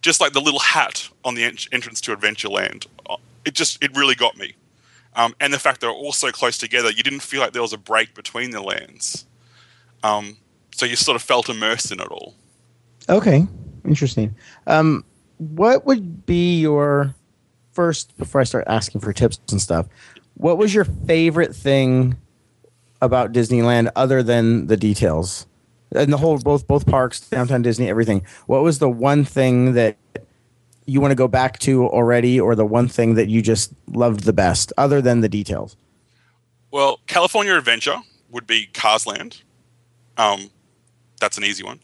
just 0.00 0.20
like 0.20 0.32
the 0.32 0.40
little 0.40 0.60
hat 0.60 1.08
on 1.24 1.34
the 1.34 1.44
en- 1.44 1.56
entrance 1.72 2.00
to 2.02 2.16
Adventureland, 2.16 2.86
uh, 3.08 3.16
it 3.44 3.54
just 3.54 3.82
it 3.82 3.96
really 3.96 4.14
got 4.14 4.36
me. 4.36 4.54
Um, 5.14 5.34
and 5.40 5.52
the 5.52 5.58
fact 5.58 5.80
they're 5.80 5.90
all 5.90 6.12
so 6.12 6.30
close 6.30 6.56
together, 6.56 6.90
you 6.90 7.02
didn't 7.02 7.20
feel 7.20 7.40
like 7.40 7.52
there 7.52 7.62
was 7.62 7.72
a 7.72 7.78
break 7.78 8.14
between 8.14 8.50
the 8.50 8.62
lands. 8.62 9.26
Um, 10.02 10.38
so 10.74 10.86
you 10.86 10.96
sort 10.96 11.16
of 11.16 11.22
felt 11.22 11.48
immersed 11.48 11.92
in 11.92 12.00
it 12.00 12.08
all. 12.08 12.34
Okay, 13.08 13.46
interesting. 13.84 14.34
Um, 14.66 15.04
what 15.38 15.86
would 15.86 16.24
be 16.24 16.60
your 16.60 17.14
first 17.72 18.16
before 18.16 18.40
I 18.40 18.44
start 18.44 18.64
asking 18.68 19.00
for 19.00 19.12
tips 19.12 19.40
and 19.50 19.60
stuff? 19.60 19.86
What 20.34 20.58
was 20.58 20.74
your 20.74 20.84
favorite 20.84 21.54
thing 21.54 22.16
about 23.00 23.32
Disneyland 23.32 23.90
other 23.96 24.22
than 24.22 24.66
the 24.66 24.76
details 24.76 25.46
and 25.94 26.12
the 26.12 26.16
whole 26.16 26.38
both 26.38 26.66
both 26.66 26.86
parks, 26.86 27.20
downtown 27.20 27.62
Disney, 27.62 27.88
everything? 27.88 28.24
What 28.46 28.62
was 28.62 28.78
the 28.78 28.88
one 28.88 29.24
thing 29.24 29.72
that 29.74 29.96
you 30.86 31.00
want 31.00 31.12
to 31.12 31.16
go 31.16 31.28
back 31.28 31.58
to 31.60 31.86
already, 31.86 32.40
or 32.40 32.54
the 32.54 32.66
one 32.66 32.88
thing 32.88 33.14
that 33.14 33.28
you 33.28 33.42
just 33.42 33.72
loved 33.88 34.24
the 34.24 34.32
best 34.32 34.72
other 34.76 35.00
than 35.00 35.20
the 35.20 35.28
details? 35.28 35.76
Well, 36.70 37.00
California 37.06 37.54
Adventure 37.54 37.98
would 38.30 38.46
be 38.46 38.66
Cars 38.66 39.06
Land. 39.06 39.42
Um, 40.16 40.50
that's 41.20 41.38
an 41.38 41.44
easy 41.44 41.62
one. 41.62 41.80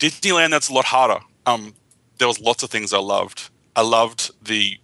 Disneyland, 0.00 0.50
that's 0.50 0.68
a 0.68 0.72
lot 0.72 0.86
harder. 0.86 1.20
Um, 1.46 1.74
there 2.18 2.26
was 2.26 2.40
lots 2.40 2.62
of 2.62 2.70
things 2.70 2.92
I 2.92 2.98
loved. 2.98 3.50
I 3.76 3.82
loved 3.82 4.30
the, 4.42 4.78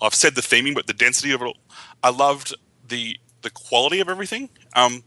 I've 0.00 0.14
said 0.14 0.34
the 0.34 0.40
theming, 0.40 0.74
but 0.74 0.86
the 0.86 0.94
density 0.94 1.32
of 1.32 1.42
it 1.42 1.44
all. 1.44 1.56
I 2.02 2.10
loved 2.10 2.54
the 2.88 3.18
the 3.42 3.50
quality 3.50 4.00
of 4.00 4.08
everything. 4.08 4.50
Um, 4.74 5.02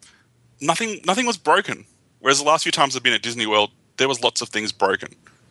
nothing 0.61 1.01
nothing 1.05 1.25
was 1.25 1.37
broken. 1.37 1.85
Whereas 2.19 2.39
the 2.39 2.45
last 2.45 2.63
few 2.63 2.71
times 2.71 2.95
I've 2.95 3.03
been 3.03 3.13
at 3.13 3.21
Disney 3.21 3.45
World, 3.45 3.71
there 3.97 4.07
was 4.07 4.23
lots 4.23 4.41
of 4.41 4.49
things 4.49 4.71
broken. 4.71 5.09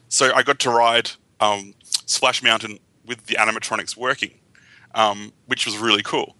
So 0.09 0.33
I 0.35 0.43
got 0.43 0.59
to 0.61 0.71
ride 0.71 1.11
um, 1.41 1.75
Splash 1.85 2.43
Mountain 2.43 2.79
with 3.05 3.27
the 3.27 3.35
animatronics 3.35 3.97
working, 3.97 4.33
um, 4.95 5.33
which 5.47 5.67
was 5.67 5.77
really 5.77 6.03
cool. 6.03 6.37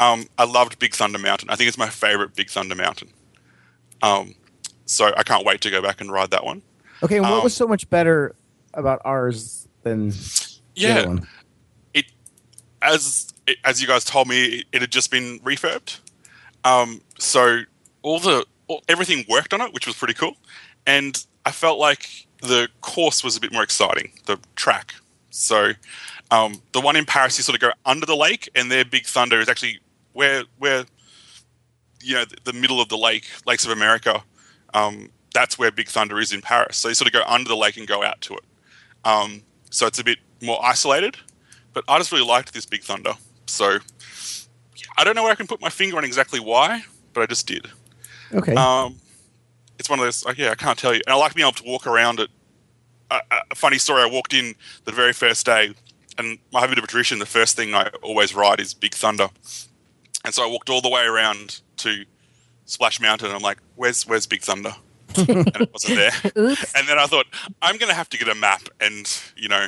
Um, 0.00 0.26
I 0.38 0.44
loved 0.44 0.78
Big 0.78 0.94
Thunder 0.94 1.18
Mountain. 1.18 1.50
I 1.50 1.56
think 1.56 1.68
it's 1.68 1.78
my 1.78 1.88
favorite 1.88 2.34
Big 2.34 2.50
Thunder 2.50 2.74
Mountain. 2.74 3.12
Um, 4.02 4.34
so 4.86 5.12
I 5.16 5.22
can't 5.22 5.44
wait 5.44 5.60
to 5.62 5.70
go 5.70 5.80
back 5.82 6.00
and 6.00 6.10
ride 6.10 6.30
that 6.30 6.44
one. 6.44 6.62
Okay, 7.04 7.20
what 7.20 7.32
Um, 7.32 7.44
was 7.44 7.54
so 7.54 7.66
much 7.66 7.88
better 7.90 8.34
about 8.72 9.02
ours 9.04 9.68
than 9.82 10.12
Yeah, 10.74 11.16
it 11.92 12.06
as 12.82 13.32
as 13.64 13.80
you 13.80 13.86
guys 13.86 14.04
told 14.04 14.28
me, 14.28 14.44
it, 14.44 14.66
it 14.72 14.80
had 14.80 14.90
just 14.90 15.10
been 15.10 15.38
refurbed. 15.40 16.00
Um, 16.64 17.02
so 17.18 17.60
all 18.02 18.20
the 18.20 18.46
all, 18.68 18.82
everything 18.88 19.24
worked 19.28 19.52
on 19.52 19.60
it, 19.60 19.72
which 19.74 19.86
was 19.86 19.96
pretty 19.96 20.14
cool, 20.14 20.36
and 20.86 21.24
I 21.44 21.50
felt 21.50 21.78
like 21.78 22.26
the 22.40 22.68
course 22.80 23.22
was 23.22 23.36
a 23.36 23.40
bit 23.40 23.52
more 23.52 23.62
exciting. 23.62 24.12
The 24.26 24.38
track. 24.56 24.94
So 25.30 25.72
um, 26.30 26.62
the 26.72 26.80
one 26.80 26.96
in 26.96 27.04
Paris, 27.04 27.36
you 27.38 27.42
sort 27.44 27.56
of 27.56 27.60
go 27.60 27.72
under 27.84 28.06
the 28.06 28.16
lake, 28.16 28.48
and 28.54 28.70
their 28.70 28.84
Big 28.84 29.04
Thunder 29.04 29.40
is 29.40 29.48
actually 29.48 29.80
where 30.14 30.44
where 30.58 30.84
you 32.02 32.14
know 32.14 32.24
the, 32.24 32.36
the 32.44 32.52
middle 32.52 32.80
of 32.80 32.88
the 32.88 32.98
lake, 32.98 33.26
Lakes 33.46 33.64
of 33.64 33.72
America. 33.72 34.22
Um, 34.72 35.10
that's 35.34 35.58
where 35.58 35.70
Big 35.70 35.88
Thunder 35.88 36.18
is 36.18 36.32
in 36.32 36.40
Paris. 36.40 36.78
So 36.78 36.88
you 36.88 36.94
sort 36.94 37.08
of 37.08 37.12
go 37.12 37.22
under 37.26 37.48
the 37.48 37.56
lake 37.56 37.76
and 37.76 37.86
go 37.86 38.02
out 38.02 38.22
to 38.22 38.34
it. 38.34 38.44
Um, 39.04 39.42
so 39.70 39.86
it's 39.86 39.98
a 39.98 40.04
bit 40.04 40.18
more 40.40 40.64
isolated. 40.64 41.18
But 41.74 41.84
I 41.88 41.98
just 41.98 42.12
really 42.12 42.24
liked 42.24 42.54
this 42.54 42.64
Big 42.64 42.82
Thunder. 42.82 43.14
So 43.46 43.78
I 44.96 45.04
don't 45.04 45.16
know 45.16 45.24
where 45.24 45.32
I 45.32 45.34
can 45.34 45.46
put 45.46 45.60
my 45.60 45.68
finger 45.68 45.96
on 45.98 46.04
exactly 46.04 46.40
why, 46.40 46.82
but 47.12 47.22
I 47.22 47.26
just 47.26 47.46
did. 47.46 47.66
Okay. 48.32 48.54
Um, 48.54 48.96
it's 49.78 49.90
one 49.90 49.98
of 49.98 50.04
those, 50.04 50.24
like, 50.24 50.38
yeah, 50.38 50.50
I 50.50 50.54
can't 50.54 50.78
tell 50.78 50.94
you. 50.94 51.00
And 51.04 51.12
I 51.12 51.16
like 51.16 51.34
being 51.34 51.46
able 51.46 51.56
to 51.56 51.64
walk 51.64 51.86
around 51.86 52.20
it. 52.20 52.30
A, 53.10 53.20
a 53.50 53.54
funny 53.54 53.78
story 53.78 54.02
I 54.02 54.06
walked 54.06 54.32
in 54.32 54.54
the 54.84 54.92
very 54.92 55.12
first 55.12 55.44
day, 55.44 55.74
and 56.16 56.38
I 56.54 56.60
have 56.60 56.70
a 56.70 56.72
bit 56.72 56.78
of 56.78 56.84
a 56.84 56.86
tradition. 56.86 57.18
The 57.18 57.26
first 57.26 57.56
thing 57.56 57.74
I 57.74 57.90
always 58.02 58.34
ride 58.34 58.60
is 58.60 58.72
Big 58.72 58.94
Thunder. 58.94 59.28
And 60.24 60.32
so 60.32 60.44
I 60.44 60.46
walked 60.46 60.70
all 60.70 60.80
the 60.80 60.88
way 60.88 61.04
around 61.04 61.60
to 61.78 62.04
Splash 62.66 63.00
Mountain, 63.00 63.26
and 63.26 63.36
I'm 63.36 63.42
like, 63.42 63.58
where's, 63.74 64.06
where's 64.06 64.26
Big 64.26 64.42
Thunder? 64.42 64.74
And 65.18 65.56
it 65.56 65.72
wasn't 65.72 65.96
there. 65.96 66.32
Oops. 66.38 66.74
And 66.74 66.88
then 66.88 66.98
I 66.98 67.06
thought, 67.06 67.26
I'm 67.62 67.76
going 67.78 67.88
to 67.90 67.94
have 67.94 68.08
to 68.10 68.18
get 68.18 68.28
a 68.28 68.34
map 68.34 68.62
and, 68.80 69.10
you 69.36 69.48
know, 69.48 69.66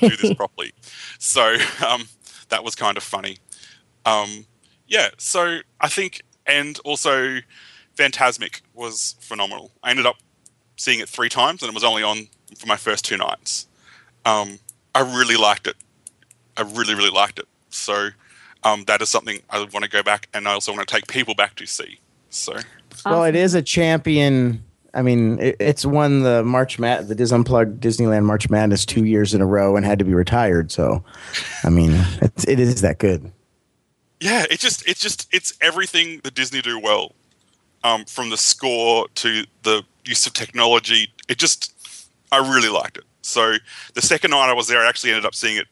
do 0.00 0.16
this 0.16 0.34
properly. 0.36 0.72
So 1.18 1.56
um, 1.86 2.08
that 2.48 2.64
was 2.64 2.74
kind 2.74 2.96
of 2.96 3.02
funny. 3.02 3.38
Um, 4.04 4.46
yeah, 4.86 5.08
so 5.18 5.58
I 5.80 5.88
think, 5.88 6.22
and 6.46 6.78
also 6.84 7.38
Fantasmic 7.96 8.62
was 8.74 9.16
phenomenal. 9.20 9.70
I 9.82 9.90
ended 9.90 10.06
up 10.06 10.16
seeing 10.76 11.00
it 11.00 11.08
three 11.08 11.28
times 11.28 11.62
and 11.62 11.70
it 11.70 11.74
was 11.74 11.84
only 11.84 12.02
on 12.02 12.28
for 12.56 12.66
my 12.66 12.76
first 12.76 13.04
two 13.04 13.16
nights. 13.16 13.66
Um, 14.24 14.58
I 14.94 15.00
really 15.00 15.36
liked 15.36 15.66
it. 15.66 15.76
I 16.56 16.62
really, 16.62 16.94
really 16.94 17.10
liked 17.10 17.38
it. 17.38 17.46
So 17.70 18.08
um, 18.64 18.84
that 18.86 19.02
is 19.02 19.08
something 19.08 19.40
I 19.50 19.58
want 19.58 19.84
to 19.84 19.90
go 19.90 20.02
back 20.02 20.28
and 20.32 20.48
I 20.48 20.52
also 20.52 20.72
want 20.72 20.86
to 20.86 20.92
take 20.94 21.06
people 21.06 21.34
back 21.34 21.54
to 21.56 21.66
see. 21.66 22.00
So 22.30 22.56
Well, 23.04 23.24
it 23.24 23.36
is 23.36 23.54
a 23.54 23.62
champion. 23.62 24.64
I 24.94 25.02
mean, 25.02 25.38
it, 25.38 25.56
it's 25.60 25.84
won 25.84 26.22
the 26.22 26.42
March 26.42 26.78
Mad, 26.78 27.08
the 27.08 27.14
Dis 27.14 27.32
Unplugged 27.32 27.82
Disneyland 27.82 28.24
March 28.24 28.48
Madness 28.48 28.86
two 28.86 29.04
years 29.04 29.34
in 29.34 29.40
a 29.40 29.46
row 29.46 29.76
and 29.76 29.84
had 29.84 29.98
to 29.98 30.04
be 30.04 30.14
retired. 30.14 30.72
So, 30.72 31.04
I 31.64 31.70
mean, 31.70 31.92
it's, 32.22 32.44
it 32.46 32.58
is 32.58 32.80
that 32.80 32.98
good. 32.98 33.30
Yeah, 34.20 34.46
it 34.50 34.58
just 34.58 34.86
it's 34.88 35.00
just 35.00 35.28
it's 35.32 35.52
everything 35.60 36.20
that 36.24 36.34
Disney 36.34 36.60
do 36.60 36.80
well, 36.80 37.12
um, 37.84 38.04
from 38.06 38.30
the 38.30 38.36
score 38.36 39.06
to 39.16 39.44
the 39.62 39.82
use 40.04 40.26
of 40.26 40.32
technology. 40.32 41.12
It 41.28 41.38
just 41.38 41.72
I 42.32 42.38
really 42.38 42.68
liked 42.68 42.96
it. 42.96 43.04
So 43.22 43.54
the 43.94 44.02
second 44.02 44.30
night 44.30 44.48
I 44.48 44.54
was 44.54 44.68
there, 44.68 44.80
I 44.80 44.88
actually 44.88 45.10
ended 45.10 45.26
up 45.26 45.34
seeing 45.34 45.56
it 45.56 45.66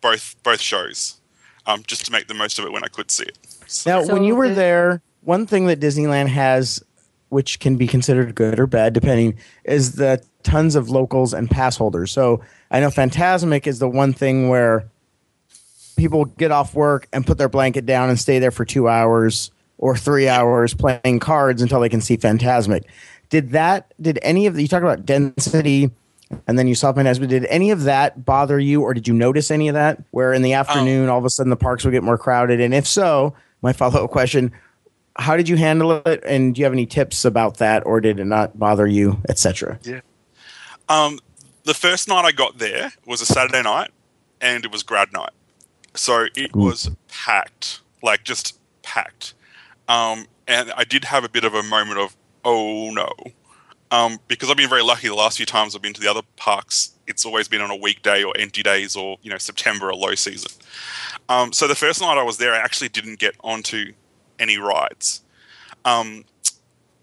both 0.00 0.34
both 0.42 0.60
shows, 0.60 1.20
um, 1.66 1.82
just 1.86 2.04
to 2.06 2.12
make 2.12 2.26
the 2.26 2.34
most 2.34 2.58
of 2.58 2.64
it 2.64 2.72
when 2.72 2.84
I 2.84 2.88
could 2.88 3.10
see 3.10 3.24
it. 3.24 3.38
So, 3.66 3.90
Now, 3.90 4.12
when 4.12 4.24
you 4.24 4.34
were 4.34 4.48
there, 4.48 5.00
one 5.22 5.46
thing 5.46 5.66
that 5.66 5.80
Disneyland 5.80 6.28
has, 6.28 6.82
which 7.30 7.58
can 7.58 7.76
be 7.76 7.86
considered 7.86 8.34
good 8.34 8.60
or 8.60 8.66
bad 8.66 8.92
depending, 8.92 9.38
is 9.64 9.92
the 9.92 10.22
tons 10.42 10.74
of 10.74 10.90
locals 10.90 11.32
and 11.32 11.50
pass 11.50 11.76
holders. 11.76 12.12
So 12.12 12.42
I 12.70 12.80
know 12.80 12.88
Fantasmic 12.88 13.66
is 13.66 13.78
the 13.78 13.88
one 13.88 14.12
thing 14.12 14.48
where 14.48 14.84
people 15.96 16.24
get 16.24 16.50
off 16.50 16.74
work 16.74 17.08
and 17.12 17.26
put 17.26 17.38
their 17.38 17.48
blanket 17.48 17.86
down 17.86 18.08
and 18.08 18.18
stay 18.18 18.38
there 18.38 18.50
for 18.50 18.64
two 18.64 18.88
hours 18.88 19.50
or 19.78 19.96
three 19.96 20.28
hours 20.28 20.74
playing 20.74 21.18
cards 21.20 21.62
until 21.62 21.80
they 21.80 21.88
can 21.88 22.00
see 22.00 22.16
Fantasmic. 22.16 22.84
Did 23.30 23.50
that? 23.50 23.92
Did 24.00 24.18
any 24.22 24.46
of 24.46 24.54
the, 24.54 24.62
you 24.62 24.68
talk 24.68 24.82
about 24.82 25.06
density? 25.06 25.90
And 26.46 26.58
then 26.58 26.68
you 26.68 26.74
saw 26.76 26.92
Fantasmic. 26.92 27.28
Did 27.28 27.44
any 27.46 27.70
of 27.70 27.84
that 27.84 28.24
bother 28.24 28.58
you, 28.58 28.82
or 28.82 28.94
did 28.94 29.08
you 29.08 29.14
notice 29.14 29.50
any 29.50 29.68
of 29.68 29.74
that? 29.74 30.02
Where 30.12 30.32
in 30.32 30.42
the 30.42 30.54
um, 30.54 30.60
afternoon, 30.60 31.08
all 31.08 31.18
of 31.18 31.24
a 31.24 31.30
sudden, 31.30 31.50
the 31.50 31.56
parks 31.56 31.84
would 31.84 31.90
get 31.90 32.04
more 32.04 32.18
crowded, 32.18 32.60
and 32.60 32.72
if 32.72 32.86
so, 32.86 33.34
my 33.62 33.72
follow 33.72 34.04
up 34.04 34.10
question: 34.10 34.52
How 35.20 35.36
did 35.36 35.48
you 35.48 35.56
handle 35.56 35.92
it, 35.92 36.22
and 36.24 36.54
do 36.54 36.60
you 36.60 36.64
have 36.64 36.72
any 36.72 36.86
tips 36.86 37.24
about 37.24 37.58
that, 37.58 37.84
or 37.86 38.00
did 38.00 38.18
it 38.18 38.24
not 38.24 38.58
bother 38.58 38.86
you, 38.86 39.20
etc.? 39.28 39.78
um, 40.88 41.20
the 41.64 41.74
first 41.74 42.08
night 42.08 42.24
I 42.24 42.32
got 42.32 42.58
there 42.58 42.90
was 43.06 43.20
a 43.20 43.26
Saturday 43.26 43.62
night, 43.62 43.90
and 44.40 44.64
it 44.64 44.72
was 44.72 44.82
grad 44.82 45.12
night, 45.12 45.30
so 45.94 46.26
it 46.34 46.50
Ooh. 46.56 46.60
was 46.60 46.90
packed, 47.08 47.80
like 48.02 48.24
just 48.24 48.58
packed. 48.82 49.34
Um, 49.88 50.26
and 50.48 50.72
I 50.72 50.84
did 50.84 51.04
have 51.04 51.22
a 51.22 51.28
bit 51.28 51.44
of 51.44 51.54
a 51.54 51.62
moment 51.62 51.98
of 51.98 52.16
oh 52.44 52.90
no, 52.90 53.12
um, 53.90 54.18
because 54.26 54.50
I've 54.50 54.56
been 54.56 54.68
very 54.68 54.82
lucky 54.82 55.08
the 55.08 55.14
last 55.14 55.36
few 55.36 55.46
times 55.46 55.76
I've 55.76 55.82
been 55.82 55.92
to 55.92 56.00
the 56.00 56.10
other 56.10 56.22
parks. 56.36 56.92
It's 57.06 57.26
always 57.26 57.46
been 57.46 57.60
on 57.60 57.70
a 57.70 57.76
weekday 57.76 58.22
or 58.22 58.32
empty 58.38 58.62
days 58.62 58.96
or 58.96 59.18
you 59.22 59.30
know 59.30 59.38
September 59.38 59.88
or 59.88 59.94
low 59.94 60.14
season. 60.14 60.50
Um, 61.28 61.52
so 61.52 61.68
the 61.68 61.74
first 61.74 62.00
night 62.00 62.16
I 62.18 62.22
was 62.22 62.38
there, 62.38 62.54
I 62.54 62.58
actually 62.58 62.88
didn't 62.88 63.18
get 63.18 63.34
onto 63.44 63.92
any 64.40 64.58
rides. 64.58 65.22
Um, 65.84 66.24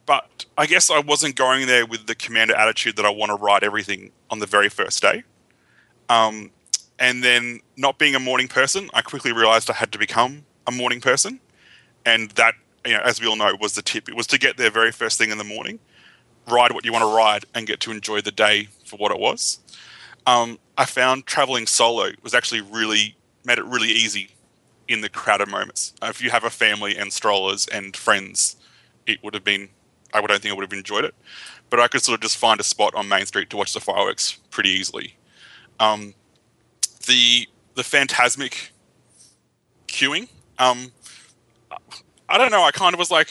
but 0.06 0.46
I 0.58 0.66
guess 0.66 0.90
I 0.90 1.00
wasn't 1.00 1.36
going 1.36 1.68
there 1.68 1.86
with 1.86 2.08
the 2.08 2.16
commander 2.16 2.56
attitude 2.56 2.96
that 2.96 3.06
I 3.06 3.10
want 3.10 3.30
to 3.30 3.36
ride 3.36 3.64
everything 3.64 4.12
on 4.30 4.40
the 4.40 4.46
very 4.46 4.70
first 4.70 5.02
day. 5.02 5.24
Um, 6.10 6.52
and 7.00 7.24
then 7.24 7.60
not 7.76 8.00
being 8.00 8.16
a 8.16 8.20
morning 8.20 8.48
person, 8.48 8.90
I 8.94 9.02
quickly 9.02 9.32
realized 9.32 9.70
I 9.70 9.74
had 9.74 9.92
to 9.92 10.00
become 10.00 10.46
a 10.66 10.72
morning 10.72 11.02
person. 11.02 11.40
And 12.06 12.32
that, 12.32 12.56
you 12.86 12.94
know, 12.94 13.02
as 13.02 13.20
we 13.20 13.28
all 13.28 13.36
know, 13.36 13.56
was 13.60 13.74
the 13.74 13.82
tip. 13.82 14.08
It 14.08 14.16
was 14.16 14.28
to 14.28 14.40
get 14.40 14.58
there 14.58 14.72
very 14.72 14.92
first 14.92 15.18
thing 15.18 15.30
in 15.30 15.38
the 15.38 15.44
morning, 15.44 15.80
ride 16.48 16.72
what 16.72 16.86
you 16.86 16.94
want 16.94 17.04
to 17.04 17.14
ride, 17.14 17.46
and 17.54 17.68
get 17.68 17.82
to 17.82 17.92
enjoy 17.92 18.22
the 18.22 18.32
day 18.32 18.70
for 18.86 18.96
what 18.96 19.12
it 19.12 19.20
was. 19.20 19.60
Um, 20.26 20.58
I 20.78 20.86
found 20.86 21.26
traveling 21.26 21.68
solo 21.68 22.12
was 22.24 22.34
actually 22.34 22.62
really 22.62 23.16
made 23.46 23.58
it 23.58 23.66
really 23.66 23.90
easy 23.90 24.30
in 24.88 25.02
the 25.02 25.10
crowded 25.10 25.50
moments. 25.50 25.94
If 26.02 26.22
you 26.22 26.30
have 26.30 26.44
a 26.44 26.50
family 26.50 26.96
and 26.96 27.12
strollers 27.12 27.68
and 27.68 27.96
friends, 27.96 28.56
it 29.06 29.24
would 29.24 29.34
have 29.34 29.44
been. 29.44 29.70
I 30.14 30.22
don't 30.22 30.42
think 30.42 30.54
I 30.54 30.56
would 30.56 30.64
have 30.64 30.78
enjoyed 30.78 31.04
it, 31.04 31.14
but 31.70 31.80
I 31.80 31.88
could 31.88 32.02
sort 32.02 32.16
of 32.16 32.22
just 32.22 32.38
find 32.38 32.60
a 32.60 32.64
spot 32.64 32.96
on 32.96 33.10
Main 33.10 33.26
Street 33.26 33.50
to 33.50 33.58
watch 33.58 33.74
the 33.74 33.82
fireworks 33.82 34.40
pretty 34.52 34.70
easily. 34.70 35.18
Um, 35.80 36.14
the 37.08 37.48
the 37.76 37.82
Fantasmic 37.82 38.70
queuing. 39.88 40.30
Um, 40.60 40.92
I 42.30 42.38
don't 42.38 42.52
know. 42.52 42.64
I 42.64 42.72
kind 42.72 42.94
of 42.94 43.00
was 43.00 43.12
like, 43.12 43.30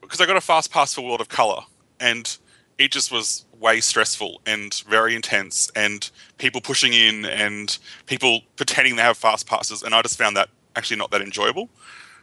because 0.00 0.20
I 0.20 0.26
got 0.26 0.36
a 0.36 0.40
fast 0.40 0.70
pass 0.70 0.94
for 0.94 1.00
World 1.00 1.20
of 1.20 1.28
Color, 1.28 1.62
and 1.98 2.36
it 2.78 2.92
just 2.92 3.10
was 3.10 3.45
way 3.60 3.80
stressful 3.80 4.40
and 4.46 4.74
very 4.88 5.14
intense, 5.14 5.70
and 5.74 6.10
people 6.38 6.60
pushing 6.60 6.92
in 6.92 7.24
and 7.24 7.78
people 8.06 8.40
pretending 8.56 8.96
they 8.96 9.02
have 9.02 9.16
fast 9.16 9.46
passes, 9.46 9.82
and 9.82 9.94
I 9.94 10.02
just 10.02 10.18
found 10.18 10.36
that 10.36 10.48
actually 10.74 10.96
not 10.96 11.10
that 11.10 11.22
enjoyable. 11.22 11.68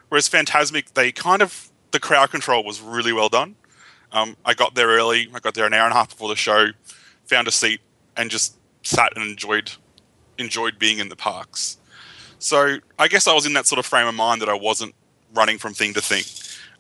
Whereas 0.10 0.30
Fantasmic, 0.30 0.94
they 0.94 1.12
kind 1.12 1.42
of 1.42 1.70
the 1.92 2.00
crowd 2.00 2.32
control 2.32 2.64
was 2.64 2.82
really 2.82 3.14
well 3.14 3.30
done. 3.30 3.56
Um, 4.12 4.38
I 4.46 4.54
got 4.54 4.76
there 4.76 4.88
early. 4.88 5.28
I 5.34 5.40
got 5.40 5.56
there 5.56 5.66
an 5.66 5.74
hour 5.74 5.86
and 5.86 5.94
a 5.94 5.96
half 5.96 6.10
before 6.10 6.30
the 6.30 6.36
show, 6.36 6.68
found 7.26 7.48
a 7.48 7.52
seat, 7.52 7.82
and 8.16 8.30
just 8.30 8.58
sat 8.84 9.14
and 9.16 9.26
enjoyed 9.26 9.72
enjoyed 10.38 10.78
being 10.80 11.00
in 11.00 11.10
the 11.10 11.16
parks. 11.16 11.78
So 12.40 12.78
I 13.00 13.08
guess 13.08 13.28
I 13.28 13.34
was 13.34 13.46
in 13.46 13.54
that 13.54 13.66
sort 13.68 13.80
of 13.80 13.86
frame 13.86 14.08
of 14.08 14.16
mind 14.16 14.42
that 14.42 14.50
I 14.50 14.54
wasn't 14.54 14.94
running 15.34 15.58
from 15.58 15.74
thing 15.74 15.94
to 15.94 16.02
thing, 16.02 16.24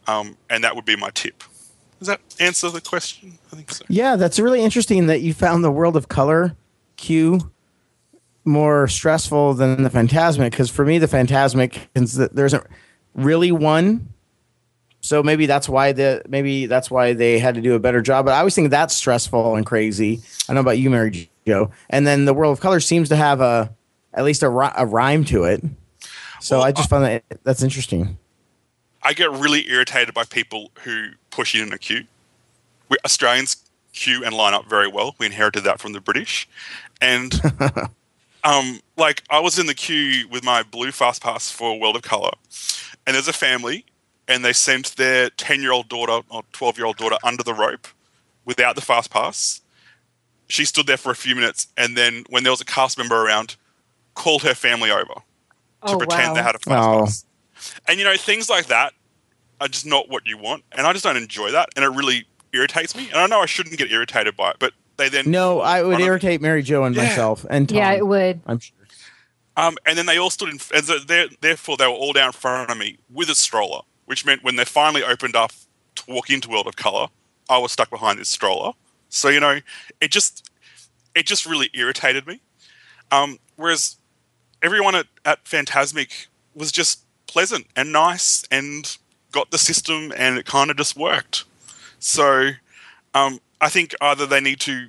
um, 0.07 0.37
and 0.49 0.63
that 0.63 0.75
would 0.75 0.85
be 0.85 0.95
my 0.95 1.09
tip. 1.11 1.43
Does 1.99 2.07
that 2.07 2.21
answer 2.39 2.69
the 2.69 2.81
question? 2.81 3.37
I 3.51 3.55
think 3.55 3.71
so. 3.71 3.85
Yeah, 3.87 4.15
that's 4.15 4.39
really 4.39 4.61
interesting 4.61 5.07
that 5.07 5.21
you 5.21 5.33
found 5.33 5.63
the 5.63 5.71
world 5.71 5.95
of 5.95 6.07
color 6.07 6.55
Q 6.97 7.51
more 8.45 8.87
stressful 8.87 9.53
than 9.53 9.83
the 9.83 9.89
Fantasmic. 9.89 10.51
Because 10.51 10.69
for 10.69 10.85
me, 10.85 10.97
the 10.97 11.07
Fantasmic 11.07 11.87
there 12.33 12.45
isn't 12.45 12.63
really 13.15 13.51
one. 13.51 14.09
So 15.01 15.21
maybe 15.21 15.45
that's 15.45 15.67
why 15.67 15.91
the 15.91 16.21
maybe 16.27 16.65
that's 16.65 16.89
why 16.89 17.13
they 17.13 17.39
had 17.39 17.55
to 17.55 17.61
do 17.61 17.75
a 17.75 17.79
better 17.79 18.01
job. 18.01 18.25
But 18.25 18.35
I 18.35 18.39
always 18.39 18.55
think 18.55 18.69
that's 18.69 18.93
stressful 18.93 19.55
and 19.55 19.65
crazy. 19.65 20.21
I 20.47 20.53
know 20.53 20.61
about 20.61 20.77
you, 20.77 20.89
Mary 20.89 21.29
Jo. 21.45 21.71
And 21.89 22.07
then 22.07 22.25
the 22.25 22.33
world 22.33 22.53
of 22.53 22.61
color 22.61 22.79
seems 22.79 23.09
to 23.09 23.15
have 23.15 23.41
a 23.41 23.73
at 24.13 24.23
least 24.23 24.43
a, 24.43 24.47
a 24.47 24.85
rhyme 24.85 25.25
to 25.25 25.43
it. 25.43 25.63
So 26.39 26.57
well, 26.57 26.67
I 26.67 26.71
just 26.71 26.89
found 26.89 27.05
that 27.05 27.23
that's 27.43 27.63
interesting. 27.63 28.17
I 29.01 29.11
get 29.11 29.31
really 29.31 29.69
irritated 29.69 30.13
by 30.13 30.23
people 30.23 30.71
who 30.83 31.09
push 31.33 31.55
in 31.55 31.73
a 31.73 31.77
queue. 31.77 32.05
We, 32.89 32.97
Australians 33.05 33.57
queue 33.93 34.23
and 34.23 34.35
line 34.35 34.53
up 34.53 34.69
very 34.69 34.87
well. 34.87 35.15
We 35.17 35.25
inherited 35.25 35.63
that 35.63 35.79
from 35.79 35.93
the 35.93 36.01
British, 36.01 36.47
and 37.01 37.33
um, 38.43 38.79
like 38.97 39.23
I 39.29 39.39
was 39.39 39.57
in 39.57 39.65
the 39.65 39.73
queue 39.73 40.27
with 40.29 40.43
my 40.43 40.63
blue 40.63 40.91
fast 40.91 41.23
pass 41.23 41.51
for 41.51 41.79
World 41.79 41.95
of 41.95 42.03
Color, 42.03 42.31
and 43.05 43.15
there's 43.15 43.27
a 43.27 43.33
family, 43.33 43.85
and 44.27 44.45
they 44.45 44.53
sent 44.53 44.95
their 44.95 45.29
ten 45.31 45.61
year 45.61 45.71
old 45.71 45.89
daughter 45.89 46.25
or 46.29 46.43
twelve 46.51 46.77
year 46.77 46.85
old 46.85 46.97
daughter 46.97 47.17
under 47.23 47.43
the 47.43 47.53
rope 47.53 47.87
without 48.45 48.75
the 48.75 48.81
fast 48.81 49.09
pass. 49.09 49.61
She 50.47 50.65
stood 50.65 50.85
there 50.87 50.97
for 50.97 51.11
a 51.11 51.15
few 51.15 51.35
minutes, 51.35 51.67
and 51.77 51.97
then 51.97 52.25
when 52.29 52.43
there 52.43 52.51
was 52.51 52.61
a 52.61 52.65
cast 52.65 52.97
member 52.97 53.25
around, 53.25 53.55
called 54.13 54.43
her 54.43 54.53
family 54.53 54.91
over 54.91 55.15
oh, 55.81 55.91
to 55.91 55.97
pretend 55.97 56.29
wow. 56.29 56.33
they 56.35 56.43
had 56.43 56.55
a 56.55 56.59
fast 56.59 56.87
oh. 56.87 56.99
pass. 56.99 57.25
And 57.87 57.97
you 57.97 58.05
know, 58.05 58.17
things 58.17 58.49
like 58.49 58.67
that 58.67 58.93
are 59.63 59.67
just 59.69 59.85
not 59.85 60.09
what 60.09 60.27
you 60.27 60.37
want, 60.37 60.63
and 60.73 60.85
I 60.85 60.91
just 60.93 61.05
don't 61.05 61.17
enjoy 61.17 61.51
that, 61.51 61.69
and 61.75 61.85
it 61.85 61.89
really 61.89 62.25
irritates 62.51 62.95
me. 62.95 63.07
And 63.07 63.15
I 63.15 63.27
know 63.27 63.39
I 63.39 63.45
shouldn't 63.45 63.77
get 63.77 63.91
irritated 63.91 64.35
by 64.35 64.51
it, 64.51 64.57
but 64.59 64.73
they 64.97 65.09
then 65.09 65.31
no, 65.31 65.61
I 65.61 65.81
would 65.81 65.99
irritate 65.99 66.41
Mary 66.41 66.61
Jo 66.61 66.83
and 66.83 66.95
yeah. 66.95 67.03
myself 67.03 67.45
and 67.49 67.67
Tom, 67.69 67.77
yeah, 67.77 67.91
it 67.93 68.05
would. 68.05 68.41
I'm 68.45 68.59
sure. 68.59 68.75
Um, 69.55 69.77
and 69.85 69.97
then 69.97 70.07
they 70.07 70.17
all 70.17 70.29
stood 70.29 70.49
in, 70.49 70.59
and 70.73 70.83
so 70.83 70.97
therefore 71.41 71.77
they 71.77 71.85
were 71.85 71.93
all 71.93 72.11
down 72.11 72.27
in 72.27 72.31
front 72.33 72.69
of 72.69 72.77
me 72.77 72.97
with 73.11 73.29
a 73.29 73.35
stroller, 73.35 73.81
which 74.05 74.25
meant 74.25 74.43
when 74.43 74.55
they 74.55 74.65
finally 74.65 75.03
opened 75.03 75.35
up 75.35 75.51
to 75.95 76.03
walk 76.07 76.29
into 76.29 76.49
World 76.49 76.67
of 76.67 76.75
Color, 76.75 77.07
I 77.49 77.59
was 77.59 77.71
stuck 77.71 77.89
behind 77.89 78.19
this 78.19 78.29
stroller. 78.29 78.73
So 79.09 79.29
you 79.29 79.39
know, 79.39 79.59
it 80.01 80.11
just 80.11 80.49
it 81.15 81.25
just 81.25 81.45
really 81.45 81.69
irritated 81.73 82.25
me. 82.27 82.41
Um, 83.11 83.37
whereas 83.55 83.97
everyone 84.61 84.95
at, 84.95 85.05
at 85.23 85.45
Fantasmic 85.45 86.27
was 86.55 86.71
just 86.71 87.03
pleasant 87.27 87.67
and 87.75 87.91
nice 87.91 88.43
and 88.49 88.97
got 89.33 89.51
the 89.51 89.57
system 89.57 90.13
and 90.15 90.37
it 90.37 90.45
kind 90.45 90.71
of 90.71 90.77
just 90.77 90.95
worked. 90.95 91.43
So 91.99 92.51
um, 93.13 93.39
I 93.59 93.67
think 93.67 93.93
either 93.99 94.25
they 94.25 94.39
need 94.39 94.61
to 94.61 94.87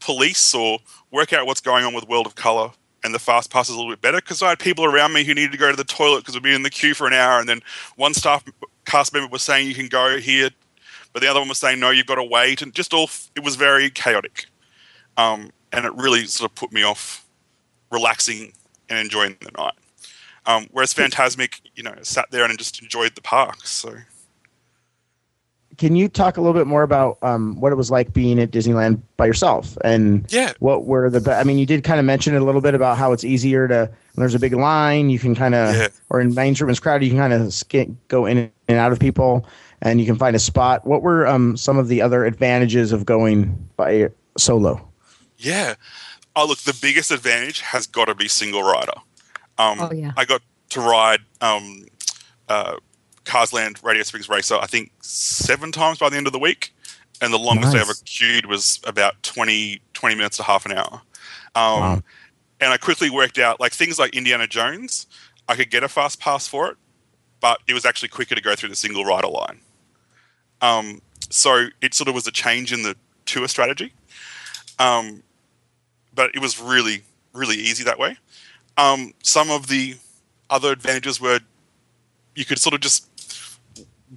police 0.00 0.54
or 0.54 0.80
work 1.12 1.32
out 1.32 1.46
what's 1.46 1.60
going 1.60 1.84
on 1.84 1.94
with 1.94 2.08
World 2.08 2.26
of 2.26 2.34
Color 2.34 2.70
and 3.04 3.14
the 3.14 3.18
fast 3.20 3.50
pass 3.50 3.68
is 3.68 3.74
a 3.74 3.78
little 3.78 3.92
bit 3.92 4.02
better 4.02 4.18
because 4.18 4.42
I 4.42 4.50
had 4.50 4.58
people 4.58 4.84
around 4.84 5.12
me 5.12 5.22
who 5.22 5.32
needed 5.32 5.52
to 5.52 5.58
go 5.58 5.70
to 5.70 5.76
the 5.76 5.84
toilet 5.84 6.20
because 6.20 6.34
we'd 6.34 6.42
been 6.42 6.54
in 6.54 6.62
the 6.62 6.70
queue 6.70 6.94
for 6.94 7.06
an 7.06 7.12
hour 7.12 7.38
and 7.38 7.48
then 7.48 7.60
one 7.94 8.14
staff 8.14 8.44
cast 8.84 9.12
member 9.12 9.28
was 9.28 9.42
saying 9.42 9.68
you 9.68 9.74
can 9.74 9.88
go 9.88 10.18
here 10.18 10.50
but 11.12 11.22
the 11.22 11.28
other 11.28 11.40
one 11.40 11.48
was 11.48 11.58
saying 11.58 11.78
no 11.78 11.90
you've 11.90 12.06
got 12.06 12.16
to 12.16 12.24
wait 12.24 12.62
and 12.62 12.74
just 12.74 12.92
all 12.92 13.08
it 13.36 13.44
was 13.44 13.56
very 13.56 13.90
chaotic 13.90 14.46
um, 15.16 15.50
and 15.72 15.84
it 15.84 15.94
really 15.94 16.24
sort 16.26 16.50
of 16.50 16.54
put 16.54 16.72
me 16.72 16.82
off 16.82 17.26
relaxing 17.90 18.52
and 18.88 18.98
enjoying 18.98 19.36
the 19.40 19.50
night 19.56 19.74
um, 20.46 20.68
whereas 20.70 20.94
Fantasmic, 20.94 21.60
you 21.74 21.82
know, 21.82 21.94
sat 22.02 22.30
there 22.30 22.44
and 22.44 22.58
just 22.58 22.80
enjoyed 22.82 23.14
the 23.14 23.22
park. 23.22 23.66
So, 23.66 23.94
can 25.76 25.94
you 25.96 26.08
talk 26.08 26.36
a 26.36 26.40
little 26.40 26.58
bit 26.58 26.66
more 26.66 26.82
about 26.82 27.18
um, 27.22 27.60
what 27.60 27.72
it 27.72 27.76
was 27.76 27.90
like 27.90 28.12
being 28.12 28.38
at 28.38 28.50
Disneyland 28.50 29.00
by 29.16 29.26
yourself 29.26 29.76
and 29.84 30.24
yeah. 30.32 30.52
what 30.58 30.86
were 30.86 31.10
the? 31.10 31.32
I 31.34 31.44
mean, 31.44 31.58
you 31.58 31.66
did 31.66 31.84
kind 31.84 31.98
of 31.98 32.06
mention 32.06 32.34
it 32.34 32.40
a 32.40 32.44
little 32.44 32.60
bit 32.60 32.74
about 32.74 32.96
how 32.96 33.12
it's 33.12 33.24
easier 33.24 33.68
to 33.68 33.90
when 34.14 34.22
there's 34.22 34.34
a 34.34 34.38
big 34.38 34.54
line, 34.54 35.10
you 35.10 35.18
can 35.18 35.34
kind 35.34 35.54
of, 35.54 35.74
yeah. 35.74 35.88
or 36.08 36.20
in 36.20 36.34
Main 36.34 36.54
Street 36.54 36.80
crowded, 36.80 37.04
you 37.04 37.10
can 37.10 37.18
kind 37.18 37.32
of 37.34 38.08
go 38.08 38.24
in 38.24 38.50
and 38.68 38.78
out 38.78 38.92
of 38.92 38.98
people, 38.98 39.46
and 39.82 40.00
you 40.00 40.06
can 40.06 40.16
find 40.16 40.34
a 40.34 40.38
spot. 40.38 40.86
What 40.86 41.02
were 41.02 41.26
um, 41.26 41.56
some 41.56 41.76
of 41.76 41.88
the 41.88 42.00
other 42.00 42.24
advantages 42.24 42.92
of 42.92 43.04
going 43.04 43.68
by 43.76 44.08
solo? 44.38 44.88
Yeah. 45.36 45.74
Oh, 46.34 46.46
look, 46.46 46.60
the 46.60 46.76
biggest 46.80 47.10
advantage 47.10 47.60
has 47.60 47.86
got 47.86 48.06
to 48.06 48.14
be 48.14 48.28
single 48.28 48.62
rider. 48.62 48.92
Um, 49.58 49.80
oh, 49.80 49.92
yeah. 49.92 50.12
I 50.16 50.24
got 50.24 50.42
to 50.70 50.80
ride 50.80 51.20
um, 51.40 51.86
uh, 52.48 52.76
Carsland 53.24 53.82
Radiator 53.82 54.04
Springs 54.04 54.28
Racer, 54.28 54.56
I 54.56 54.66
think 54.66 54.92
seven 55.00 55.72
times 55.72 55.98
by 55.98 56.08
the 56.08 56.16
end 56.16 56.26
of 56.26 56.32
the 56.32 56.38
week. 56.38 56.72
And 57.22 57.32
the 57.32 57.38
longest 57.38 57.72
nice. 57.72 57.80
I 57.80 57.80
ever 57.80 57.94
queued 58.04 58.44
was 58.44 58.78
about 58.84 59.22
20, 59.22 59.80
20 59.94 60.14
minutes 60.14 60.36
to 60.36 60.42
half 60.42 60.66
an 60.66 60.72
hour. 60.72 61.00
Um, 61.54 61.80
wow. 61.80 62.02
And 62.60 62.72
I 62.72 62.76
quickly 62.76 63.08
worked 63.08 63.38
out, 63.38 63.58
like 63.58 63.72
things 63.72 63.98
like 63.98 64.14
Indiana 64.14 64.46
Jones, 64.46 65.06
I 65.48 65.56
could 65.56 65.70
get 65.70 65.82
a 65.82 65.88
fast 65.88 66.20
pass 66.20 66.46
for 66.46 66.68
it, 66.68 66.76
but 67.40 67.60
it 67.66 67.74
was 67.74 67.84
actually 67.84 68.08
quicker 68.08 68.34
to 68.34 68.40
go 68.40 68.54
through 68.54 68.70
the 68.70 68.76
single 68.76 69.04
rider 69.04 69.28
line. 69.28 69.60
Um, 70.60 71.00
so 71.30 71.68
it 71.80 71.94
sort 71.94 72.08
of 72.08 72.14
was 72.14 72.26
a 72.26 72.32
change 72.32 72.72
in 72.72 72.82
the 72.82 72.96
tour 73.24 73.48
strategy. 73.48 73.92
Um, 74.78 75.22
but 76.14 76.34
it 76.34 76.40
was 76.40 76.60
really, 76.60 77.02
really 77.32 77.56
easy 77.56 77.84
that 77.84 77.98
way. 77.98 78.16
Um, 78.76 79.14
some 79.22 79.50
of 79.50 79.68
the 79.68 79.96
other 80.50 80.72
advantages 80.72 81.20
were 81.20 81.40
you 82.34 82.44
could 82.44 82.58
sort 82.58 82.74
of 82.74 82.80
just 82.80 83.08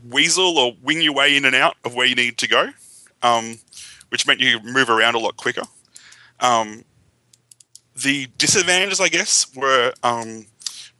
weasel 0.08 0.58
or 0.58 0.74
wing 0.84 1.02
your 1.02 1.14
way 1.14 1.36
in 1.36 1.46
and 1.46 1.56
out 1.56 1.76
of 1.84 1.96
where 1.96 2.06
you 2.06 2.16
need 2.16 2.38
to 2.38 2.48
go, 2.48 2.70
um, 3.24 3.58
which 4.10 4.28
meant 4.28 4.40
you 4.40 4.60
move 4.62 4.90
around 4.90 5.16
a 5.16 5.20
lot 5.20 5.38
quicker. 5.38 5.64
Um, 6.40 6.84
the 7.96 8.28
disadvantages, 8.38 9.00
I 9.00 9.10
guess, 9.10 9.54
were 9.56 9.94
um, 10.04 10.46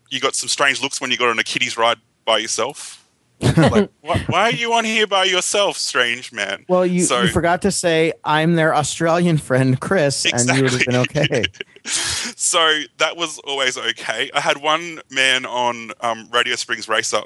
you 0.10 0.20
got 0.20 0.36
some 0.36 0.50
strange 0.50 0.82
looks 0.82 1.00
when 1.00 1.12
you 1.12 1.18
got 1.18 1.30
on 1.30 1.40
a 1.40 1.44
kiddies 1.44 1.78
ride 1.78 1.98
by 2.26 2.40
yourself. 2.40 2.96
like, 3.42 3.90
why, 4.02 4.20
why, 4.28 4.42
are 4.44 4.52
you 4.52 4.74
on 4.74 4.84
here 4.84 5.08
by 5.08 5.24
yourself, 5.24 5.78
strange 5.78 6.34
man? 6.34 6.66
Well, 6.68 6.86
you, 6.86 7.04
so, 7.04 7.22
you 7.22 7.30
forgot 7.30 7.62
to 7.62 7.72
say 7.72 8.12
I'm 8.24 8.56
their 8.56 8.76
Australian 8.76 9.38
friend, 9.38 9.80
Chris, 9.80 10.26
exactly. 10.26 10.50
and 10.50 10.58
you 10.58 10.64
would 10.64 10.74
have 10.74 10.86
been 10.86 10.96
okay. 11.24 11.46
so 12.36 12.82
that 12.98 13.18
was 13.18 13.40
always 13.40 13.78
okay. 13.78 14.30
I 14.34 14.40
had 14.40 14.58
one 14.58 15.02
man 15.10 15.46
on 15.46 15.92
um, 16.02 16.30
Radiator 16.32 16.58
Springs 16.58 16.88
Racer. 16.88 17.22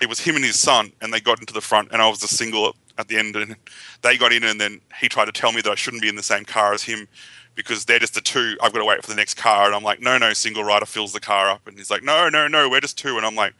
He 0.00 0.06
was 0.06 0.18
him 0.18 0.36
and 0.36 0.44
his 0.44 0.58
son, 0.58 0.92
and 1.00 1.12
they 1.12 1.20
got 1.20 1.40
into 1.40 1.54
the 1.54 1.60
front, 1.60 1.88
and 1.92 2.02
I 2.02 2.08
was 2.08 2.22
a 2.22 2.28
single 2.28 2.74
at 2.98 3.08
the 3.08 3.16
end, 3.16 3.36
and 3.36 3.56
they 4.02 4.16
got 4.16 4.32
in, 4.32 4.44
and 4.44 4.60
then 4.60 4.80
he 5.00 5.08
tried 5.08 5.26
to 5.26 5.32
tell 5.32 5.52
me 5.52 5.60
that 5.60 5.70
I 5.70 5.76
shouldn't 5.76 6.02
be 6.02 6.08
in 6.08 6.16
the 6.16 6.22
same 6.22 6.44
car 6.44 6.72
as 6.72 6.82
him 6.82 7.06
because 7.54 7.84
they're 7.84 7.98
just 7.98 8.14
the 8.14 8.20
two. 8.20 8.56
I've 8.60 8.72
got 8.72 8.80
to 8.80 8.84
wait 8.84 9.02
for 9.02 9.10
the 9.10 9.16
next 9.16 9.34
car, 9.34 9.66
and 9.66 9.74
I'm 9.74 9.82
like, 9.82 10.00
no, 10.00 10.18
no, 10.18 10.32
single 10.32 10.64
rider 10.64 10.86
fills 10.86 11.12
the 11.12 11.20
car 11.20 11.48
up, 11.48 11.66
and 11.66 11.76
he's 11.76 11.90
like, 11.90 12.02
no, 12.02 12.28
no, 12.28 12.48
no, 12.48 12.68
we're 12.68 12.80
just 12.80 12.98
two, 12.98 13.16
and 13.16 13.26
I'm 13.26 13.34
like, 13.34 13.54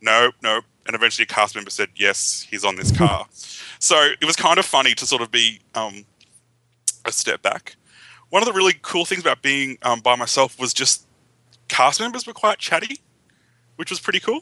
no, 0.00 0.32
no, 0.42 0.60
and 0.86 0.94
eventually 0.94 1.24
a 1.24 1.26
cast 1.26 1.54
member 1.54 1.70
said, 1.70 1.88
yes, 1.96 2.46
he's 2.50 2.64
on 2.64 2.76
this 2.76 2.96
car. 2.96 3.26
so 3.78 4.10
it 4.20 4.24
was 4.24 4.36
kind 4.36 4.58
of 4.58 4.64
funny 4.64 4.94
to 4.94 5.06
sort 5.06 5.22
of 5.22 5.30
be 5.30 5.60
um, 5.74 6.04
a 7.04 7.12
step 7.12 7.42
back. 7.42 7.76
One 8.30 8.42
of 8.42 8.46
the 8.46 8.52
really 8.52 8.74
cool 8.82 9.04
things 9.04 9.22
about 9.22 9.42
being 9.42 9.78
um, 9.82 10.00
by 10.00 10.16
myself 10.16 10.58
was 10.58 10.74
just 10.74 11.06
cast 11.68 12.00
members 12.00 12.26
were 12.26 12.32
quite 12.32 12.58
chatty, 12.58 13.00
which 13.76 13.90
was 13.90 14.00
pretty 14.00 14.20
cool. 14.20 14.40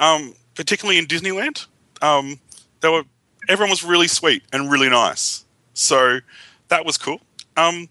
Um, 0.00 0.34
particularly 0.54 0.98
in 0.98 1.06
Disneyland, 1.06 1.66
um, 2.02 2.40
they 2.80 2.88
were 2.88 3.04
everyone 3.48 3.70
was 3.70 3.84
really 3.84 4.08
sweet 4.08 4.42
and 4.52 4.70
really 4.70 4.88
nice. 4.88 5.44
So 5.74 6.20
that 6.68 6.84
was 6.84 6.96
cool. 6.96 7.20
Um, 7.56 7.88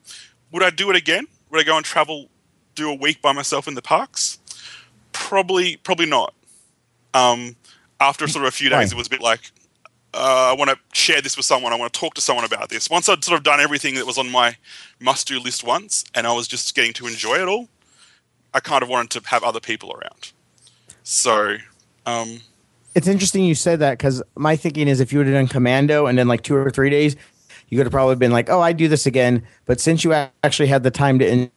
would 0.51 0.63
I 0.63 0.69
do 0.69 0.89
it 0.89 0.95
again? 0.95 1.27
Would 1.49 1.61
I 1.61 1.63
go 1.63 1.77
and 1.77 1.85
travel, 1.85 2.27
do 2.75 2.89
a 2.89 2.95
week 2.95 3.21
by 3.21 3.31
myself 3.31 3.67
in 3.67 3.75
the 3.75 3.81
parks? 3.81 4.39
Probably, 5.11 5.77
probably 5.77 6.07
not 6.07 6.33
um, 7.13 7.55
after 7.99 8.27
sort 8.27 8.45
of 8.45 8.49
a 8.49 8.51
few 8.51 8.69
days, 8.69 8.91
it 8.91 8.97
was 8.97 9.07
a 9.07 9.09
bit 9.09 9.21
like, 9.21 9.51
uh, 10.13 10.51
I 10.51 10.53
want 10.53 10.69
to 10.69 10.77
share 10.93 11.21
this 11.21 11.35
with 11.35 11.45
someone. 11.45 11.73
I 11.73 11.75
want 11.75 11.91
to 11.91 11.99
talk 11.99 12.13
to 12.15 12.21
someone 12.21 12.45
about 12.45 12.69
this. 12.69 12.89
Once 12.89 13.09
I'd 13.09 13.23
sort 13.23 13.37
of 13.37 13.43
done 13.43 13.59
everything 13.59 13.95
that 13.95 14.05
was 14.05 14.17
on 14.17 14.29
my 14.29 14.55
must 14.99 15.27
do 15.27 15.39
list 15.39 15.63
once 15.63 16.05
and 16.13 16.27
I 16.27 16.33
was 16.33 16.47
just 16.47 16.75
getting 16.75 16.93
to 16.93 17.07
enjoy 17.07 17.35
it 17.35 17.47
all, 17.47 17.67
I 18.53 18.59
kind 18.59 18.83
of 18.83 18.89
wanted 18.89 19.21
to 19.21 19.29
have 19.29 19.43
other 19.43 19.59
people 19.59 19.91
around. 19.91 20.31
So, 21.03 21.57
um, 22.05 22.41
it's 22.95 23.07
interesting 23.07 23.43
you 23.43 23.55
said 23.55 23.79
that 23.79 23.97
because 23.97 24.21
my 24.35 24.55
thinking 24.55 24.87
is 24.87 24.99
if 24.99 25.11
you 25.11 25.19
would 25.19 25.27
have 25.27 25.35
done 25.35 25.47
commando 25.47 26.05
and 26.05 26.17
then 26.17 26.27
like 26.27 26.43
two 26.43 26.55
or 26.55 26.69
three 26.69 26.91
days, 26.91 27.15
you 27.69 27.77
could 27.77 27.87
have 27.87 27.91
probably 27.91 28.15
been 28.15 28.31
like, 28.31 28.51
"Oh, 28.51 28.61
I 28.61 28.71
do 28.71 28.87
this 28.87 29.07
again." 29.07 29.41
But 29.65 29.79
since 29.79 30.03
you 30.03 30.13
actually 30.13 30.67
had 30.67 30.83
the 30.83 30.91
time 30.91 31.17
to 31.17 31.27
en- 31.27 31.51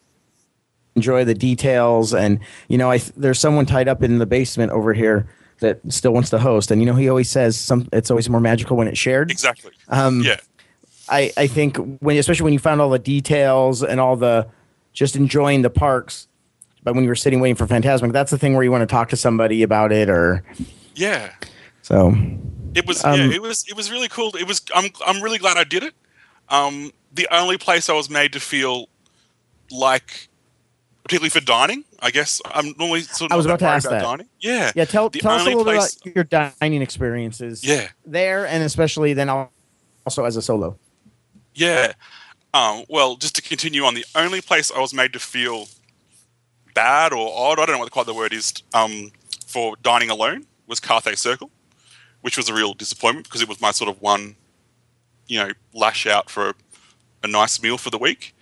enjoy 0.95 1.25
the 1.27 1.35
details, 1.35 2.14
and 2.14 2.40
you 2.69 2.79
know, 2.79 2.90
I 2.90 2.99
there's 3.19 3.38
someone 3.38 3.66
tied 3.66 3.87
up 3.87 4.03
in 4.03 4.19
the 4.19 4.25
basement 4.25 4.73
over 4.73 4.95
here 4.95 5.29
that 5.61 5.81
still 5.88 6.12
wants 6.12 6.31
to 6.31 6.38
host, 6.38 6.71
and 6.71 6.81
you 6.83 6.87
know, 6.87 6.95
he 6.95 7.09
always 7.09 7.31
says 7.31 7.57
some. 7.57 7.88
It's 7.92 8.11
always 8.11 8.29
more 8.29 8.40
magical 8.40 8.77
when 8.77 8.88
it's 8.88 8.99
shared. 8.99 9.31
Exactly. 9.31 9.73
Um, 9.88 10.23
yeah. 10.23 10.37
I, 11.09 11.33
I 11.37 11.47
think 11.47 11.77
when 12.01 12.16
especially 12.16 12.45
when 12.45 12.53
you 12.53 12.59
found 12.59 12.81
all 12.81 12.90
the 12.90 12.99
details 12.99 13.83
and 13.83 14.01
all 14.01 14.16
the 14.16 14.49
just 14.92 15.14
enjoying 15.14 15.62
the 15.62 15.71
parks, 15.71 16.27
but 16.83 16.95
when 16.95 17.05
you 17.05 17.09
were 17.11 17.14
sitting 17.14 17.38
waiting 17.40 17.55
for 17.55 17.66
Fantasmic, 17.66 18.12
that's 18.12 18.31
the 18.31 18.38
thing 18.38 18.55
where 18.55 18.64
you 18.64 18.73
want 18.73 18.83
to 18.83 18.87
talk 18.92 19.09
to 19.11 19.16
somebody 19.16 19.62
about 19.62 19.92
it 19.92 20.09
or 20.11 20.42
Yeah. 20.95 21.31
so. 21.83 22.12
It 22.75 22.87
was 22.87 23.05
Um, 23.05 23.21
yeah, 23.21 23.37
it 23.37 23.40
was 23.42 23.64
it 23.69 23.77
was 23.77 23.90
really 23.90 24.09
cool. 24.09 24.35
It 24.37 24.47
was 24.47 24.62
I'm 24.75 24.90
I'm 25.07 25.23
really 25.23 25.38
glad 25.38 25.57
I 25.57 25.64
did 25.64 25.83
it. 25.85 25.95
Um, 26.49 26.90
the 27.14 27.27
only 27.31 27.57
place 27.57 27.88
I 27.88 27.92
was 27.95 28.11
made 28.11 28.33
to 28.35 28.40
feel 28.40 28.88
like, 29.71 30.29
particularly 31.07 31.31
for 31.31 31.40
dining, 31.40 31.85
I 32.01 32.11
guess 32.11 32.40
I'm 32.47 32.75
normally 32.79 33.03
sort 33.03 33.31
of 33.31 33.35
I 33.35 33.37
was 33.37 33.47
about 33.47 33.61
to 33.61 33.66
ask 33.66 33.88
that. 33.88 34.03
dining. 34.03 34.29
Yeah, 34.40 34.73
Yeah, 34.75 34.85
tell 34.85 35.09
The 35.09 35.21
tell 35.21 35.33
us 35.33 35.42
a 35.42 35.45
little 35.47 35.64
bit 35.64 35.75
about 35.77 36.14
your 36.16 36.25
dining 36.25 36.83
experiences. 36.83 37.62
yeah, 37.64 37.88
there 38.05 38.47
and 38.47 38.62
especially 38.64 39.12
then 39.14 39.29
al- 39.29 39.53
also 40.05 40.25
as 40.25 40.37
a 40.37 40.42
solo. 40.42 40.79
yeah. 41.55 41.92
Um, 42.55 42.85
well, 42.88 43.16
just 43.16 43.35
to 43.37 43.42
continue 43.42 43.85
on, 43.85 43.95
the 43.95 44.07
only 44.14 44.40
place 44.40 44.71
I 44.75 44.81
was 44.81 44.95
made 44.95 45.12
to 45.12 45.19
feel 45.19 45.69
bad 46.75 47.12
or 47.12 47.31
odd, 47.37 47.59
I 47.61 47.66
don't 47.66 47.75
know 47.75 47.81
what 47.81 47.90
quite 47.90 48.07
the 48.07 48.14
word 48.14 48.33
is, 48.33 48.55
um, 48.73 49.11
for 49.47 49.77
dining 49.83 50.09
alone 50.09 50.47
was 50.66 50.81
Carthay 50.81 51.19
Circle, 51.19 51.51
which 52.23 52.37
was 52.38 52.49
a 52.49 52.55
real 52.55 52.73
disappointment 52.73 53.27
because 53.27 53.42
it 53.42 53.49
was 53.49 53.61
my 53.61 53.73
sort 53.73 53.90
of 53.90 54.01
one, 54.01 54.37
you 55.27 55.38
know, 55.38 55.51
lash 55.75 56.07
out 56.07 56.31
for 56.31 56.51
a, 56.51 56.55
a 57.25 57.29
nice 57.29 57.62
meal 57.62 57.77
for 57.77 57.90
the 57.90 57.99
week. 57.99 58.35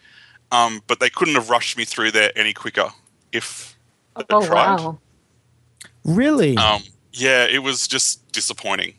Um, 0.54 0.82
but 0.86 1.00
they 1.00 1.10
couldn't 1.10 1.34
have 1.34 1.50
rushed 1.50 1.76
me 1.76 1.84
through 1.84 2.12
there 2.12 2.30
any 2.36 2.52
quicker 2.52 2.88
if 3.32 3.76
they 4.16 4.24
Oh 4.30 4.46
tried. 4.46 4.76
wow. 4.76 4.98
Really? 6.04 6.56
Um, 6.56 6.82
yeah, 7.12 7.44
it 7.46 7.62
was 7.62 7.88
just 7.88 8.30
disappointing. 8.32 8.94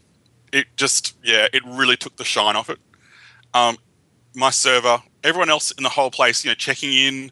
It 0.51 0.67
just, 0.75 1.15
yeah, 1.23 1.47
it 1.53 1.63
really 1.65 1.95
took 1.95 2.17
the 2.17 2.25
shine 2.25 2.55
off 2.55 2.69
it. 2.69 2.79
Um, 3.53 3.77
my 4.33 4.49
server, 4.49 5.01
everyone 5.23 5.49
else 5.49 5.71
in 5.71 5.83
the 5.83 5.89
whole 5.89 6.11
place, 6.11 6.43
you 6.43 6.51
know, 6.51 6.55
checking 6.55 6.91
in, 6.91 7.31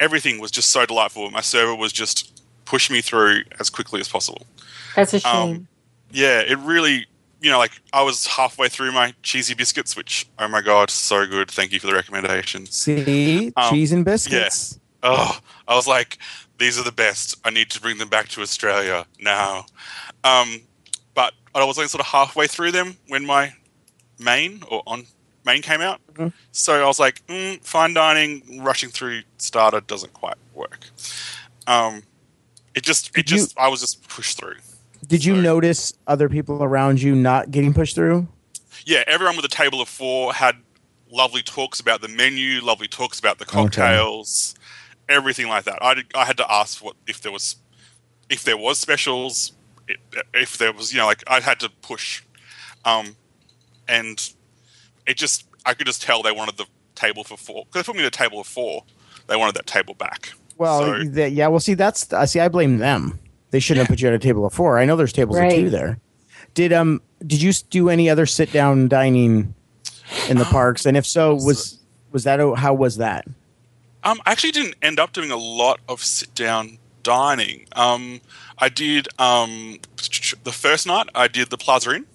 everything 0.00 0.40
was 0.40 0.50
just 0.50 0.70
so 0.70 0.86
delightful. 0.86 1.30
My 1.30 1.42
server 1.42 1.74
was 1.74 1.92
just 1.92 2.42
push 2.64 2.90
me 2.90 3.02
through 3.02 3.42
as 3.60 3.68
quickly 3.68 4.00
as 4.00 4.08
possible. 4.08 4.46
That's 4.96 5.12
a 5.12 5.20
shame. 5.20 5.56
Um, 5.56 5.68
yeah, 6.10 6.40
it 6.40 6.58
really, 6.58 7.06
you 7.40 7.50
know, 7.50 7.58
like 7.58 7.72
I 7.92 8.02
was 8.02 8.26
halfway 8.26 8.68
through 8.68 8.92
my 8.92 9.14
cheesy 9.22 9.54
biscuits, 9.54 9.96
which, 9.96 10.26
oh 10.38 10.48
my 10.48 10.60
god, 10.60 10.90
so 10.90 11.26
good. 11.26 11.50
Thank 11.50 11.72
you 11.72 11.80
for 11.80 11.86
the 11.86 11.94
recommendation. 11.94 12.66
See, 12.66 13.52
um, 13.56 13.70
cheese 13.70 13.92
and 13.92 14.04
biscuits. 14.04 14.78
Yeah. 15.02 15.10
Oh, 15.10 15.38
I 15.68 15.74
was 15.76 15.86
like, 15.86 16.18
these 16.58 16.78
are 16.78 16.82
the 16.84 16.92
best. 16.92 17.36
I 17.44 17.50
need 17.50 17.70
to 17.70 17.80
bring 17.80 17.98
them 17.98 18.08
back 18.08 18.28
to 18.30 18.42
Australia 18.42 19.06
now. 19.20 19.66
Um, 20.24 20.62
but 21.14 21.32
I 21.54 21.64
was 21.64 21.78
like 21.78 21.88
sort 21.88 22.00
of 22.00 22.06
halfway 22.06 22.48
through 22.48 22.72
them 22.72 22.96
when 23.06 23.24
my 23.24 23.52
main 24.18 24.62
or 24.68 24.82
on 24.86 25.04
main 25.44 25.62
came 25.62 25.80
out. 25.80 26.00
Mhm. 26.14 26.32
So 26.50 26.82
I 26.82 26.86
was 26.86 26.98
like, 26.98 27.24
mm, 27.28 27.62
fine 27.64 27.94
dining, 27.94 28.60
rushing 28.62 28.88
through 28.90 29.22
starter 29.38 29.80
doesn't 29.80 30.12
quite 30.12 30.36
work. 30.54 30.86
Um, 31.68 32.02
it 32.74 32.82
just, 32.82 33.08
it 33.10 33.14
Did 33.14 33.30
you- 33.30 33.36
just, 33.38 33.56
I 33.58 33.68
was 33.68 33.80
just 33.80 34.06
pushed 34.08 34.36
through. 34.38 34.56
Did 35.06 35.24
you 35.24 35.34
Sorry. 35.34 35.42
notice 35.44 35.92
other 36.06 36.28
people 36.28 36.62
around 36.62 37.00
you 37.00 37.14
not 37.14 37.50
getting 37.50 37.72
pushed 37.74 37.94
through? 37.94 38.28
yeah, 38.84 39.02
everyone 39.06 39.36
with 39.36 39.44
a 39.44 39.48
table 39.48 39.80
of 39.82 39.88
four 39.88 40.32
had 40.32 40.56
lovely 41.10 41.42
talks 41.42 41.78
about 41.80 42.00
the 42.00 42.08
menu, 42.08 42.60
lovely 42.62 42.86
talks 42.88 43.18
about 43.18 43.38
the 43.38 43.44
cocktails, 43.44 44.54
everything 45.08 45.48
like 45.48 45.64
that. 45.64 45.82
I, 45.82 45.94
did, 45.94 46.06
I 46.14 46.24
had 46.24 46.36
to 46.38 46.50
ask 46.52 46.82
what 46.82 46.96
if 47.06 47.20
there 47.20 47.32
was 47.32 47.56
if 48.30 48.44
there 48.44 48.56
was 48.56 48.78
specials, 48.78 49.52
if, 49.88 49.98
if 50.34 50.58
there 50.58 50.72
was 50.72 50.92
you 50.92 50.98
know 50.98 51.06
like 51.06 51.22
I 51.26 51.40
had 51.40 51.60
to 51.60 51.70
push, 51.82 52.22
um, 52.84 53.16
and 53.88 54.32
it 55.06 55.16
just 55.16 55.44
I 55.66 55.74
could 55.74 55.86
just 55.86 56.02
tell 56.02 56.22
they 56.22 56.32
wanted 56.32 56.56
the 56.56 56.66
table 56.94 57.24
for 57.24 57.36
four 57.36 57.64
because 57.66 57.84
they 57.86 57.92
put 57.92 57.96
me 57.96 58.04
at 58.04 58.08
a 58.08 58.10
table 58.18 58.40
of 58.40 58.46
four. 58.46 58.84
They 59.26 59.36
wanted 59.36 59.54
that 59.56 59.66
table 59.66 59.94
back. 59.94 60.32
Well, 60.56 60.80
So- 60.80 61.04
the- 61.04 61.28
yeah. 61.30 61.48
Well, 61.48 61.60
see, 61.60 61.74
that's 61.74 62.10
I 62.12 62.24
see. 62.24 62.40
I 62.40 62.48
blame 62.48 62.78
them. 62.78 63.18
They 63.50 63.60
shouldn't 63.60 63.86
have 63.86 63.90
put 63.90 64.00
you 64.00 64.08
at 64.08 64.14
a 64.14 64.18
table 64.18 64.44
of 64.44 64.52
four. 64.52 64.78
I 64.78 64.84
know 64.84 64.96
there's 64.96 65.12
tables 65.12 65.38
of 65.38 65.50
two 65.50 65.70
there. 65.70 65.98
Did 66.54 66.72
um 66.72 67.00
did 67.26 67.40
you 67.42 67.52
do 67.70 67.88
any 67.88 68.10
other 68.10 68.26
sit 68.26 68.52
down 68.52 68.88
dining 68.88 69.54
in 70.28 70.38
the 70.38 70.44
parks? 70.44 70.86
And 70.86 70.96
if 70.96 71.06
so, 71.06 71.34
was 71.34 71.78
was 72.12 72.24
that 72.24 72.40
how 72.56 72.74
was 72.74 72.96
that? 72.96 73.26
Um, 74.04 74.20
I 74.24 74.32
actually 74.32 74.52
didn't 74.52 74.76
end 74.80 75.00
up 75.00 75.12
doing 75.12 75.30
a 75.30 75.36
lot 75.36 75.80
of 75.88 76.02
sit 76.02 76.34
down 76.34 76.78
dining. 77.02 77.66
Um, 77.72 78.20
I 78.58 78.68
did 78.68 79.08
um, 79.18 79.78
the 80.44 80.52
first 80.52 80.86
night. 80.86 81.08
I 81.14 81.28
did 81.28 81.50
the 81.50 81.58
Plaza 81.58 81.94
Inn. 81.96 82.06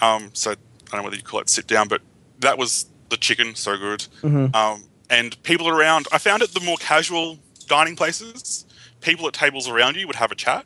Um, 0.00 0.30
so 0.32 0.52
I 0.52 0.54
don't 0.90 0.98
know 0.98 1.02
whether 1.04 1.16
you 1.16 1.22
call 1.22 1.40
it 1.40 1.48
sit 1.48 1.66
down, 1.66 1.88
but 1.88 2.00
that 2.40 2.58
was 2.58 2.86
the 3.10 3.16
chicken 3.16 3.54
so 3.54 3.76
good. 3.76 4.06
Mhm. 4.22 4.54
Um, 4.54 4.84
and 5.08 5.40
people 5.44 5.68
around. 5.68 6.08
I 6.12 6.18
found 6.18 6.42
it 6.42 6.52
the 6.52 6.60
more 6.60 6.76
casual 6.78 7.38
dining 7.68 7.96
places. 7.96 8.64
People 9.04 9.26
at 9.26 9.34
tables 9.34 9.68
around 9.68 9.96
you 9.96 10.06
would 10.06 10.16
have 10.16 10.32
a 10.32 10.34
chat. 10.34 10.64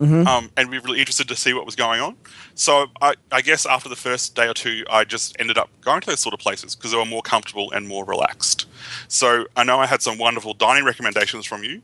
Mhm. 0.00 0.26
Um, 0.26 0.50
and 0.56 0.70
be 0.72 0.78
really 0.78 0.98
interested 0.98 1.28
to 1.28 1.36
see 1.36 1.54
what 1.54 1.64
was 1.64 1.76
going 1.76 2.00
on. 2.00 2.16
So 2.56 2.88
I, 3.00 3.14
I 3.30 3.42
guess 3.42 3.64
after 3.64 3.88
the 3.88 3.94
first 3.96 4.34
day 4.34 4.48
or 4.48 4.52
two, 4.52 4.84
I 4.90 5.04
just 5.04 5.36
ended 5.38 5.56
up 5.56 5.70
going 5.80 6.00
to 6.00 6.06
those 6.08 6.18
sort 6.18 6.34
of 6.34 6.40
places 6.40 6.74
because 6.74 6.90
they 6.90 6.96
were 6.96 7.04
more 7.04 7.22
comfortable 7.22 7.70
and 7.70 7.86
more 7.86 8.04
relaxed. 8.04 8.66
So 9.06 9.46
I 9.56 9.62
know 9.62 9.78
I 9.78 9.86
had 9.86 10.02
some 10.02 10.18
wonderful 10.18 10.52
dining 10.52 10.84
recommendations 10.84 11.46
from 11.46 11.62
you, 11.62 11.80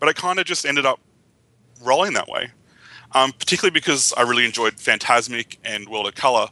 but 0.00 0.08
I 0.08 0.12
kind 0.12 0.40
of 0.40 0.44
just 0.44 0.66
ended 0.66 0.84
up 0.84 0.98
rolling 1.80 2.14
that 2.14 2.26
way. 2.26 2.50
Um, 3.12 3.30
particularly 3.32 3.72
because 3.72 4.12
I 4.16 4.22
really 4.22 4.44
enjoyed 4.44 4.76
Fantasmic 4.76 5.58
and 5.64 5.88
World 5.88 6.08
of 6.08 6.16
Color. 6.16 6.48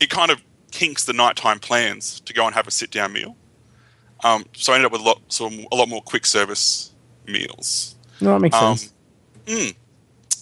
It 0.00 0.10
kind 0.10 0.32
of 0.32 0.42
kinks 0.72 1.04
the 1.04 1.12
nighttime 1.12 1.60
plans 1.60 2.18
to 2.20 2.32
go 2.32 2.46
and 2.46 2.54
have 2.54 2.66
a 2.66 2.72
sit 2.72 2.90
down 2.90 3.12
meal. 3.12 3.36
Um, 4.24 4.44
so 4.54 4.72
I 4.72 4.76
ended 4.76 4.86
up 4.86 4.92
with 4.92 5.02
a 5.02 5.04
lot, 5.04 5.20
sort 5.28 5.52
of, 5.52 5.60
a 5.70 5.76
lot 5.76 5.88
more 5.88 6.02
quick 6.02 6.26
service 6.26 6.93
meals. 7.26 7.94
No, 8.20 8.32
that 8.34 8.40
makes 8.40 8.56
Um, 8.56 8.76
sense. 8.76 8.92
Mm. 9.46 9.74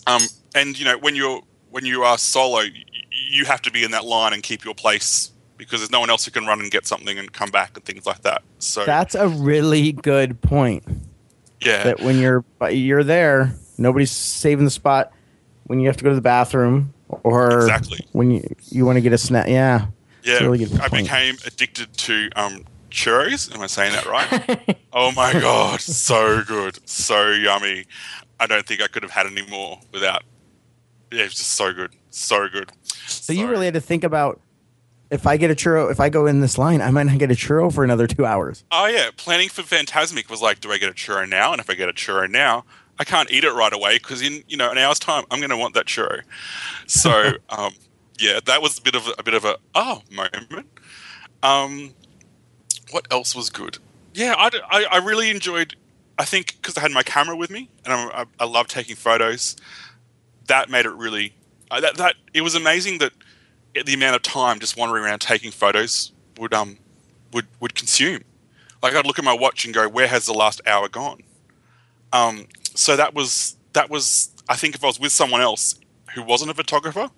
Um, 0.07 0.23
and 0.55 0.79
you 0.79 0.85
know 0.85 0.99
when 0.99 1.15
you're 1.17 1.41
when 1.71 1.85
you 1.87 2.03
are 2.03 2.19
solo, 2.19 2.59
y- 2.59 2.71
you 3.11 3.45
have 3.47 3.63
to 3.63 3.71
be 3.71 3.83
in 3.85 3.91
that 3.93 4.05
line 4.05 4.33
and 4.33 4.43
keep 4.43 4.65
your 4.65 4.75
place 4.75 5.31
because 5.57 5.81
there's 5.81 5.91
no 5.91 6.01
one 6.01 6.11
else 6.11 6.25
who 6.25 6.31
can 6.31 6.45
run 6.47 6.61
and 6.61 6.71
get 6.71 6.87
something 6.87 7.19
and 7.19 7.33
come 7.33 7.51
back 7.51 7.71
and 7.77 7.85
things 7.85 8.05
like 8.05 8.23
that. 8.23 8.43
So 8.59 8.85
That's 8.85 9.15
a 9.15 9.29
really 9.29 9.93
good 9.93 10.41
point. 10.41 10.83
yeah, 11.61 11.85
That 11.85 12.01
when 12.01 12.19
you're 12.19 12.45
you're 12.71 13.05
there, 13.05 13.55
nobody's 13.79 14.11
saving 14.11 14.65
the 14.65 14.71
spot 14.71 15.13
when 15.65 15.79
you 15.81 15.87
have 15.87 15.97
to 15.99 16.05
go 16.05 16.11
to 16.11 16.17
the 16.17 16.21
bathroom 16.21 16.93
or 17.09 17.61
Exactly. 17.61 18.07
when 18.13 18.31
you 18.31 18.43
you 18.71 18.85
want 18.85 18.97
to 18.97 19.01
get 19.01 19.13
a 19.13 19.19
snack. 19.19 19.49
Yeah. 19.49 19.87
yeah. 20.25 20.39
really 20.41 20.59
good 20.59 20.79
I 20.81 20.89
became 20.89 21.37
addicted 21.47 21.93
to 21.97 22.29
um, 22.37 22.65
churros. 22.93 23.55
Am 23.55 23.61
I 23.61 23.67
saying 23.67 23.93
that 23.93 24.07
right? 24.07 24.79
oh 24.93 25.13
my 25.13 25.33
god, 25.33 25.81
so 25.81 26.43
good, 26.43 26.79
so 26.89 27.31
yummy. 27.31 27.87
I 28.39 28.47
don't 28.47 28.67
think 28.67 28.83
I 28.83 28.87
could 28.87 29.03
have 29.03 29.13
had 29.13 29.27
any 29.27 29.47
more 29.49 29.81
without. 29.93 30.23
Yeah, 31.11 31.25
it's 31.25 31.35
just 31.35 31.53
so 31.53 31.73
good, 31.73 31.95
so 32.11 32.49
good. 32.49 32.73
So 33.07 33.33
you 33.33 33.49
really 33.49 33.67
had 33.67 33.75
to 33.75 33.81
think 33.81 34.05
about 34.05 34.41
if 35.13 35.27
I 35.27 35.37
get 35.37 35.51
a 35.51 35.55
churro, 35.55 35.91
if 35.91 36.01
I 36.01 36.09
go 36.09 36.27
in 36.27 36.41
this 36.41 36.57
line, 36.57 36.81
I 36.81 36.91
might 36.91 37.05
not 37.05 37.19
get 37.19 37.31
a 37.31 37.35
churro 37.35 37.73
for 37.73 37.85
another 37.85 38.07
two 38.07 38.25
hours. 38.25 38.65
Oh 38.73 38.87
yeah, 38.87 39.11
planning 39.17 39.51
for 39.51 39.63
Fantasmic 39.63 40.31
was 40.31 40.41
like, 40.41 40.61
do 40.61 40.73
I 40.73 40.79
get 40.79 40.89
a 40.89 40.95
churro 40.95 41.29
now? 41.29 41.53
And 41.53 41.61
if 41.61 41.69
I 41.69 41.75
get 41.75 41.91
a 41.91 41.93
churro 41.93 42.29
now, 42.31 42.65
I 42.99 43.05
can't 43.05 43.31
eat 43.31 43.45
it 43.45 43.53
right 43.53 43.73
away 43.73 43.99
because 43.99 44.23
in 44.23 44.43
you 44.49 44.57
know 44.57 44.71
an 44.71 44.79
hour's 44.79 44.99
time, 44.99 45.25
I'm 45.31 45.39
going 45.39 45.51
to 45.51 45.57
want 45.57 45.75
that 45.75 45.87
churro. 45.87 46.23
So 46.87 47.33
um, 47.51 47.75
yeah, 48.19 48.41
that 48.47 48.63
was 48.63 48.79
a 48.79 48.83
bit 48.83 48.95
of 48.95 49.07
a, 49.07 49.13
a 49.19 49.23
bit 49.23 49.35
of 49.35 49.45
a 49.45 49.57
oh 49.75 50.01
moment. 50.11 50.67
Um, 51.43 51.93
what 52.93 53.07
else 53.11 53.35
was 53.35 53.51
good? 53.51 53.79
Yeah, 54.15 54.35
I, 54.37 54.51
I, 54.71 54.85
I 54.93 54.97
really 54.99 55.31
enjoyed. 55.31 55.75
I 56.19 56.25
think 56.25 56.57
because 56.57 56.77
I 56.77 56.81
had 56.81 56.91
my 56.91 57.03
camera 57.03 57.37
with 57.37 57.51
me 57.51 57.69
and 57.85 57.93
I'm, 57.93 58.11
I, 58.13 58.27
I 58.41 58.45
love 58.47 58.69
taking 58.69 58.97
photos. 58.97 59.57
That 60.47 60.71
made 60.71 60.87
it 60.87 60.93
really. 60.93 61.35
Uh, 61.71 61.81
that 61.81 61.97
that 61.97 62.17
it 62.35 62.43
was 62.43 62.55
amazing 62.55 62.99
that 62.99 63.13
the 63.87 63.95
amount 63.95 64.17
of 64.17 64.23
time 64.23 64.61
just 64.61 64.77
wandering 64.77 65.05
around 65.05 65.21
taking 65.21 65.51
photos 65.51 66.13
would 66.39 66.53
um 66.53 66.79
would 67.33 67.47
would 67.61 67.75
consume. 67.75 68.23
Like 68.83 68.95
I'd 68.95 69.07
look 69.07 69.19
at 69.19 69.25
my 69.25 69.33
watch 69.33 69.65
and 69.65 69.73
go, 69.73 69.89
"Where 69.89 70.09
has 70.09 70.27
the 70.27 70.35
last 70.35 70.61
hour 70.67 70.89
gone?" 70.89 71.23
Um, 72.13 72.47
so 72.75 72.97
that 72.97 73.15
was 73.15 73.57
that 73.73 73.89
was. 73.89 74.31
I 74.49 74.57
think 74.57 74.75
if 74.75 74.85
I 74.85 74.89
was 74.89 75.01
with 75.01 75.13
someone 75.13 75.41
else 75.41 75.77
who 76.15 76.23
wasn't 76.23 76.51
a 76.51 76.55
photographer, 76.55 77.09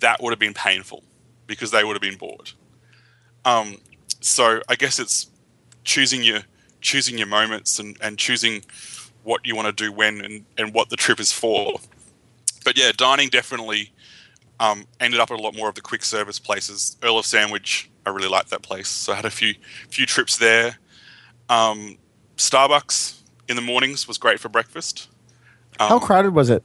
that 0.00 0.22
would 0.22 0.30
have 0.30 0.38
been 0.38 0.54
painful 0.54 1.04
because 1.46 1.70
they 1.70 1.84
would 1.84 1.94
have 1.94 2.02
been 2.02 2.16
bored. 2.16 2.52
Um, 3.44 3.76
so 4.26 4.60
I 4.68 4.74
guess 4.76 4.98
it's 4.98 5.30
choosing 5.84 6.22
your 6.22 6.40
choosing 6.80 7.18
your 7.18 7.26
moments 7.28 7.78
and, 7.78 7.96
and 8.00 8.18
choosing 8.18 8.62
what 9.24 9.40
you 9.44 9.56
want 9.56 9.66
to 9.66 9.84
do 9.84 9.90
when 9.92 10.24
and, 10.24 10.44
and 10.58 10.74
what 10.74 10.88
the 10.88 10.96
trip 10.96 11.18
is 11.20 11.32
for. 11.32 11.78
But 12.64 12.76
yeah, 12.78 12.92
dining 12.96 13.28
definitely 13.28 13.92
Um, 14.58 14.86
ended 15.00 15.20
up 15.20 15.30
at 15.30 15.38
a 15.38 15.42
lot 15.42 15.54
more 15.54 15.68
of 15.68 15.74
the 15.74 15.82
quick 15.82 16.02
service 16.04 16.38
places. 16.38 16.96
Earl 17.02 17.18
of 17.18 17.26
Sandwich, 17.26 17.90
I 18.06 18.10
really 18.10 18.28
liked 18.28 18.48
that 18.50 18.62
place, 18.62 18.88
so 18.88 19.12
I 19.12 19.16
had 19.16 19.24
a 19.26 19.30
few 19.30 19.54
few 19.90 20.06
trips 20.06 20.38
there. 20.38 20.78
Um, 21.48 21.98
Starbucks 22.36 23.20
in 23.48 23.56
the 23.56 23.62
mornings 23.62 24.08
was 24.08 24.18
great 24.18 24.40
for 24.40 24.48
breakfast. 24.48 25.08
Um, 25.78 25.88
How 25.88 25.98
crowded 25.98 26.34
was 26.34 26.48
it? 26.50 26.62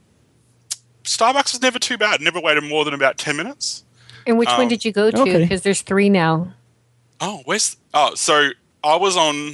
Starbucks 1.04 1.52
was 1.54 1.62
never 1.62 1.80
too 1.80 1.98
bad. 1.98 2.22
Never 2.22 2.40
waited 2.40 2.64
more 2.64 2.86
than 2.86 2.94
about 2.94 3.18
ten 3.18 3.36
minutes. 3.36 3.84
And 4.26 4.38
which 4.38 4.50
Um, 4.50 4.58
one 4.58 4.68
did 4.70 4.86
you 4.86 4.92
go 4.94 5.12
to? 5.12 5.22
okay. 5.22 5.40
Because 5.40 5.62
there's 5.64 5.82
three 5.82 6.10
now. 6.10 6.54
Oh, 7.22 7.42
where's? 7.46 7.78
Oh, 7.94 8.16
so 8.16 8.50
I 8.84 8.96
was 8.96 9.16
on. 9.16 9.54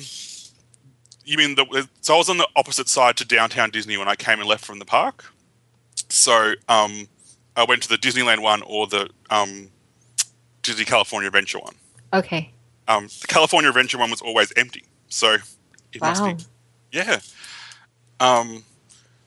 You 1.25 1.37
mean 1.37 1.55
the? 1.55 1.87
So 2.01 2.15
I 2.15 2.17
was 2.17 2.29
on 2.29 2.37
the 2.37 2.47
opposite 2.55 2.87
side 2.89 3.17
to 3.17 3.25
downtown 3.25 3.69
Disney 3.69 3.97
when 3.97 4.07
I 4.07 4.15
came 4.15 4.39
and 4.39 4.47
left 4.47 4.65
from 4.65 4.79
the 4.79 4.85
park. 4.85 5.25
So 6.09 6.53
um, 6.69 7.07
I 7.57 7.65
went 7.65 7.83
to 7.83 7.89
the 7.89 7.97
Disneyland 7.97 8.41
one 8.41 8.61
or 8.63 8.87
the 8.87 9.09
um, 9.29 9.69
Disney 10.63 10.85
California 10.85 11.27
Adventure 11.27 11.59
one. 11.59 11.75
Okay. 12.13 12.51
Um, 12.87 13.07
the 13.07 13.27
California 13.27 13.69
Adventure 13.69 13.97
one 13.97 14.09
was 14.09 14.21
always 14.21 14.53
empty, 14.55 14.85
so 15.09 15.37
it 15.91 16.01
must 16.01 16.21
Wow. 16.21 16.33
be. 16.33 16.43
Yeah. 16.93 17.19
Um, 18.21 18.63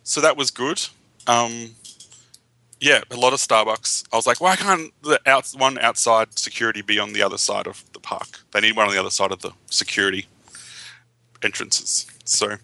so 0.02 0.22
that 0.22 0.36
was 0.38 0.50
good. 0.50 0.80
Um, 1.26 1.72
yeah, 2.80 3.02
a 3.10 3.16
lot 3.16 3.34
of 3.34 3.40
Starbucks. 3.40 4.04
I 4.12 4.16
was 4.16 4.26
like, 4.26 4.40
why 4.40 4.56
can't 4.56 4.92
the 5.02 5.20
out, 5.26 5.46
one 5.58 5.78
outside 5.78 6.38
security 6.38 6.80
be 6.80 6.98
on 6.98 7.12
the 7.12 7.22
other 7.22 7.36
side 7.36 7.66
of 7.66 7.84
the 8.00 8.06
park? 8.06 8.40
They 8.52 8.60
need 8.60 8.76
one 8.76 8.86
on 8.86 8.92
the 8.92 9.00
other 9.00 9.10
side 9.10 9.32
of 9.32 9.40
the 9.42 9.52
security 9.66 10.26
entrances. 11.42 12.06
So, 12.24 12.56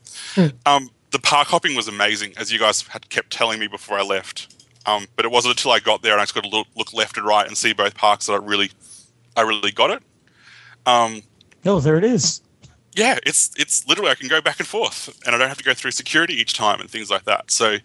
um, 0.65 0.91
the 1.11 1.19
park 1.19 1.49
hopping 1.49 1.75
was 1.75 1.89
amazing, 1.89 2.35
as 2.37 2.53
you 2.53 2.59
guys 2.59 2.83
had 2.83 3.09
kept 3.09 3.31
telling 3.31 3.59
me 3.59 3.67
before 3.69 3.99
I 3.99 4.03
left. 4.03 4.55
Um, 4.87 5.07
but 5.17 5.25
it 5.25 5.31
wasn't 5.31 5.57
until 5.57 5.73
I 5.73 5.81
got 5.81 6.03
there 6.03 6.13
and 6.13 6.21
I 6.21 6.25
just 6.25 6.35
got 6.35 6.45
to 6.45 6.51
look, 6.51 6.69
look 6.77 6.93
left 6.93 7.17
and 7.17 7.27
right 7.27 7.47
and 7.47 7.57
see 7.57 7.73
both 7.73 7.95
parks 7.97 8.27
that 8.27 8.35
I 8.35 8.37
really, 8.37 8.71
I 9.37 9.43
really 9.43 9.73
got 9.73 9.91
it. 9.91 10.03
Um, 10.85 11.23
No, 11.65 11.81
there 11.81 11.97
it 11.97 12.05
is. 12.05 12.41
yeah, 12.95 13.19
it's 13.27 13.51
it's 13.59 13.87
literally 13.89 14.11
I 14.11 14.15
can 14.15 14.29
go 14.29 14.41
back 14.41 14.61
and 14.61 14.69
forth, 14.69 15.09
and 15.27 15.35
I 15.35 15.39
don't 15.39 15.49
have 15.49 15.59
to 15.59 15.65
go 15.65 15.75
through 15.75 15.91
security 15.91 16.35
each 16.35 16.55
time 16.55 16.81
and 16.81 16.89
things 16.89 17.11
like 17.11 17.25
that. 17.25 17.51
So 17.51 17.79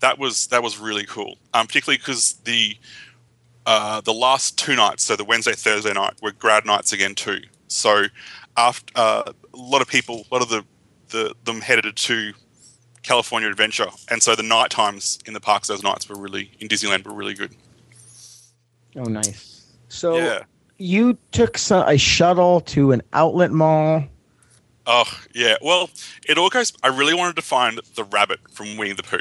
that 0.00 0.18
was 0.18 0.46
that 0.48 0.62
was 0.62 0.78
really 0.78 1.04
cool, 1.04 1.36
um, 1.54 1.66
particularly 1.66 1.98
because 1.98 2.34
the 2.44 2.76
uh, 3.66 4.00
the 4.00 4.14
last 4.14 4.56
two 4.56 4.76
nights, 4.76 5.02
so 5.02 5.16
the 5.16 5.24
Wednesday 5.24 5.52
Thursday 5.52 5.92
night, 5.92 6.14
were 6.22 6.32
grad 6.32 6.64
nights 6.64 6.92
again 6.92 7.14
too. 7.14 7.40
So 7.66 8.04
after 8.56 8.92
uh, 8.94 9.22
a 9.26 9.56
lot 9.56 9.82
of 9.82 9.88
people, 9.88 10.24
a 10.30 10.34
lot 10.34 10.40
of 10.40 10.48
the, 10.48 10.64
the 11.08 11.34
them 11.44 11.60
headed 11.60 11.94
to 11.96 12.32
California 13.02 13.48
Adventure, 13.48 13.88
and 14.08 14.22
so 14.22 14.36
the 14.36 14.44
night 14.44 14.70
times 14.70 15.18
in 15.26 15.34
the 15.34 15.40
parks 15.40 15.66
those 15.66 15.82
nights 15.82 16.08
were 16.08 16.16
really 16.16 16.52
in 16.60 16.68
Disneyland 16.68 17.04
were 17.04 17.12
really 17.12 17.34
good. 17.34 17.54
Oh, 18.94 19.04
nice. 19.04 19.66
So 19.88 20.16
yeah. 20.16 20.44
you 20.78 21.18
took 21.32 21.58
some, 21.58 21.86
a 21.88 21.98
shuttle 21.98 22.60
to 22.62 22.92
an 22.92 23.02
outlet 23.12 23.50
mall. 23.50 24.04
Oh 24.86 25.20
yeah. 25.34 25.56
Well, 25.60 25.90
it 26.28 26.38
all 26.38 26.48
goes. 26.50 26.72
I 26.84 26.88
really 26.88 27.14
wanted 27.14 27.34
to 27.36 27.42
find 27.42 27.80
the 27.96 28.04
rabbit 28.04 28.38
from 28.52 28.76
Winnie 28.76 28.92
the 28.92 29.02
Pooh, 29.02 29.18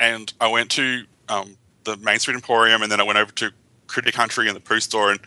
and 0.00 0.32
I 0.40 0.48
went 0.48 0.70
to 0.72 1.04
um, 1.28 1.56
the 1.84 1.96
Main 1.98 2.18
Street 2.18 2.34
Emporium, 2.34 2.82
and 2.82 2.90
then 2.90 3.00
I 3.00 3.04
went 3.04 3.18
over 3.18 3.32
to 3.32 3.50
Critter 3.86 4.12
Country 4.12 4.48
and 4.48 4.56
the 4.56 4.60
Pooh 4.60 4.80
store, 4.80 5.10
and 5.10 5.20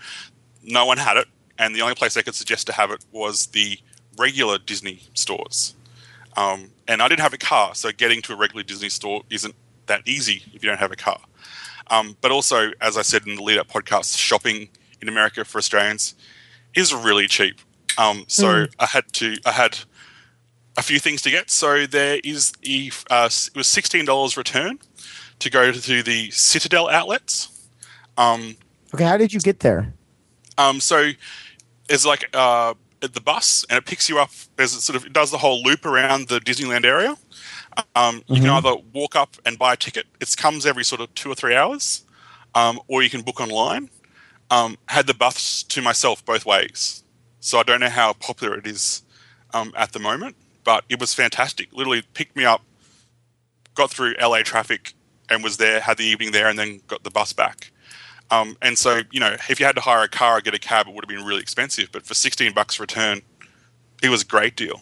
no 0.64 0.86
one 0.86 0.98
had 0.98 1.18
it. 1.18 1.28
And 1.58 1.76
the 1.76 1.82
only 1.82 1.96
place 1.96 2.16
they 2.16 2.24
could 2.24 2.36
suggest 2.36 2.68
to 2.68 2.74
have 2.74 2.92
it 2.92 3.06
was 3.12 3.48
the 3.48 3.80
regular 4.18 4.58
Disney 4.58 5.02
stores. 5.14 5.76
Um, 6.38 6.72
and 6.88 7.02
I 7.02 7.08
didn't 7.08 7.22
have 7.22 7.34
a 7.34 7.38
car, 7.38 7.76
so 7.76 7.92
getting 7.92 8.22
to 8.24 8.34
a 8.34 8.36
regular 8.36 8.64
Disney 8.64 8.90
store 8.90 9.24
isn't 9.30 9.56
that 9.86 10.02
easy 10.06 10.44
if 10.54 10.64
you 10.64 10.70
don't 10.70 10.80
have 10.80 10.92
a 10.92 10.96
car. 10.98 11.20
Um, 11.88 12.18
but 12.20 12.32
also, 12.32 12.72
as 12.82 12.98
I 12.98 13.04
said 13.04 13.28
in 13.28 13.36
the 13.36 13.44
lead 13.44 13.58
up 13.58 13.68
podcast, 13.68 14.18
shopping 14.18 14.70
in 15.02 15.08
America 15.08 15.46
for 15.46 15.60
Australians 15.60 16.16
is 16.74 16.94
really 16.94 17.28
cheap. 17.28 17.62
Um, 17.98 18.26
so 18.28 18.66
I 18.80 18.86
had 18.86 19.12
to, 19.14 19.38
I 19.46 19.52
had 19.52 19.78
a 20.78 20.82
few 20.82 21.00
things 21.00 21.22
to 21.22 21.30
get. 21.30 21.50
So 21.50 21.86
there 21.86 22.20
is, 22.24 22.52
the, 22.64 22.92
uh, 23.10 23.30
it 23.30 23.56
was 23.56 23.68
sixteen 23.68 24.04
dollars 24.04 24.36
return 24.36 24.80
to 25.40 25.50
go 25.50 25.72
to 25.72 26.04
the 26.04 26.32
Citadel 26.32 26.90
outlets. 26.90 27.50
Um, 28.18 28.56
Okay, 28.94 29.04
how 29.04 29.18
did 29.18 29.34
you 29.34 29.40
get 29.42 29.60
there? 29.60 29.94
um, 30.58 30.80
so 30.80 31.12
it's 31.90 32.06
like 32.06 32.30
uh, 32.34 32.74
the 33.02 33.20
bus, 33.22 33.66
and 33.70 33.78
it 33.78 33.86
picks 33.86 34.08
you 34.08 34.20
up 34.20 34.30
as 34.58 34.74
it 34.74 34.82
sort 34.82 34.96
of 34.96 35.06
it 35.06 35.12
does 35.14 35.32
the 35.32 35.38
whole 35.38 35.62
loop 35.64 35.86
around 35.86 36.30
the 36.30 36.40
Disneyland 36.40 36.86
area. 36.86 37.18
Um, 37.94 38.24
you 38.28 38.40
can 38.40 38.50
either 38.52 38.74
walk 38.94 39.18
up 39.18 39.36
and 39.46 39.60
buy 39.60 39.74
a 39.74 39.76
ticket. 39.76 40.06
It 40.22 40.34
comes 40.38 40.66
every 40.66 40.86
sort 40.86 41.02
of 41.02 41.14
two 41.14 41.30
or 41.30 41.36
three 41.36 41.56
hours, 41.56 42.06
um, 42.54 42.80
or 42.88 43.04
you 43.04 43.10
can 43.10 43.22
book 43.22 43.42
online. 43.42 43.90
Um, 44.50 44.78
had 44.88 45.08
the 45.08 45.14
bus 45.14 45.64
to 45.64 45.82
myself 45.82 46.24
both 46.24 46.46
ways, 46.46 47.04
so 47.42 47.58
I 47.60 47.64
don't 47.64 47.82
know 47.82 47.90
how 47.90 48.14
popular 48.14 48.58
it 48.58 48.66
is 48.68 49.02
um, 49.54 49.74
at 49.76 49.92
the 49.92 50.00
moment, 50.00 50.38
but 50.64 50.86
it 50.88 51.00
was 51.02 51.14
fantastic. 51.14 51.74
Literally 51.74 52.02
picked 52.14 52.36
me 52.38 52.46
up, 52.46 52.62
got 53.74 53.90
through 53.92 54.16
LA 54.22 54.44
traffic, 54.44 54.94
and 55.30 55.44
was 55.44 55.58
there. 55.58 55.80
Had 55.80 55.98
the 55.98 56.06
evening 56.06 56.32
there, 56.32 56.48
and 56.48 56.58
then 56.58 56.82
got 56.88 57.04
the 57.04 57.12
bus 57.12 57.34
back. 57.34 57.72
Um, 58.32 58.58
and 58.62 58.78
so, 58.78 59.02
you 59.12 59.20
know, 59.20 59.36
if 59.50 59.60
you 59.60 59.66
had 59.66 59.76
to 59.76 59.82
hire 59.82 60.04
a 60.04 60.08
car 60.08 60.38
or 60.38 60.42
get 60.42 60.54
a 60.54 60.60
cab, 60.60 60.88
it 60.88 60.94
would 60.96 61.04
have 61.04 61.10
been 61.10 61.26
really 61.26 61.42
expensive. 61.42 61.90
But 61.92 62.06
for 62.06 62.14
16 62.16 62.54
bucks 62.54 62.80
return, 62.80 63.22
it 64.02 64.10
was 64.10 64.24
a 64.24 64.26
great 64.26 64.56
deal. 64.56 64.82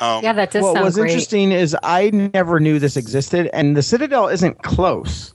Um, 0.00 0.22
Yeah, 0.22 0.32
that 0.34 0.50
does 0.50 0.62
what 0.62 0.74
sound 0.74 0.84
was 0.84 0.96
great. 0.96 1.10
interesting 1.10 1.52
is 1.52 1.76
I 1.82 2.10
never 2.34 2.60
knew 2.60 2.78
this 2.78 2.96
existed, 2.96 3.48
and 3.52 3.76
the 3.76 3.82
Citadel 3.82 4.28
isn't 4.28 4.62
close. 4.62 5.32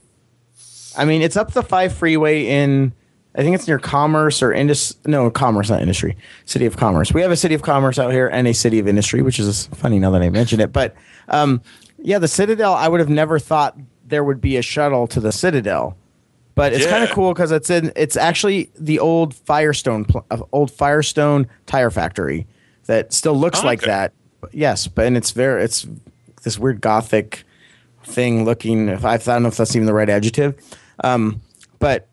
I 0.96 1.04
mean, 1.04 1.22
it's 1.22 1.36
up 1.36 1.52
the 1.52 1.62
five 1.62 1.92
freeway 1.92 2.46
in, 2.46 2.92
I 3.34 3.42
think 3.42 3.54
it's 3.54 3.66
near 3.66 3.78
Commerce 3.78 4.42
or 4.42 4.52
Indus. 4.52 4.96
No, 5.06 5.30
Commerce, 5.30 5.70
not 5.70 5.80
Industry. 5.80 6.16
City 6.44 6.66
of 6.66 6.76
Commerce. 6.76 7.12
We 7.12 7.22
have 7.22 7.30
a 7.30 7.36
City 7.36 7.54
of 7.54 7.62
Commerce 7.62 7.98
out 7.98 8.12
here 8.12 8.28
and 8.28 8.46
a 8.48 8.54
City 8.54 8.78
of 8.78 8.88
Industry, 8.88 9.22
which 9.22 9.38
is 9.38 9.66
funny 9.74 9.98
now 9.98 10.10
that 10.10 10.22
I 10.22 10.30
mentioned 10.30 10.60
it. 10.60 10.72
But 10.72 10.94
um, 11.28 11.62
yeah, 11.98 12.18
the 12.18 12.28
Citadel. 12.28 12.74
I 12.74 12.88
would 12.88 13.00
have 13.00 13.08
never 13.08 13.38
thought 13.38 13.76
there 14.08 14.24
would 14.24 14.40
be 14.40 14.56
a 14.56 14.62
shuttle 14.62 15.06
to 15.08 15.20
the 15.20 15.32
Citadel. 15.32 15.96
But 16.54 16.72
it's 16.72 16.86
kind 16.86 17.04
of 17.04 17.10
cool 17.10 17.32
because 17.32 17.52
it's 17.52 17.70
in. 17.70 17.92
It's 17.94 18.16
actually 18.16 18.70
the 18.76 18.98
old 18.98 19.32
Firestone, 19.32 20.06
old 20.50 20.72
Firestone 20.72 21.46
tire 21.66 21.90
factory 21.90 22.48
that 22.86 23.12
still 23.12 23.38
looks 23.38 23.60
Oh, 23.62 23.66
like 23.66 23.82
okay. 23.84 23.90
that. 23.92 24.12
Yes, 24.52 24.88
but 24.88 25.06
and 25.06 25.16
it's 25.16 25.30
very 25.30 25.62
it's 25.62 25.86
this 26.42 26.58
weird 26.58 26.80
gothic 26.80 27.44
thing 28.02 28.44
looking. 28.44 28.88
If 28.88 29.04
I, 29.04 29.14
I 29.14 29.16
don't 29.18 29.42
know 29.44 29.48
if 29.48 29.56
that's 29.56 29.76
even 29.76 29.86
the 29.86 29.94
right 29.94 30.08
adjective, 30.08 30.56
um, 31.04 31.40
but 31.78 32.08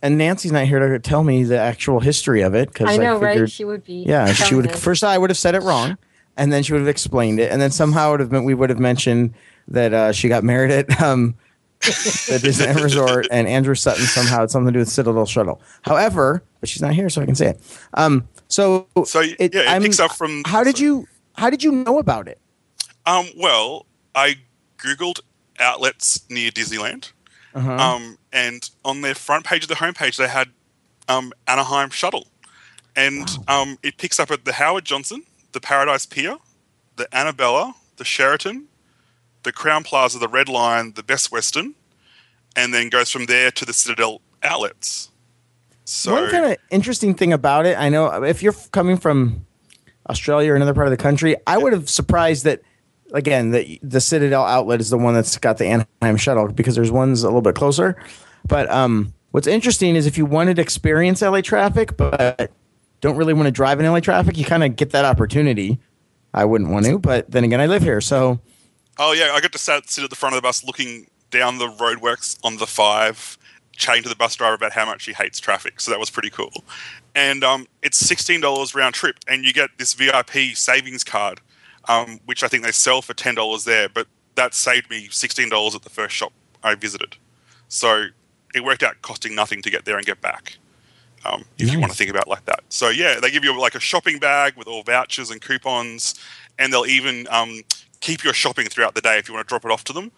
and 0.00 0.16
Nancy's 0.16 0.52
not 0.52 0.64
here 0.64 0.78
to 0.78 0.98
tell 0.98 1.22
me 1.22 1.44
the 1.44 1.58
actual 1.58 2.00
history 2.00 2.40
of 2.40 2.54
it 2.54 2.68
because 2.72 2.88
I 2.88 2.96
know, 2.96 3.20
figured, 3.20 3.40
right? 3.40 3.50
She 3.50 3.66
would 3.66 3.84
be. 3.84 4.04
yeah, 4.06 4.32
she 4.32 4.54
would 4.54 4.66
us. 4.68 4.82
first 4.82 5.04
I 5.04 5.18
would 5.18 5.28
have 5.28 5.36
said 5.36 5.54
it 5.54 5.62
wrong, 5.62 5.98
and 6.38 6.50
then 6.50 6.62
she 6.62 6.72
would 6.72 6.80
have 6.80 6.88
explained 6.88 7.38
it, 7.38 7.52
and 7.52 7.60
then 7.60 7.70
somehow 7.70 8.08
it 8.08 8.10
would 8.12 8.20
have 8.20 8.30
been, 8.30 8.44
we 8.44 8.54
would 8.54 8.70
have 8.70 8.78
mentioned 8.80 9.34
that 9.70 9.92
uh, 9.94 10.12
she 10.12 10.28
got 10.28 10.44
married 10.44 10.70
at 10.70 11.00
um, 11.00 11.34
the 11.80 12.40
Disneyland 12.42 12.82
Resort, 12.82 13.26
and 13.30 13.46
Andrew 13.48 13.74
Sutton 13.74 14.04
somehow 14.04 14.40
had 14.40 14.50
something 14.50 14.66
to 14.68 14.72
do 14.72 14.78
with 14.80 14.88
Citadel 14.88 15.26
Shuttle. 15.26 15.60
However, 15.82 16.42
but 16.60 16.68
she's 16.68 16.82
not 16.82 16.92
here, 16.94 17.08
so 17.08 17.22
I 17.22 17.26
can 17.26 17.34
say 17.34 17.48
it. 17.50 17.60
Um, 17.94 18.28
so, 18.48 18.86
So, 19.04 19.20
yeah, 19.20 19.34
it 19.38 19.56
I'm- 19.56 19.82
picks 19.82 20.00
up 20.00 20.12
from- 20.12 20.42
How 20.46 20.62
did 20.64 20.78
you? 20.78 21.06
How 21.34 21.48
did 21.48 21.62
you 21.62 21.72
know 21.72 21.98
about 21.98 22.28
it? 22.28 22.38
Um, 23.06 23.28
well, 23.36 23.86
I 24.14 24.36
googled 24.78 25.20
outlets 25.58 26.20
near 26.28 26.50
Disneyland, 26.50 27.12
Uh-huh. 27.54 27.72
um, 27.72 28.18
and 28.32 28.68
on 28.84 29.00
their 29.00 29.14
front 29.14 29.46
page 29.46 29.62
of 29.62 29.68
the 29.68 29.76
homepage, 29.76 30.16
they 30.16 30.28
had 30.28 30.48
um, 31.08 31.32
Anaheim 31.48 31.90
Shuttle, 31.90 32.26
and 32.94 33.28
um, 33.48 33.78
it 33.82 33.96
picks 33.96 34.20
up 34.20 34.30
at 34.30 34.44
the 34.44 34.52
Howard 34.52 34.84
Johnson, 34.84 35.22
the 35.52 35.60
Paradise 35.60 36.04
Pier, 36.06 36.36
the 36.96 37.08
Anabella, 37.12 37.74
the 37.96 38.04
Sheraton, 38.04 38.66
the 39.42 39.52
Crowne 39.52 39.84
Plaza, 39.84 40.18
the 40.18 40.28
Red 40.28 40.48
Lion, 40.48 40.92
the 40.94 41.02
Best 41.02 41.32
Western, 41.32 41.74
and 42.56 42.74
then 42.74 42.88
goes 42.88 43.10
from 43.10 43.26
there 43.26 43.50
to 43.50 43.64
the 43.64 43.72
Citadel 43.72 44.20
outlets. 44.42 45.10
So 45.84 46.12
One 46.12 46.30
kind 46.30 46.52
of 46.52 46.56
interesting 46.70 47.14
thing 47.14 47.32
about 47.32 47.66
it, 47.66 47.76
I 47.78 47.88
know 47.88 48.22
if 48.22 48.42
you're 48.42 48.54
coming 48.70 48.96
from 48.96 49.44
Australia 50.08 50.52
or 50.52 50.56
another 50.56 50.74
part 50.74 50.86
of 50.86 50.92
the 50.92 50.96
country, 50.96 51.36
I 51.46 51.58
would 51.58 51.72
have 51.72 51.90
surprised 51.90 52.44
that 52.44 52.62
again 53.12 53.50
the 53.50 53.80
the 53.82 54.00
Citadel 54.00 54.44
outlet 54.44 54.80
is 54.80 54.90
the 54.90 54.98
one 54.98 55.14
that's 55.14 55.36
got 55.36 55.58
the 55.58 55.66
Anaheim 55.66 56.16
shuttle 56.16 56.48
because 56.48 56.76
there's 56.76 56.92
ones 56.92 57.22
a 57.22 57.26
little 57.26 57.42
bit 57.42 57.56
closer. 57.56 58.00
But 58.46 58.70
um, 58.70 59.12
what's 59.32 59.46
interesting 59.46 59.96
is 59.96 60.06
if 60.06 60.16
you 60.16 60.26
wanted 60.26 60.56
to 60.56 60.62
experience 60.62 61.22
LA 61.22 61.40
traffic 61.40 61.96
but 61.96 62.52
don't 63.00 63.16
really 63.16 63.32
want 63.32 63.46
to 63.46 63.52
drive 63.52 63.80
in 63.80 63.86
LA 63.86 64.00
traffic, 64.00 64.36
you 64.36 64.44
kind 64.44 64.62
of 64.62 64.76
get 64.76 64.90
that 64.90 65.04
opportunity. 65.04 65.80
I 66.32 66.44
wouldn't 66.44 66.70
want 66.70 66.86
to, 66.86 66.98
but 67.00 67.28
then 67.28 67.42
again, 67.42 67.60
I 67.60 67.66
live 67.66 67.82
here, 67.82 68.00
so 68.00 68.38
Oh 69.02 69.12
yeah, 69.12 69.32
I 69.32 69.40
got 69.40 69.50
to 69.52 69.58
sat, 69.58 69.88
sit 69.88 70.04
at 70.04 70.10
the 70.10 70.16
front 70.16 70.34
of 70.34 70.42
the 70.42 70.46
bus 70.46 70.62
looking 70.62 71.06
down 71.30 71.56
the 71.56 71.68
roadworks 71.68 72.38
on 72.44 72.58
the 72.58 72.66
five, 72.66 73.38
chatting 73.72 74.02
to 74.02 74.10
the 74.10 74.14
bus 74.14 74.36
driver 74.36 74.54
about 74.54 74.72
how 74.72 74.84
much 74.84 75.06
he 75.06 75.14
hates 75.14 75.40
traffic. 75.40 75.80
So 75.80 75.90
that 75.90 75.98
was 75.98 76.10
pretty 76.10 76.28
cool. 76.28 76.52
And 77.14 77.42
um, 77.42 77.66
it's 77.80 77.96
sixteen 77.96 78.42
dollars 78.42 78.74
round 78.74 78.94
trip, 78.94 79.16
and 79.26 79.42
you 79.42 79.54
get 79.54 79.70
this 79.78 79.94
VIP 79.94 80.54
savings 80.54 81.02
card, 81.02 81.40
um, 81.88 82.20
which 82.26 82.44
I 82.44 82.48
think 82.48 82.62
they 82.62 82.72
sell 82.72 83.00
for 83.00 83.14
ten 83.14 83.34
dollars 83.34 83.64
there. 83.64 83.88
But 83.88 84.06
that 84.34 84.52
saved 84.52 84.90
me 84.90 85.08
sixteen 85.10 85.48
dollars 85.48 85.74
at 85.74 85.80
the 85.80 85.90
first 85.90 86.14
shop 86.14 86.34
I 86.62 86.74
visited. 86.74 87.16
So 87.68 88.08
it 88.54 88.62
worked 88.62 88.82
out 88.82 89.00
costing 89.00 89.34
nothing 89.34 89.62
to 89.62 89.70
get 89.70 89.86
there 89.86 89.96
and 89.96 90.04
get 90.04 90.20
back. 90.20 90.58
Um, 91.24 91.44
if 91.58 91.72
you 91.72 91.80
want 91.80 91.90
to 91.90 91.96
think 91.96 92.10
about 92.10 92.26
it 92.26 92.30
like 92.30 92.44
that. 92.44 92.60
So 92.68 92.90
yeah, 92.90 93.18
they 93.18 93.30
give 93.30 93.44
you 93.44 93.58
like 93.58 93.74
a 93.74 93.80
shopping 93.80 94.18
bag 94.18 94.56
with 94.56 94.66
all 94.66 94.82
vouchers 94.82 95.30
and 95.30 95.40
coupons, 95.40 96.20
and 96.58 96.70
they'll 96.70 96.86
even 96.86 97.26
um, 97.30 97.62
keep 98.00 98.24
your 98.24 98.32
shopping 98.34 98.66
throughout 98.68 98.94
the 98.94 99.00
day 99.00 99.18
if 99.18 99.28
you 99.28 99.34
want 99.34 99.46
to 99.46 99.48
drop 99.48 99.64
it 99.64 99.70
off 99.70 99.84
to 99.84 99.92
them. 99.92 100.10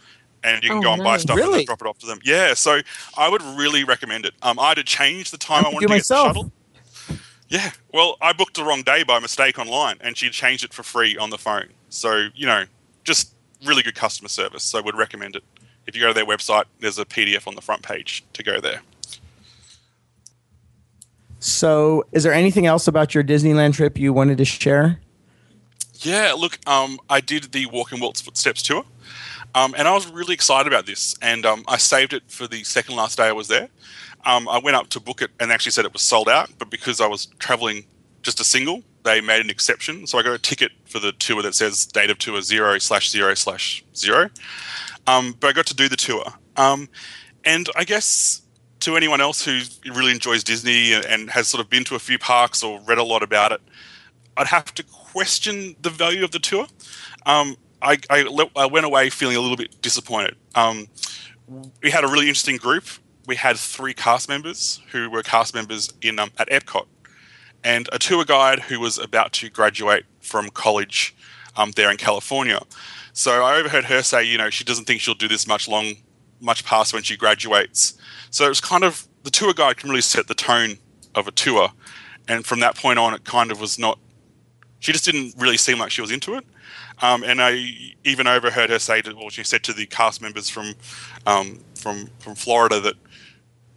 And 0.45 0.63
you 0.65 0.71
can 0.71 0.79
Oh, 0.79 0.83
go 0.83 0.93
and 0.95 1.05
buy 1.05 1.19
stuff 1.19 1.37
and 1.37 1.47
Really? 1.47 1.59
then 1.59 1.67
drop 1.67 1.83
it 1.83 1.87
off 1.87 1.99
to 1.99 2.07
them. 2.07 2.19
Yeah, 2.25 2.55
so 2.55 2.81
I 3.17 3.29
would 3.29 3.43
really 3.43 3.85
recommend 3.85 4.27
it. 4.27 4.35
Um, 4.43 4.59
I 4.59 4.71
had 4.71 4.75
to 4.79 4.83
change 4.85 5.31
the 5.31 5.39
time 5.39 5.65
I, 5.65 5.69
I 5.69 5.73
wanted 5.73 5.87
to 5.87 5.93
myself. 5.95 6.27
get 6.35 6.35
the 6.35 6.41
shuttle. 6.41 6.53
Yeah, 7.49 7.71
well, 7.93 8.17
I 8.21 8.33
booked 8.33 8.57
the 8.57 8.65
wrong 8.65 8.83
day 8.83 9.03
by 9.05 9.19
mistake 9.21 9.59
online, 9.59 9.99
and 10.01 10.17
she 10.17 10.31
changed 10.31 10.65
it 10.65 10.73
for 10.73 10.83
free 10.83 11.17
on 11.17 11.31
the 11.31 11.39
phone. 11.39 11.69
So 11.91 12.29
you 12.35 12.47
know, 12.47 12.65
just 13.05 13.35
really 13.65 13.83
good 13.85 13.95
customer 13.95 14.29
service. 14.29 14.65
So 14.65 14.79
I 14.79 14.81
would 14.81 14.97
recommend 14.97 15.37
it. 15.37 15.45
If 15.87 15.95
you 15.95 16.01
go 16.01 16.09
to 16.09 16.15
their 16.15 16.25
website, 16.27 16.65
there's 16.81 16.99
a 16.99 17.05
PDF 17.05 17.47
on 17.47 17.55
the 17.55 17.61
front 17.61 17.83
page 17.83 18.25
to 18.33 18.43
go 18.43 18.61
there. 18.61 18.81
So, 21.41 22.05
is 22.13 22.23
there 22.23 22.33
anything 22.33 22.67
else 22.67 22.87
about 22.87 23.15
your 23.15 23.25
Disneyland 23.25 23.75
trip 23.75 23.99
you 23.99 24.13
wanted 24.13 24.39
to 24.39 24.45
share? 24.45 25.01
Yeah, 26.03 26.35
look, 26.37 26.59
um, 26.69 26.99
I 27.09 27.21
did 27.21 27.53
the 27.53 27.67
Walk 27.67 27.93
in 27.93 28.01
Walt's 28.01 28.21
Footsteps 28.21 28.63
tour, 28.63 28.85
um, 29.55 29.75
and 29.79 29.87
I 29.87 29.95
was 29.95 30.11
really 30.11 30.35
excited 30.35 30.71
about 30.71 30.85
this. 30.85 31.15
And 31.23 31.47
um, 31.47 31.65
I 31.69 31.77
saved 31.77 32.13
it 32.13 32.25
for 32.27 32.49
the 32.49 32.65
second 32.65 32.97
last 32.97 33.19
day 33.19 33.29
I 33.29 33.33
was 33.33 33.47
there. 33.47 33.69
Um, 34.27 34.49
I 34.49 34.59
went 34.59 34.77
up 34.77 34.89
to 34.91 35.01
book 35.01 35.23
it 35.23 35.31
and 35.39 35.53
actually 35.53 35.73
said 35.73 35.85
it 35.85 35.93
was 35.93 36.03
sold 36.03 36.29
out, 36.29 36.51
but 36.59 36.71
because 36.71 37.01
I 37.01 37.07
was 37.07 37.27
traveling 37.39 37.85
just 38.23 38.41
a 38.41 38.45
single, 38.45 38.83
they 39.05 39.21
made 39.21 39.41
an 39.41 39.51
exception. 39.51 40.07
So 40.07 40.19
I 40.19 40.23
got 40.23 40.33
a 40.33 40.39
ticket 40.39 40.73
for 40.87 40.99
the 40.99 41.13
tour 41.13 41.43
that 41.43 41.55
says 41.55 41.87
date 41.87 42.11
of 42.11 42.19
tour 42.19 42.41
zero 42.43 42.79
slash 42.79 43.11
zero 43.11 43.35
slash 43.35 43.85
zero. 43.95 44.29
Um, 45.07 45.37
but 45.39 45.49
I 45.49 45.53
got 45.53 45.67
to 45.67 45.75
do 45.75 45.89
the 45.89 45.97
tour. 45.97 46.25
Um, 46.57 46.89
and 47.45 47.69
I 47.77 47.85
guess 47.85 48.43
to 48.81 48.97
anyone 48.97 49.21
else 49.21 49.45
who 49.45 49.61
really 49.93 50.13
enjoys 50.13 50.43
Disney 50.43 50.93
and, 50.93 51.05
and 51.07 51.31
has 51.31 51.49
sort 51.49 51.63
of 51.63 51.71
been 51.71 51.85
to 51.85 51.95
a 51.95 52.01
few 52.01 52.19
parks 52.19 52.63
or 52.63 52.81
read 52.81 52.99
a 52.99 53.05
lot 53.05 53.23
about 53.23 53.53
it, 53.53 53.61
I'd 54.37 54.47
have 54.49 54.73
to 54.75 54.85
question 55.13 55.77
the 55.83 55.91
value 55.91 56.25
of 56.25 56.31
the 56.31 56.39
tour. 56.39 56.67
Um, 57.27 57.57
I, 57.81 57.99
I, 58.09 58.23
le- 58.23 58.51
I 58.57 58.67
went 58.67 58.87
away 58.87 59.11
feeling 59.11 59.37
a 59.37 59.41
little 59.41 59.57
bit 59.57 59.83
disappointed. 59.83 60.37
Um, 60.55 60.87
we 61.83 61.91
had 61.91 62.05
a 62.05 62.09
really 62.09 62.29
interesting 62.29 62.57
group. 62.57 62.85
We 63.27 63.37
had 63.37 63.57
three 63.57 63.95
cast 63.95 64.29
members 64.29 64.81
who 64.91 65.11
were 65.11 65.23
cast 65.23 65.55
members 65.55 65.93
in 66.01 66.19
um, 66.19 66.31
at 66.39 66.49
Epcot, 66.49 66.87
and 67.63 67.89
a 67.93 67.99
tour 67.99 68.25
guide 68.25 68.61
who 68.61 68.81
was 68.81 68.99
about 68.99 69.33
to 69.35 69.51
graduate 69.51 70.05
from 70.21 70.49
college 70.51 71.15
um, 71.57 71.73
there 71.73 71.91
in 71.91 71.97
California. 71.97 72.61
So 73.13 73.45
I 73.45 73.59
overheard 73.59 73.85
her 73.85 74.03
say, 74.03 74.25
you 74.25 74.39
know, 74.39 74.51
she 74.51 74.65
doesn't 74.65 74.87
think 74.87 75.01
she'll 75.01 75.15
do 75.15 75.29
this 75.29 75.47
much 75.47 75.69
long, 75.69 75.95
much 76.41 76.65
past 76.65 76.95
when 76.95 77.03
she 77.03 77.17
graduates. 77.17 77.95
So 78.31 78.47
it 78.47 78.49
was 78.49 78.61
kind 78.61 78.85
of 78.85 79.07
the 79.23 79.31
tour 79.31 79.53
guide 79.53 79.77
can 79.77 79.91
really 79.91 80.03
set 80.03 80.27
the 80.27 80.35
tone 80.35 80.79
of 81.15 81.29
a 81.29 81.33
tour, 81.33 81.71
and 82.29 82.47
from 82.47 82.61
that 82.61 82.77
point 82.77 82.99
on, 82.99 83.15
it 83.15 83.25
kind 83.25 83.51
of 83.53 83.61
was 83.61 83.79
not. 83.79 83.99
She 84.83 84.91
just 84.91 85.05
didn't 85.05 85.35
really 85.39 85.57
seem 85.57 85.79
like 85.79 85.93
she 85.93 86.01
was 86.01 86.11
into 86.11 86.35
it. 86.35 86.45
Um, 87.01 87.23
and 87.23 87.41
I 87.41 87.95
even 88.03 88.27
overheard 88.27 88.69
her 88.69 88.81
say, 88.81 89.01
to, 89.03 89.15
well, 89.15 89.31
she 89.31 89.45
said 89.45 89.63
to 89.63 89.73
the 89.73 89.87
cast 89.87 90.21
members 90.21 90.51
from 90.51 90.75
um, 91.25 91.61
from 91.77 92.11
from 92.19 92.35
Florida 92.35 92.81
that 92.81 92.97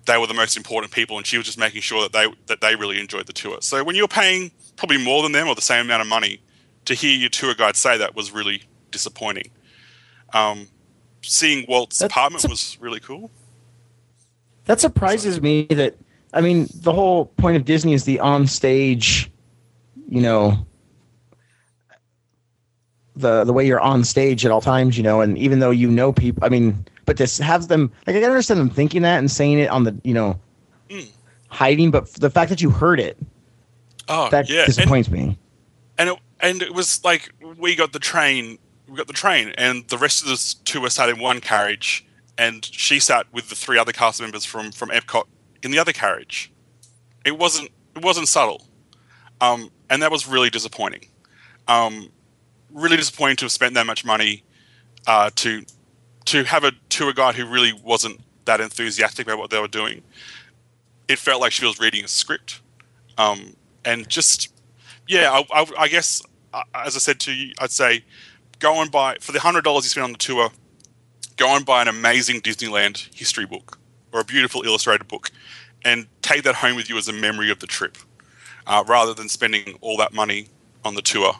they 0.08 0.18
were 0.18 0.26
the 0.26 0.34
most 0.34 0.58
important 0.58 0.92
people, 0.92 1.18
and 1.18 1.26
she 1.26 1.38
was 1.38 1.46
just 1.46 1.60
making 1.60 1.82
sure 1.82 2.02
that 2.02 2.12
they 2.12 2.28
that 2.48 2.60
they 2.60 2.76
really 2.76 3.00
enjoyed 3.00 3.28
the 3.28 3.34
tour. 3.34 3.58
So 3.62 3.84
when 3.84 3.96
you're 3.96 4.08
paying 4.08 4.50
probably 4.78 4.98
more 4.98 5.22
than 5.22 5.32
them 5.32 5.48
or 5.48 5.54
the 5.54 5.62
same 5.62 5.86
amount 5.86 6.02
of 6.02 6.08
money, 6.08 6.42
to 6.86 6.96
hear 6.96 7.16
your 7.16 7.30
tour 7.30 7.54
guide 7.54 7.76
say 7.76 8.00
that 8.00 8.16
was 8.16 8.32
really 8.32 8.64
disappointing. 8.90 9.52
Um, 10.34 10.68
seeing 11.22 11.68
Walt's 11.70 12.02
apartment 12.02 12.46
a- 12.46 12.48
was 12.48 12.80
really 12.82 13.00
cool. 13.00 13.30
That 14.66 14.82
surprises 14.82 15.40
me 15.40 15.66
that 15.66 15.96
I 16.34 16.42
mean 16.42 16.68
the 16.74 16.94
whole 16.94 17.26
point 17.26 17.58
of 17.58 17.66
Disney 17.66 17.94
is 17.94 18.06
the 18.06 18.20
on 18.22 18.48
stage, 18.48 19.30
you 20.10 20.22
know, 20.22 20.66
the 23.16 23.44
the 23.44 23.54
way 23.54 23.66
you're 23.66 23.80
on 23.80 24.04
stage 24.04 24.46
at 24.46 24.52
all 24.52 24.62
times, 24.62 24.98
you 24.98 25.04
know, 25.04 25.22
and 25.22 25.38
even 25.38 25.60
though 25.60 25.72
you 25.72 25.90
know 25.90 26.12
people, 26.12 26.44
I 26.44 26.50
mean, 26.50 26.86
but 27.06 27.18
this 27.18 27.38
has 27.38 27.68
them 27.68 27.92
like 28.06 28.16
I 28.16 28.20
can 28.20 28.30
understand 28.30 28.60
them 28.60 28.70
thinking 28.70 29.02
that 29.04 29.18
and 29.20 29.30
saying 29.32 29.60
it 29.60 29.70
on 29.70 29.84
the 29.84 29.96
you 30.04 30.14
know, 30.14 30.40
Mm. 30.90 31.08
hiding, 31.48 31.92
but 31.92 32.12
the 32.16 32.30
fact 32.30 32.50
that 32.50 32.62
you 32.62 32.70
heard 32.70 33.00
it 33.00 33.18
Oh 34.08 34.30
that 34.30 34.50
yeah, 34.50 34.60
and, 34.60 34.68
disappoints 34.68 35.10
me. 35.10 35.38
and 35.98 36.10
it, 36.10 36.20
and 36.42 36.62
it 36.62 36.74
was 36.74 37.04
like 37.04 37.32
we 37.58 37.76
got 37.76 37.92
the 37.94 38.00
train, 38.00 38.60
we 38.88 38.96
got 38.98 39.08
the 39.08 39.14
train, 39.14 39.54
and 39.58 39.88
the 39.88 39.98
rest 39.98 40.22
of 40.22 40.28
the 40.28 40.56
two 40.66 40.82
were 40.82 40.90
sat 40.92 41.10
in 41.10 41.18
one 41.20 41.40
carriage, 41.42 42.06
and 42.38 42.64
she 42.66 43.00
sat 43.00 43.26
with 43.34 43.50
the 43.50 43.56
three 43.56 43.80
other 43.80 43.92
cast 43.92 44.22
members 44.22 44.46
from 44.46 44.72
from 44.72 44.90
Epcot 44.90 45.26
in 45.64 45.72
the 45.72 45.80
other 45.80 45.94
carriage. 45.94 46.52
It 47.26 47.40
wasn't 47.40 47.70
it 47.96 48.04
wasn't 48.04 48.28
subtle, 48.28 48.68
um, 49.42 49.72
and 49.90 50.02
that 50.04 50.12
was 50.12 50.28
really 50.28 50.50
disappointing. 50.52 51.08
Um, 51.68 52.10
really 52.76 52.98
disappointing 52.98 53.38
to 53.38 53.46
have 53.46 53.52
spent 53.52 53.74
that 53.74 53.88
much 53.88 54.06
money 54.06 54.44
uh, 55.08 55.32
to 55.36 55.66
to 56.26 56.44
have 56.44 56.64
a 56.64 56.72
tour 56.90 57.14
guide 57.14 57.36
who 57.36 57.46
really 57.46 57.74
wasn't 57.84 58.20
that 58.46 58.60
enthusiastic 58.60 59.28
about 59.28 59.38
what 59.38 59.50
they 59.50 59.60
were 59.60 59.68
doing. 59.68 60.02
It 61.08 61.20
felt 61.20 61.40
like 61.40 61.52
she 61.52 61.66
was 61.66 61.80
reading 61.80 62.04
a 62.04 62.08
script, 62.08 62.62
um, 63.18 63.56
and 63.84 64.08
just 64.10 64.54
yeah, 65.08 65.32
I, 65.32 65.62
I, 65.62 65.66
I 65.80 65.88
guess 65.88 66.22
uh, 66.54 66.64
as 66.74 66.96
I 66.96 67.00
said 67.00 67.20
to 67.22 67.34
you, 67.34 67.54
I'd 67.60 67.72
say 67.72 68.04
go 68.60 68.82
and 68.82 68.92
buy 68.92 69.18
for 69.22 69.32
the 69.32 69.40
hundred 69.40 69.64
dollars 69.64 69.86
you 69.86 69.90
spend 69.90 70.04
on 70.04 70.12
the 70.12 70.18
tour. 70.18 70.50
Go 71.38 71.56
and 71.56 71.66
buy 71.66 71.82
an 71.82 71.88
amazing 71.88 72.42
Disneyland 72.42 73.14
history 73.14 73.46
book 73.46 73.78
or 74.14 74.22
a 74.22 74.24
beautiful 74.24 74.64
illustrated 74.64 75.08
book, 75.08 75.32
and 75.84 76.08
take 76.22 76.44
that 76.44 76.56
home 76.56 76.76
with 76.76 76.90
you 76.90 76.98
as 76.98 77.08
a 77.08 77.14
memory 77.14 77.52
of 77.52 77.60
the 77.60 77.68
trip, 77.68 77.98
uh, 78.68 78.84
rather 78.88 79.14
than 79.14 79.30
spending 79.30 79.78
all 79.82 79.98
that 79.98 80.14
money 80.14 80.48
on 80.84 80.96
the 80.96 81.02
tour. 81.02 81.34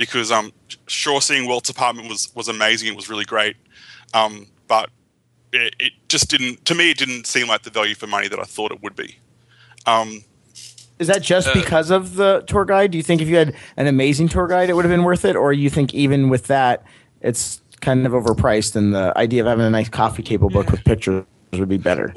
Because 0.00 0.32
um, 0.32 0.52
sure, 0.86 1.20
seeing 1.20 1.46
Walt's 1.46 1.70
apartment 1.70 2.08
was 2.08 2.34
was 2.34 2.48
amazing. 2.48 2.88
It 2.88 2.96
was 2.96 3.08
really 3.08 3.24
great, 3.24 3.56
um, 4.14 4.46
but 4.66 4.90
it, 5.52 5.74
it 5.78 5.92
just 6.08 6.28
didn't. 6.30 6.64
To 6.64 6.74
me, 6.74 6.90
it 6.90 6.98
didn't 6.98 7.26
seem 7.26 7.48
like 7.48 7.62
the 7.62 7.70
value 7.70 7.94
for 7.94 8.06
money 8.06 8.28
that 8.28 8.38
I 8.38 8.44
thought 8.44 8.72
it 8.72 8.82
would 8.82 8.96
be. 8.96 9.16
Um, 9.86 10.24
Is 10.98 11.08
that 11.08 11.22
just 11.22 11.48
Uh, 11.48 11.54
because 11.54 11.90
of 11.90 12.16
the 12.16 12.42
tour 12.46 12.64
guide? 12.64 12.90
Do 12.90 12.98
you 12.98 13.04
think 13.04 13.20
if 13.20 13.28
you 13.28 13.36
had 13.36 13.54
an 13.76 13.86
amazing 13.86 14.28
tour 14.28 14.46
guide, 14.46 14.70
it 14.70 14.74
would 14.74 14.84
have 14.84 14.92
been 14.92 15.04
worth 15.04 15.24
it, 15.24 15.36
or 15.36 15.52
you 15.52 15.70
think 15.70 15.94
even 15.94 16.28
with 16.28 16.46
that, 16.46 16.82
it's 17.20 17.60
kind 17.80 18.06
of 18.06 18.12
overpriced, 18.12 18.76
and 18.76 18.94
the 18.94 19.12
idea 19.16 19.42
of 19.42 19.48
having 19.48 19.64
a 19.64 19.70
nice 19.70 19.88
coffee 19.88 20.22
table 20.22 20.48
book 20.50 20.70
with 20.70 20.84
pictures 20.84 21.24
would 21.52 21.68
be 21.68 21.78
better? 21.78 22.14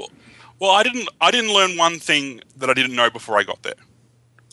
Well, 0.59 0.71
I 0.71 0.83
didn't. 0.83 1.09
I 1.19 1.31
didn't 1.31 1.53
learn 1.53 1.77
one 1.77 1.99
thing 1.99 2.41
that 2.57 2.69
I 2.69 2.73
didn't 2.73 2.95
know 2.95 3.09
before 3.09 3.37
I 3.37 3.43
got 3.43 3.63
there. 3.63 3.75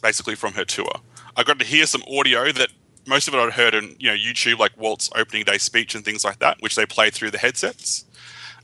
Basically, 0.02 0.34
from 0.34 0.54
her 0.54 0.64
tour, 0.64 0.90
I 1.36 1.42
got 1.42 1.58
to 1.58 1.64
hear 1.64 1.86
some 1.86 2.02
audio 2.10 2.50
that 2.52 2.70
most 3.06 3.28
of 3.28 3.34
it 3.34 3.38
I'd 3.38 3.52
heard 3.52 3.74
on 3.74 3.96
you 3.98 4.10
know 4.10 4.16
YouTube, 4.16 4.58
like 4.58 4.76
Walt's 4.76 5.10
opening 5.14 5.44
day 5.44 5.58
speech 5.58 5.94
and 5.94 6.04
things 6.04 6.24
like 6.24 6.38
that, 6.38 6.60
which 6.60 6.76
they 6.76 6.86
play 6.86 7.10
through 7.10 7.30
the 7.30 7.38
headsets. 7.38 8.04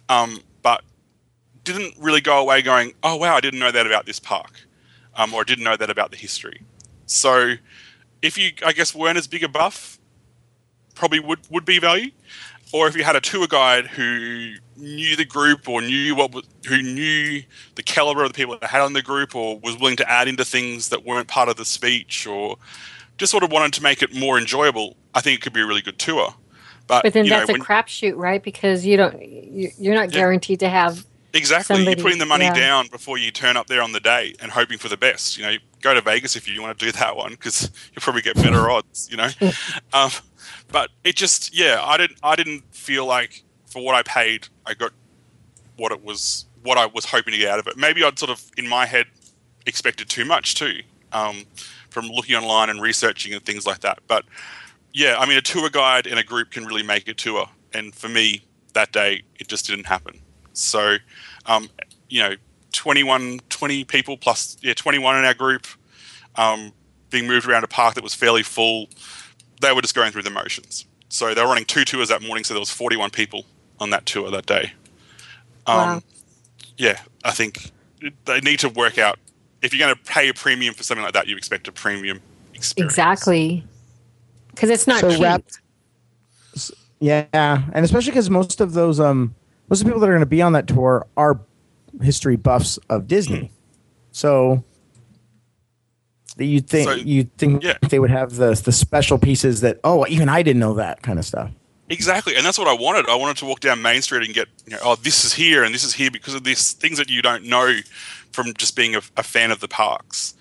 Um, 0.08 0.40
but 0.62 0.82
didn't 1.64 1.94
really 1.98 2.20
go 2.20 2.38
away 2.38 2.62
going, 2.62 2.94
"Oh 3.02 3.16
wow, 3.16 3.36
I 3.36 3.40
didn't 3.40 3.60
know 3.60 3.72
that 3.72 3.86
about 3.86 4.06
this 4.06 4.20
park," 4.20 4.60
um, 5.16 5.34
or 5.34 5.40
I 5.40 5.44
didn't 5.44 5.64
know 5.64 5.76
that 5.76 5.90
about 5.90 6.10
the 6.10 6.16
history. 6.16 6.62
So, 7.06 7.54
if 8.22 8.38
you, 8.38 8.52
I 8.64 8.72
guess, 8.72 8.94
weren't 8.94 9.18
as 9.18 9.26
big 9.26 9.44
a 9.44 9.48
buff, 9.48 9.98
probably 10.94 11.20
would 11.20 11.40
would 11.50 11.64
be 11.64 11.78
value. 11.78 12.10
Or 12.72 12.88
if 12.88 12.96
you 12.96 13.04
had 13.04 13.14
a 13.14 13.20
tour 13.20 13.46
guide 13.46 13.86
who 13.86 14.54
knew 14.76 15.14
the 15.14 15.24
group 15.24 15.68
or 15.68 15.80
knew 15.80 16.16
what 16.16 16.34
who 16.66 16.82
knew 16.82 17.42
the 17.76 17.82
caliber 17.82 18.24
of 18.24 18.32
the 18.32 18.36
people 18.36 18.58
that 18.58 18.68
had 18.68 18.80
on 18.80 18.92
the 18.92 19.02
group, 19.02 19.34
or 19.34 19.58
was 19.60 19.78
willing 19.78 19.96
to 19.96 20.10
add 20.10 20.26
into 20.28 20.44
things 20.44 20.88
that 20.88 21.04
weren't 21.04 21.28
part 21.28 21.48
of 21.48 21.56
the 21.56 21.64
speech, 21.64 22.26
or 22.26 22.56
just 23.18 23.30
sort 23.30 23.42
of 23.44 23.50
wanted 23.52 23.72
to 23.74 23.82
make 23.82 24.02
it 24.02 24.14
more 24.14 24.38
enjoyable, 24.38 24.96
I 25.14 25.20
think 25.20 25.38
it 25.38 25.42
could 25.42 25.52
be 25.52 25.60
a 25.60 25.66
really 25.66 25.82
good 25.82 25.98
tour. 25.98 26.34
But, 26.86 27.02
But 27.02 27.12
then 27.14 27.24
you 27.24 27.30
know, 27.30 27.38
that's 27.44 27.50
a 27.50 27.54
crapshoot, 27.54 28.14
right? 28.16 28.42
Because 28.42 28.86
you 28.86 28.96
don't, 28.96 29.20
you- 29.20 29.72
you're 29.78 29.94
not 29.94 30.10
Yeah. 30.12 30.20
guaranteed 30.20 30.60
to 30.60 30.68
have. 30.68 31.04
Exactly. 31.32 31.76
somebody- 31.76 31.96
You're 31.96 32.02
putting 32.04 32.18
the 32.18 32.26
money 32.26 32.44
yeah. 32.44 32.54
down 32.54 32.86
before 32.88 33.18
you 33.18 33.30
turn 33.30 33.56
up 33.56 33.66
there 33.66 33.82
on 33.82 33.92
the 33.92 34.00
day 34.00 34.34
and 34.40 34.52
hoping 34.52 34.78
for 34.78 34.88
the 34.88 34.96
best. 34.96 35.36
You 35.36 35.44
know, 35.44 35.56
go 35.82 35.92
to 35.94 36.00
Vegas 36.00 36.36
if 36.36 36.48
you 36.48 36.62
want 36.62 36.78
to 36.78 36.84
do 36.86 36.92
that 36.92 37.16
one 37.16 37.32
because 37.32 37.70
you'll 37.92 38.00
probably 38.02 38.22
get 38.22 38.36
better 38.36 38.70
odds. 38.70 39.08
You 39.10 39.16
know, 39.18 39.28
um, 39.92 40.10
but 40.70 40.90
it 41.04 41.16
just 41.16 41.54
yeah, 41.54 41.80
I 41.82 41.96
didn't 41.98 42.18
I 42.22 42.36
didn't 42.36 42.62
feel 42.74 43.04
like 43.04 43.42
for 43.66 43.82
what 43.84 43.94
I 43.94 44.02
paid, 44.02 44.48
I 44.64 44.74
got 44.74 44.92
what 45.76 45.92
it 45.92 46.02
was 46.02 46.46
what 46.62 46.78
I 46.78 46.86
was 46.86 47.04
hoping 47.04 47.32
to 47.32 47.38
get 47.38 47.50
out 47.50 47.58
of 47.58 47.66
it. 47.66 47.76
Maybe 47.76 48.02
I'd 48.02 48.18
sort 48.18 48.30
of 48.30 48.40
in 48.56 48.66
my 48.66 48.86
head 48.86 49.06
expected 49.66 50.08
too 50.08 50.24
much 50.24 50.54
too 50.54 50.80
um, 51.12 51.44
from 51.90 52.06
looking 52.06 52.36
online 52.36 52.70
and 52.70 52.80
researching 52.80 53.32
and 53.34 53.44
things 53.44 53.66
like 53.66 53.80
that. 53.80 53.98
But 54.06 54.24
yeah, 54.92 55.16
I 55.18 55.26
mean, 55.26 55.38
a 55.38 55.42
tour 55.42 55.68
guide 55.70 56.06
in 56.06 56.18
a 56.18 56.22
group 56.24 56.50
can 56.50 56.64
really 56.64 56.82
make 56.82 57.08
a 57.08 57.14
tour, 57.14 57.48
and 57.72 57.94
for 57.94 58.08
me 58.08 58.42
that 58.74 58.92
day 58.92 59.22
it 59.38 59.48
just 59.48 59.66
didn't 59.66 59.86
happen. 59.86 60.20
So, 60.52 60.96
um, 61.46 61.68
you 62.08 62.22
know, 62.22 62.34
21, 62.72 63.40
20 63.48 63.84
people 63.84 64.16
plus, 64.16 64.56
yeah, 64.62 64.74
21 64.74 65.18
in 65.18 65.24
our 65.24 65.34
group, 65.34 65.66
um, 66.36 66.72
being 67.10 67.26
moved 67.26 67.46
around 67.48 67.64
a 67.64 67.68
park 67.68 67.94
that 67.94 68.04
was 68.04 68.14
fairly 68.14 68.42
full. 68.42 68.88
They 69.60 69.72
were 69.72 69.80
just 69.82 69.94
going 69.94 70.12
through 70.12 70.22
the 70.22 70.30
motions. 70.30 70.86
So 71.08 71.34
they 71.34 71.40
were 71.42 71.48
running 71.48 71.64
two 71.64 71.84
tours 71.84 72.08
that 72.08 72.22
morning, 72.22 72.44
so 72.44 72.54
there 72.54 72.60
was 72.60 72.70
41 72.70 73.10
people 73.10 73.44
on 73.80 73.90
that 73.90 74.06
tour 74.06 74.30
that 74.30 74.46
day. 74.46 74.72
Um, 75.66 75.76
Wow. 75.76 76.02
yeah, 76.76 77.00
I 77.24 77.32
think 77.32 77.70
they 78.24 78.40
need 78.40 78.60
to 78.60 78.68
work 78.68 78.98
out 78.98 79.18
if 79.62 79.72
you're 79.74 79.86
going 79.86 79.94
to 79.96 80.02
pay 80.12 80.28
a 80.28 80.34
premium 80.34 80.74
for 80.74 80.82
something 80.82 81.04
like 81.04 81.14
that, 81.14 81.26
you 81.26 81.36
expect 81.36 81.66
a 81.68 81.72
premium 81.72 82.20
experience. 82.54 82.92
Exactly. 82.92 83.64
Because 84.50 84.70
it's 84.70 84.86
not 84.86 85.00
So 85.00 85.10
cheap. 85.10 85.22
wrap- 85.22 85.42
Yeah, 87.00 87.26
and 87.72 87.84
especially 87.84 88.12
because 88.12 88.30
most 88.30 88.60
of 88.60 88.72
those 88.72 88.98
um 89.00 89.34
most 89.68 89.80
of 89.80 89.84
the 89.84 89.90
people 89.90 90.00
that 90.00 90.08
are 90.08 90.12
going 90.12 90.20
to 90.20 90.26
be 90.26 90.40
on 90.42 90.52
that 90.52 90.66
tour 90.66 91.06
are 91.16 91.40
history 92.02 92.36
buffs 92.36 92.78
of 92.88 93.06
Disney, 93.06 93.50
so 94.12 94.62
you 96.38 96.60
think 96.60 96.88
So, 96.88 96.94
you 96.94 97.24
think 97.24 97.62
yeah. 97.62 97.76
they 97.88 97.98
would 97.98 98.10
have 98.10 98.36
the 98.36 98.54
the 98.54 98.72
special 98.72 99.18
pieces 99.18 99.60
that 99.62 99.78
oh 99.84 100.06
even 100.08 100.28
I 100.28 100.42
didn't 100.42 100.60
know 100.60 100.74
that 100.74 101.02
kind 101.02 101.18
of 101.18 101.24
stuff. 101.26 101.50
Exactly, 101.88 102.34
and 102.34 102.44
that's 102.44 102.58
what 102.58 102.66
I 102.66 102.72
wanted. 102.72 103.08
I 103.08 103.14
wanted 103.14 103.36
to 103.38 103.44
walk 103.44 103.60
down 103.60 103.80
Main 103.80 104.02
Street 104.02 104.24
and 104.24 104.34
get, 104.34 104.48
you 104.66 104.72
know, 104.72 104.78
oh, 104.82 104.96
this 104.96 105.24
is 105.24 105.32
here 105.32 105.62
and 105.62 105.72
this 105.72 105.84
is 105.84 105.92
here 105.94 106.10
because 106.10 106.34
of 106.34 106.42
these 106.42 106.72
things 106.72 106.98
that 106.98 107.08
you 107.10 107.22
don't 107.22 107.44
know 107.44 107.76
from 108.32 108.54
just 108.54 108.76
being 108.76 108.94
a, 108.96 109.00
a 109.16 109.22
fan 109.22 109.50
of 109.50 109.60
the 109.60 109.68
parks. 109.68 110.34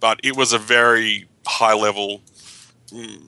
But 0.00 0.20
it 0.22 0.36
was 0.36 0.52
a 0.52 0.58
very 0.58 1.28
high 1.46 1.74
level 1.74 2.22
mm, 2.88 3.22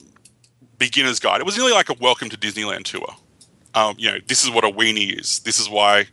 beginner's 0.79 1.21
guide. 1.21 1.41
It 1.41 1.47
was 1.47 1.57
nearly 1.57 1.73
like 1.73 1.89
a 1.89 1.95
welcome 2.01 2.29
to 2.31 2.37
Disneyland 2.37 2.85
tour. 2.85 3.07
Um, 3.75 3.95
you 3.99 4.11
know, 4.11 4.19
this 4.27 4.45
is 4.45 4.51
what 4.51 4.65
a 4.65 4.69
weenie 4.71 5.19
is. 5.21 5.41
This 5.41 5.59
is 5.59 5.69
why 5.69 6.07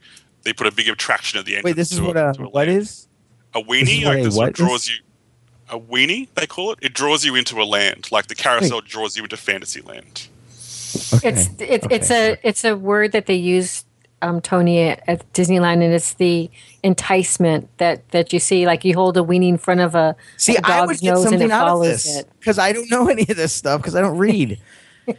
they 0.44 0.54
put 0.54 0.68
a 0.68 0.72
big 0.72 0.88
attraction 0.90 1.40
at 1.40 1.46
the 1.46 1.56
end. 1.56 1.64
Wait, 1.64 1.76
this 1.76 1.92
is 1.92 2.02
what 2.02 2.18
a 2.18 2.34
to 2.34 2.44
what 2.50 2.68
land. 2.68 2.70
is? 2.70 3.08
a 3.54 3.62
This 3.62 3.68
weenie? 3.68 4.00
is 4.00 4.04
like 4.06 4.24
this 4.24 4.36
what 4.36 4.46
what 4.48 4.54
draws 4.54 4.84
is? 4.86 4.90
you. 4.90 4.96
A 5.70 5.80
weenie, 5.80 6.28
they 6.36 6.48
call 6.48 6.74
it. 6.74 6.80
It 6.82 6.94
draws 6.94 7.24
you 7.24 7.36
into 7.36 7.62
a 7.62 7.64
land, 7.64 8.12
like 8.12 8.28
the 8.28 8.36
carousel 8.36 8.82
draws 8.82 9.16
you 9.16 9.24
into 9.24 9.38
Fantasyland. 9.38 10.28
Okay. 11.14 11.30
It's 11.30 11.50
it's 11.60 11.88
it's 11.90 12.12
a 12.12 12.38
it's 12.44 12.66
a 12.66 12.76
word 12.76 13.14
that 13.14 13.26
they 13.28 13.36
use, 13.36 13.86
um, 14.22 14.42
Tony, 14.42 14.80
at, 14.82 15.04
at 15.08 15.34
Disneyland, 15.34 15.84
and 15.84 15.94
it's 15.94 16.14
the 16.14 16.50
enticement 16.84 17.70
that 17.78 18.08
that 18.10 18.32
you 18.34 18.40
see. 18.40 18.66
Like 18.66 18.86
you 18.86 18.94
hold 18.94 19.18
a 19.18 19.22
weenie 19.22 19.50
in 19.50 19.58
front 19.58 19.82
of 19.82 19.96
a, 19.96 20.16
See, 20.38 20.56
a 20.56 20.62
I 20.64 20.82
would 20.82 20.88
dog's 20.88 21.02
get 21.02 21.14
nose 21.14 21.24
and 21.26 21.30
something 21.32 21.48
it 21.50 21.52
out 21.52 21.64
of 21.64 21.70
follows 21.70 21.88
this 22.04 22.18
it. 22.20 22.30
because 22.40 22.60
I 22.60 22.72
don't 22.72 22.90
know 22.90 23.08
any 23.10 23.24
of 23.24 23.36
this 23.36 23.54
stuff 23.54 23.82
because 23.82 23.96
I 23.96 24.02
don't 24.02 24.18
read. 24.18 24.60
oh 25.08 25.14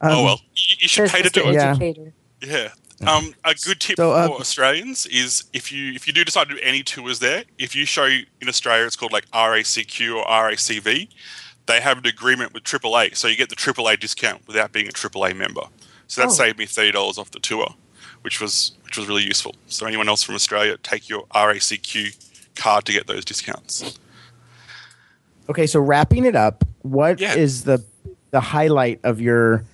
well, 0.00 0.40
you, 0.54 0.76
you 0.80 0.88
should 0.88 1.08
Says 1.08 1.12
pay 1.12 1.22
to 1.22 1.30
do 1.30 1.48
it. 1.48 1.54
Yeah. 1.54 2.08
Yeah. 2.42 2.68
Um, 3.06 3.34
a 3.44 3.54
good 3.54 3.80
tip 3.80 3.96
So, 3.96 4.12
uh, 4.12 4.28
for 4.28 4.34
Australians 4.34 5.06
is 5.06 5.44
if 5.52 5.72
you 5.72 5.92
if 5.94 6.06
you 6.06 6.12
do 6.12 6.24
decide 6.24 6.48
to 6.48 6.54
do 6.54 6.60
any 6.62 6.82
tours 6.82 7.18
there, 7.18 7.44
if 7.58 7.74
you 7.74 7.84
show 7.84 8.04
in 8.04 8.48
Australia 8.48 8.86
it's 8.86 8.96
called 8.96 9.12
like 9.12 9.28
RACQ 9.30 10.16
or 10.16 10.24
RACV, 10.24 11.08
they 11.66 11.80
have 11.80 11.98
an 11.98 12.06
agreement 12.06 12.54
with 12.54 12.62
AAA, 12.62 13.16
so 13.16 13.26
you 13.26 13.36
get 13.36 13.48
the 13.48 13.56
AAA 13.56 13.98
discount 13.98 14.46
without 14.46 14.72
being 14.72 14.86
a 14.86 14.92
AAA 14.92 15.36
member. 15.36 15.62
So 16.06 16.20
that 16.22 16.28
Oh. 16.28 16.32
saved 16.32 16.58
me 16.58 16.66
thirty 16.66 16.92
dollars 16.92 17.18
off 17.18 17.30
the 17.30 17.40
tour, 17.40 17.74
which 18.22 18.40
was 18.40 18.72
which 18.84 18.96
was 18.96 19.06
really 19.08 19.24
useful. 19.24 19.54
So 19.66 19.86
anyone 19.86 20.08
else 20.08 20.22
from 20.22 20.34
Australia, 20.34 20.76
take 20.82 21.08
your 21.08 21.24
RACQ 21.34 22.14
card 22.54 22.84
to 22.86 22.92
get 22.92 23.06
those 23.06 23.24
discounts. 23.24 23.98
Okay, 25.48 25.66
so 25.66 25.80
wrapping 25.80 26.24
it 26.24 26.36
up, 26.36 26.64
what 26.82 27.20
is 27.20 27.60
Yeah. 27.66 27.76
the 27.76 27.84
the 28.30 28.40
highlight 28.40 29.00
of 29.04 29.20
your 29.20 29.64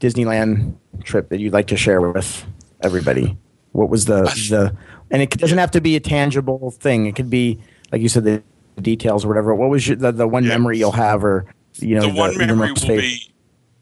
Disneyland 0.00 0.74
trip 1.04 1.28
that 1.30 1.38
you'd 1.40 1.52
like 1.52 1.66
to 1.68 1.76
share 1.76 2.00
with 2.00 2.44
everybody? 2.82 3.36
What 3.72 3.88
was 3.90 4.06
the 4.06 4.22
the 4.50 4.74
and 5.10 5.22
it 5.22 5.30
doesn't 5.30 5.58
have 5.58 5.70
to 5.72 5.80
be 5.80 5.96
a 5.96 6.00
tangible 6.00 6.70
thing. 6.70 7.06
It 7.06 7.14
could 7.16 7.30
be 7.30 7.58
like 7.92 8.00
you 8.02 8.08
said 8.08 8.24
the 8.24 8.42
details 8.80 9.24
or 9.24 9.28
whatever. 9.28 9.54
What 9.54 9.70
was 9.70 9.86
your, 9.88 9.96
the 9.96 10.12
the 10.12 10.28
one 10.28 10.44
Yeah. 10.44 10.50
memory 10.50 10.78
you'll 10.78 10.92
have 10.92 11.24
or 11.24 11.46
you 11.80 11.94
know 11.94 12.02
the 12.02 12.08
one 12.08 12.34
your 12.34 12.46
memory 12.46 12.72
will 12.72 12.86
be 12.86 13.30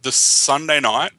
the 0.02 0.12
Sunday 0.12 0.80
night 0.80 1.12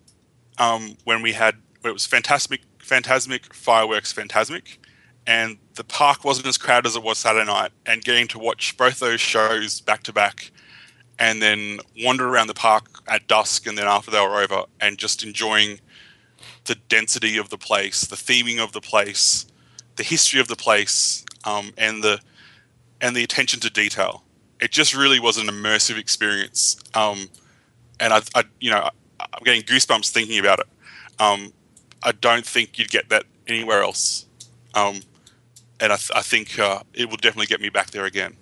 um, 0.58 0.98
when 1.04 1.22
we 1.22 1.34
had 1.34 1.56
it 1.84 1.94
was 1.94 2.06
fantastic, 2.06 2.62
Fantasmic 2.80 3.54
fireworks, 3.54 4.14
Fantasmic, 4.14 4.78
and 5.26 5.58
the 5.76 5.84
park 5.84 6.24
wasn't 6.24 6.48
as 6.48 6.58
crowded 6.58 6.88
as 6.88 6.96
it 6.96 7.04
was 7.04 7.18
Saturday 7.18 7.46
night. 7.46 7.72
And 7.86 8.04
getting 8.04 8.28
to 8.30 8.40
watch 8.40 8.78
both 8.78 9.00
those 9.00 9.20
shows 9.20 9.82
back 9.82 10.04
to 10.04 10.14
back, 10.14 10.52
and 11.20 11.42
then 11.42 11.80
wander 12.04 12.28
around 12.28 12.48
the 12.48 12.54
park 12.54 12.86
at 13.08 13.28
dusk, 13.28 13.68
and 13.68 13.78
then 13.78 13.88
after 13.88 14.12
they 14.12 14.20
were 14.20 14.42
over, 14.42 14.64
and 14.80 14.98
just 14.98 15.24
enjoying 15.24 15.80
the 16.66 16.76
density 16.76 17.38
of 17.38 17.50
the 17.50 17.58
place, 17.58 18.02
the 18.02 18.16
theming 18.16 18.64
of 18.64 18.72
the 18.74 18.82
place, 18.82 19.46
the 19.96 20.04
history 20.04 20.40
of 20.40 20.48
the 20.48 20.56
place, 20.56 21.26
um, 21.46 21.74
and 21.78 22.04
the 22.04 22.20
and 23.02 23.16
the 23.16 23.24
attention 23.24 23.60
to 23.60 23.70
detail. 23.70 24.24
It 24.60 24.72
just 24.72 24.96
really 24.96 25.20
was 25.20 25.38
an 25.38 25.48
immersive 25.48 26.00
experience, 26.00 26.78
um, 26.94 27.30
and 28.00 28.14
I, 28.14 28.22
I, 28.34 28.44
you 28.60 28.72
know, 28.72 28.90
I'm 29.20 29.44
getting 29.44 29.62
goosebumps 29.64 30.10
thinking 30.10 30.40
about 30.40 30.60
it. 30.60 30.68
Um, 31.20 31.52
I 32.04 32.12
don't 32.12 32.46
think 32.46 32.78
you'd 32.78 32.90
get 32.90 33.10
that 33.10 33.24
anywhere 33.48 33.82
else, 33.82 34.26
um, 34.76 35.00
and 35.80 35.92
I, 35.92 35.96
th- 35.96 36.12
I 36.16 36.22
think 36.22 36.60
uh, 36.60 36.82
it 36.94 37.10
will 37.10 37.18
definitely 37.18 37.48
get 37.48 37.60
me 37.62 37.70
back 37.70 37.92
there 37.92 38.06
again. 38.06 38.36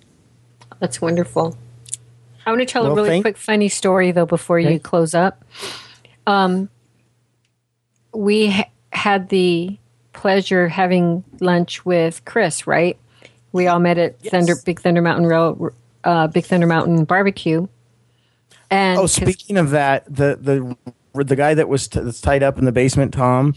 That's 0.78 1.00
wonderful. 1.00 1.56
I 2.44 2.50
want 2.50 2.60
to 2.60 2.66
tell 2.66 2.82
Well, 2.84 2.92
a 2.92 2.94
really 2.94 3.08
thank- 3.08 3.24
quick 3.24 3.36
funny 3.36 3.68
story 3.68 4.12
though 4.12 4.26
before 4.26 4.60
Okay. 4.60 4.74
you 4.74 4.80
close 4.80 5.14
up. 5.14 5.44
Um, 6.26 6.68
we 8.12 8.50
ha- 8.50 8.68
had 8.92 9.28
the 9.30 9.76
pleasure 10.12 10.64
of 10.66 10.70
having 10.70 11.24
lunch 11.40 11.84
with 11.84 12.24
Chris, 12.24 12.66
right? 12.66 12.96
We 13.52 13.66
all 13.68 13.78
met 13.80 13.98
at 13.98 14.20
Thunder 14.20 14.54
Big 14.64 14.80
Thunder 14.80 15.02
Mountain 15.02 15.26
Rail, 15.26 15.70
uh, 16.04 16.26
Big 16.28 16.44
Thunder 16.44 16.66
Mountain 16.66 17.04
Barbecue. 17.04 17.66
And 18.70 18.98
Oh, 18.98 19.02
'cause- 19.02 19.12
speaking 19.12 19.56
of 19.56 19.70
that, 19.70 20.04
the 20.06 20.38
the 21.14 21.24
the 21.24 21.36
guy 21.36 21.54
that 21.54 21.68
was 21.68 21.88
t- 21.88 22.00
that's 22.00 22.20
tied 22.20 22.42
up 22.42 22.58
in 22.58 22.64
the 22.66 22.72
basement, 22.72 23.14
Tom, 23.14 23.54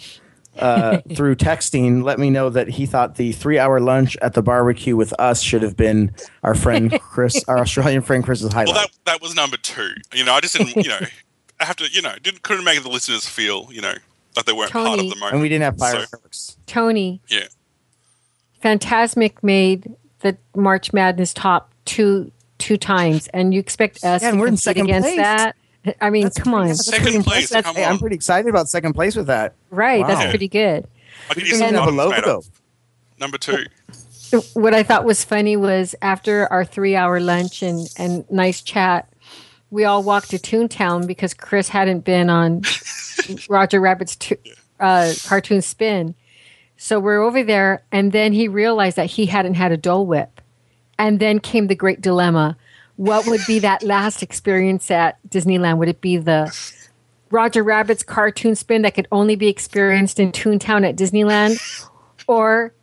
uh, 0.57 0.99
through 1.15 1.35
texting, 1.35 2.03
let 2.03 2.17
me 2.19 2.29
know 2.29 2.49
that 2.49 2.69
he 2.69 2.85
thought 2.85 3.15
the 3.15 3.31
three 3.33 3.59
hour 3.59 3.79
lunch 3.79 4.15
at 4.21 4.33
the 4.33 4.41
barbecue 4.41 4.95
with 4.95 5.13
us 5.19 5.41
should 5.41 5.61
have 5.61 5.75
been 5.75 6.13
our 6.43 6.55
friend 6.55 6.99
Chris, 7.01 7.43
our 7.47 7.57
Australian 7.61 8.01
friend 8.01 8.23
Chris's 8.23 8.53
highlight. 8.53 8.73
Well, 8.75 8.83
that 8.85 8.91
that 9.05 9.21
was 9.21 9.35
number 9.35 9.57
two. 9.57 9.89
You 10.13 10.23
know, 10.23 10.33
I 10.33 10.39
just 10.41 10.55
didn't, 10.57 10.75
you 10.83 10.89
know, 10.89 10.99
I 11.59 11.65
have 11.65 11.75
to, 11.77 11.85
you 11.91 12.01
know, 12.01 12.13
didn't 12.23 12.43
couldn't 12.43 12.63
make 12.63 12.81
the 12.81 12.89
listeners 12.89 13.27
feel, 13.27 13.67
you 13.71 13.81
know, 13.81 13.93
like 14.37 14.45
they 14.45 14.53
weren't 14.53 14.71
part 14.71 14.99
of 14.99 15.09
the 15.09 15.15
moment. 15.15 15.33
and 15.33 15.41
we 15.41 15.49
didn't 15.49 15.63
have 15.63 15.77
So, 15.79 15.85
fireworks. 16.05 16.55
Tony, 16.67 17.21
yeah. 17.27 17.47
Fantasmic 18.63 19.41
made 19.41 19.95
the 20.19 20.37
March 20.55 20.91
Madness 20.93 21.33
top 21.33 21.73
two 21.85 22.31
two 22.59 22.77
times, 22.77 23.27
and 23.33 23.53
you 23.53 23.59
expect 23.59 24.03
us 24.03 24.21
Yeah, 24.21 24.29
and 24.29 24.37
to 24.37 24.41
we're 24.41 24.47
in 24.47 24.57
second 24.57 24.85
against 24.85 25.07
place. 25.07 25.17
that? 25.17 25.55
I 26.01 26.09
mean, 26.09 26.23
That's 26.23 26.37
come 26.37 26.53
on, 26.53 26.61
pretty- 26.67 26.73
that's 26.73 26.85
Second 26.85 27.23
place, 27.23 27.45
impressive. 27.51 27.63
come 27.63 27.75
Hey, 27.75 27.85
I'm 27.85 27.93
on. 27.93 27.99
pretty 27.99 28.15
excited 28.15 28.47
about 28.49 28.67
second 28.69 28.93
place 28.93 29.15
with 29.15 29.27
that. 29.27 29.55
right? 29.71 30.01
Wow. 30.01 30.07
That's 30.07 30.29
pretty 30.29 30.47
good. 30.49 30.85
I 31.29 31.33
could 31.33 31.43
We 31.43 31.49
use 31.49 31.57
didn't 31.59 31.75
some 31.75 31.85
have 31.85 31.93
a 31.93 31.97
logo. 31.97 32.37
up. 32.39 32.43
Number 33.19 33.37
two. 33.37 33.65
What 34.53 34.75
I 34.75 34.83
thought 34.83 35.05
was 35.05 35.23
funny 35.23 35.57
was 35.57 35.95
after 36.03 36.45
our 36.53 36.63
three 36.63 36.95
hour 36.95 37.19
lunch 37.19 37.63
and, 37.63 37.87
and 37.97 38.29
nice 38.29 38.61
chat, 38.61 39.11
we 39.71 39.85
all 39.85 40.03
walked 40.03 40.29
to 40.29 40.37
Toontown 40.37 41.07
because 41.07 41.33
Chris 41.33 41.67
hadn't 41.69 42.01
been 42.05 42.29
on 42.29 42.61
Roger 43.49 43.79
Rabbit's 43.81 44.15
to, 44.17 44.37
uh, 44.79 45.13
cartoon 45.25 45.63
spin. 45.63 46.13
So 46.77 46.99
we're 46.99 47.23
over 47.23 47.41
there, 47.43 47.81
and 47.91 48.11
then 48.11 48.31
he 48.31 48.47
realized 48.47 48.97
that 48.97 49.07
he 49.07 49.25
hadn't 49.25 49.55
had 49.55 49.71
a 49.71 49.77
Dole 49.77 50.05
Whip. 50.05 50.38
And 50.99 51.19
then 51.19 51.39
came 51.39 51.65
the 51.67 51.75
great 51.75 52.01
dilemma. 52.01 52.55
What 52.97 53.25
would 53.25 53.39
be 53.47 53.59
that 53.59 53.81
last 53.81 54.21
experience 54.21 54.91
at 54.91 55.17
Disneyland? 55.27 55.77
Would 55.77 55.87
it 55.89 56.01
be 56.01 56.17
the 56.17 56.53
Roger 57.31 57.63
Rabbit's 57.63 58.03
cartoon 58.03 58.55
spin 58.55 58.81
that 58.81 58.93
could 58.93 59.07
only 59.11 59.35
be 59.37 59.47
experienced 59.47 60.19
in 60.19 60.31
Toontown 60.33 60.87
at 60.87 60.97
Disneyland? 60.97 61.57
Or 62.27 62.73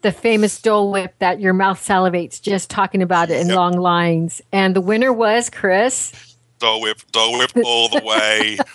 the 0.00 0.10
famous 0.12 0.60
Dole 0.62 0.90
Whip 0.90 1.14
that 1.18 1.40
your 1.40 1.52
mouth 1.52 1.78
salivates 1.86 2.40
just 2.40 2.70
talking 2.70 3.02
about 3.02 3.30
it 3.30 3.40
in 3.40 3.48
Yep. 3.48 3.56
long 3.56 3.76
lines? 3.78 4.40
And 4.52 4.74
the 4.74 4.80
winner 4.80 5.12
was 5.12 5.50
Chris. 5.50 6.36
Dole 6.58 6.80
whip, 6.80 6.98
Dole 7.12 7.38
whip 7.38 7.50
all 7.62 7.88
the 7.90 8.02
way. 8.02 8.58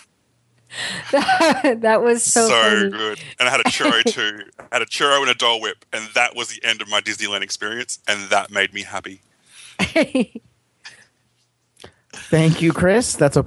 that 1.11 2.01
was 2.01 2.23
so, 2.23 2.47
so 2.47 2.53
funny. 2.53 2.89
good. 2.89 3.19
And 3.39 3.47
I 3.49 3.51
had 3.51 3.59
a 3.61 3.65
churro 3.65 4.03
too. 4.05 4.43
I 4.59 4.75
had 4.75 4.81
a 4.81 4.85
churro 4.85 5.21
and 5.21 5.29
a 5.29 5.33
Dole 5.35 5.61
Whip, 5.61 5.85
and 5.93 6.07
that 6.15 6.35
was 6.35 6.49
the 6.49 6.63
end 6.67 6.81
of 6.81 6.89
my 6.89 7.01
Disneyland 7.01 7.41
experience, 7.41 7.99
and 8.07 8.29
that 8.29 8.51
made 8.51 8.73
me 8.73 8.83
happy. 8.83 9.21
Thank 12.13 12.61
you, 12.61 12.71
Chris. 12.71 13.15
That's 13.15 13.37
a 13.37 13.45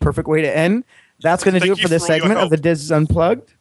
perfect 0.00 0.28
way 0.28 0.42
to 0.42 0.56
end. 0.56 0.84
That's 1.20 1.44
going 1.44 1.54
to 1.54 1.60
do 1.60 1.72
it 1.72 1.78
for 1.78 1.88
this 1.88 2.02
for 2.02 2.12
segment 2.12 2.38
of 2.40 2.50
the 2.50 2.56
Dis 2.56 2.90
Unplugged. 2.90 3.52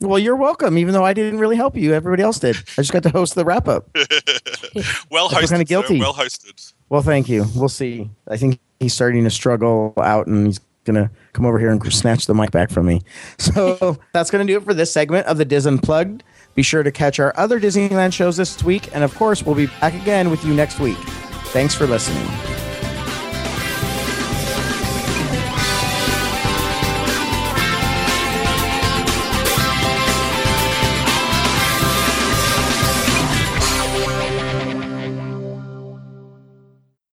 Well, 0.00 0.18
you're 0.18 0.36
welcome, 0.36 0.76
even 0.78 0.92
though 0.92 1.04
I 1.04 1.12
didn't 1.14 1.38
really 1.38 1.56
help 1.56 1.76
you. 1.76 1.94
Everybody 1.94 2.22
else 2.22 2.38
did. 2.38 2.56
I 2.56 2.82
just 2.82 2.92
got 2.92 3.02
to 3.04 3.10
host 3.10 3.34
the 3.34 3.44
wrap 3.44 3.68
up. 3.68 3.88
Well 5.08 5.26
I 5.26 5.28
feel 5.28 5.38
hosted. 5.40 5.48
kinda 5.50 5.64
guilty. 5.64 5.98
sir. 5.98 6.00
Well 6.00 6.14
hosted. 6.14 6.72
Well, 6.88 7.02
thank 7.02 7.28
you. 7.28 7.44
We'll 7.54 7.68
see. 7.68 8.10
I 8.28 8.36
think 8.36 8.58
he's 8.80 8.92
starting 8.92 9.22
to 9.22 9.30
struggle 9.30 9.94
out 9.98 10.26
and 10.26 10.46
he's 10.46 10.58
going 10.82 10.96
to 10.96 11.08
come 11.34 11.44
over 11.44 11.58
here 11.58 11.70
and 11.70 11.92
snatch 11.92 12.26
the 12.26 12.34
mic 12.34 12.50
back 12.50 12.70
from 12.70 12.86
me. 12.86 13.02
So 13.38 13.98
that's 14.12 14.30
going 14.30 14.46
to 14.46 14.50
do 14.50 14.56
it 14.56 14.64
for 14.64 14.72
this 14.72 14.92
segment 14.92 15.26
of 15.26 15.36
the 15.36 15.44
Dis 15.44 15.66
Unplugged. 15.66 16.22
Be 16.54 16.62
sure 16.62 16.82
to 16.82 16.90
catch 16.90 17.18
our 17.18 17.34
other 17.36 17.60
Disneyland 17.60 18.12
shows 18.12 18.36
this 18.36 18.62
week. 18.62 18.94
And 18.94 19.04
of 19.04 19.14
course, 19.14 19.42
we'll 19.42 19.54
be 19.54 19.66
back 19.66 19.94
again 19.94 20.30
with 20.30 20.44
you 20.44 20.54
next 20.54 20.80
week. 20.80 20.98
Thanks 21.48 21.74
for 21.74 21.86
listening. 21.86 22.53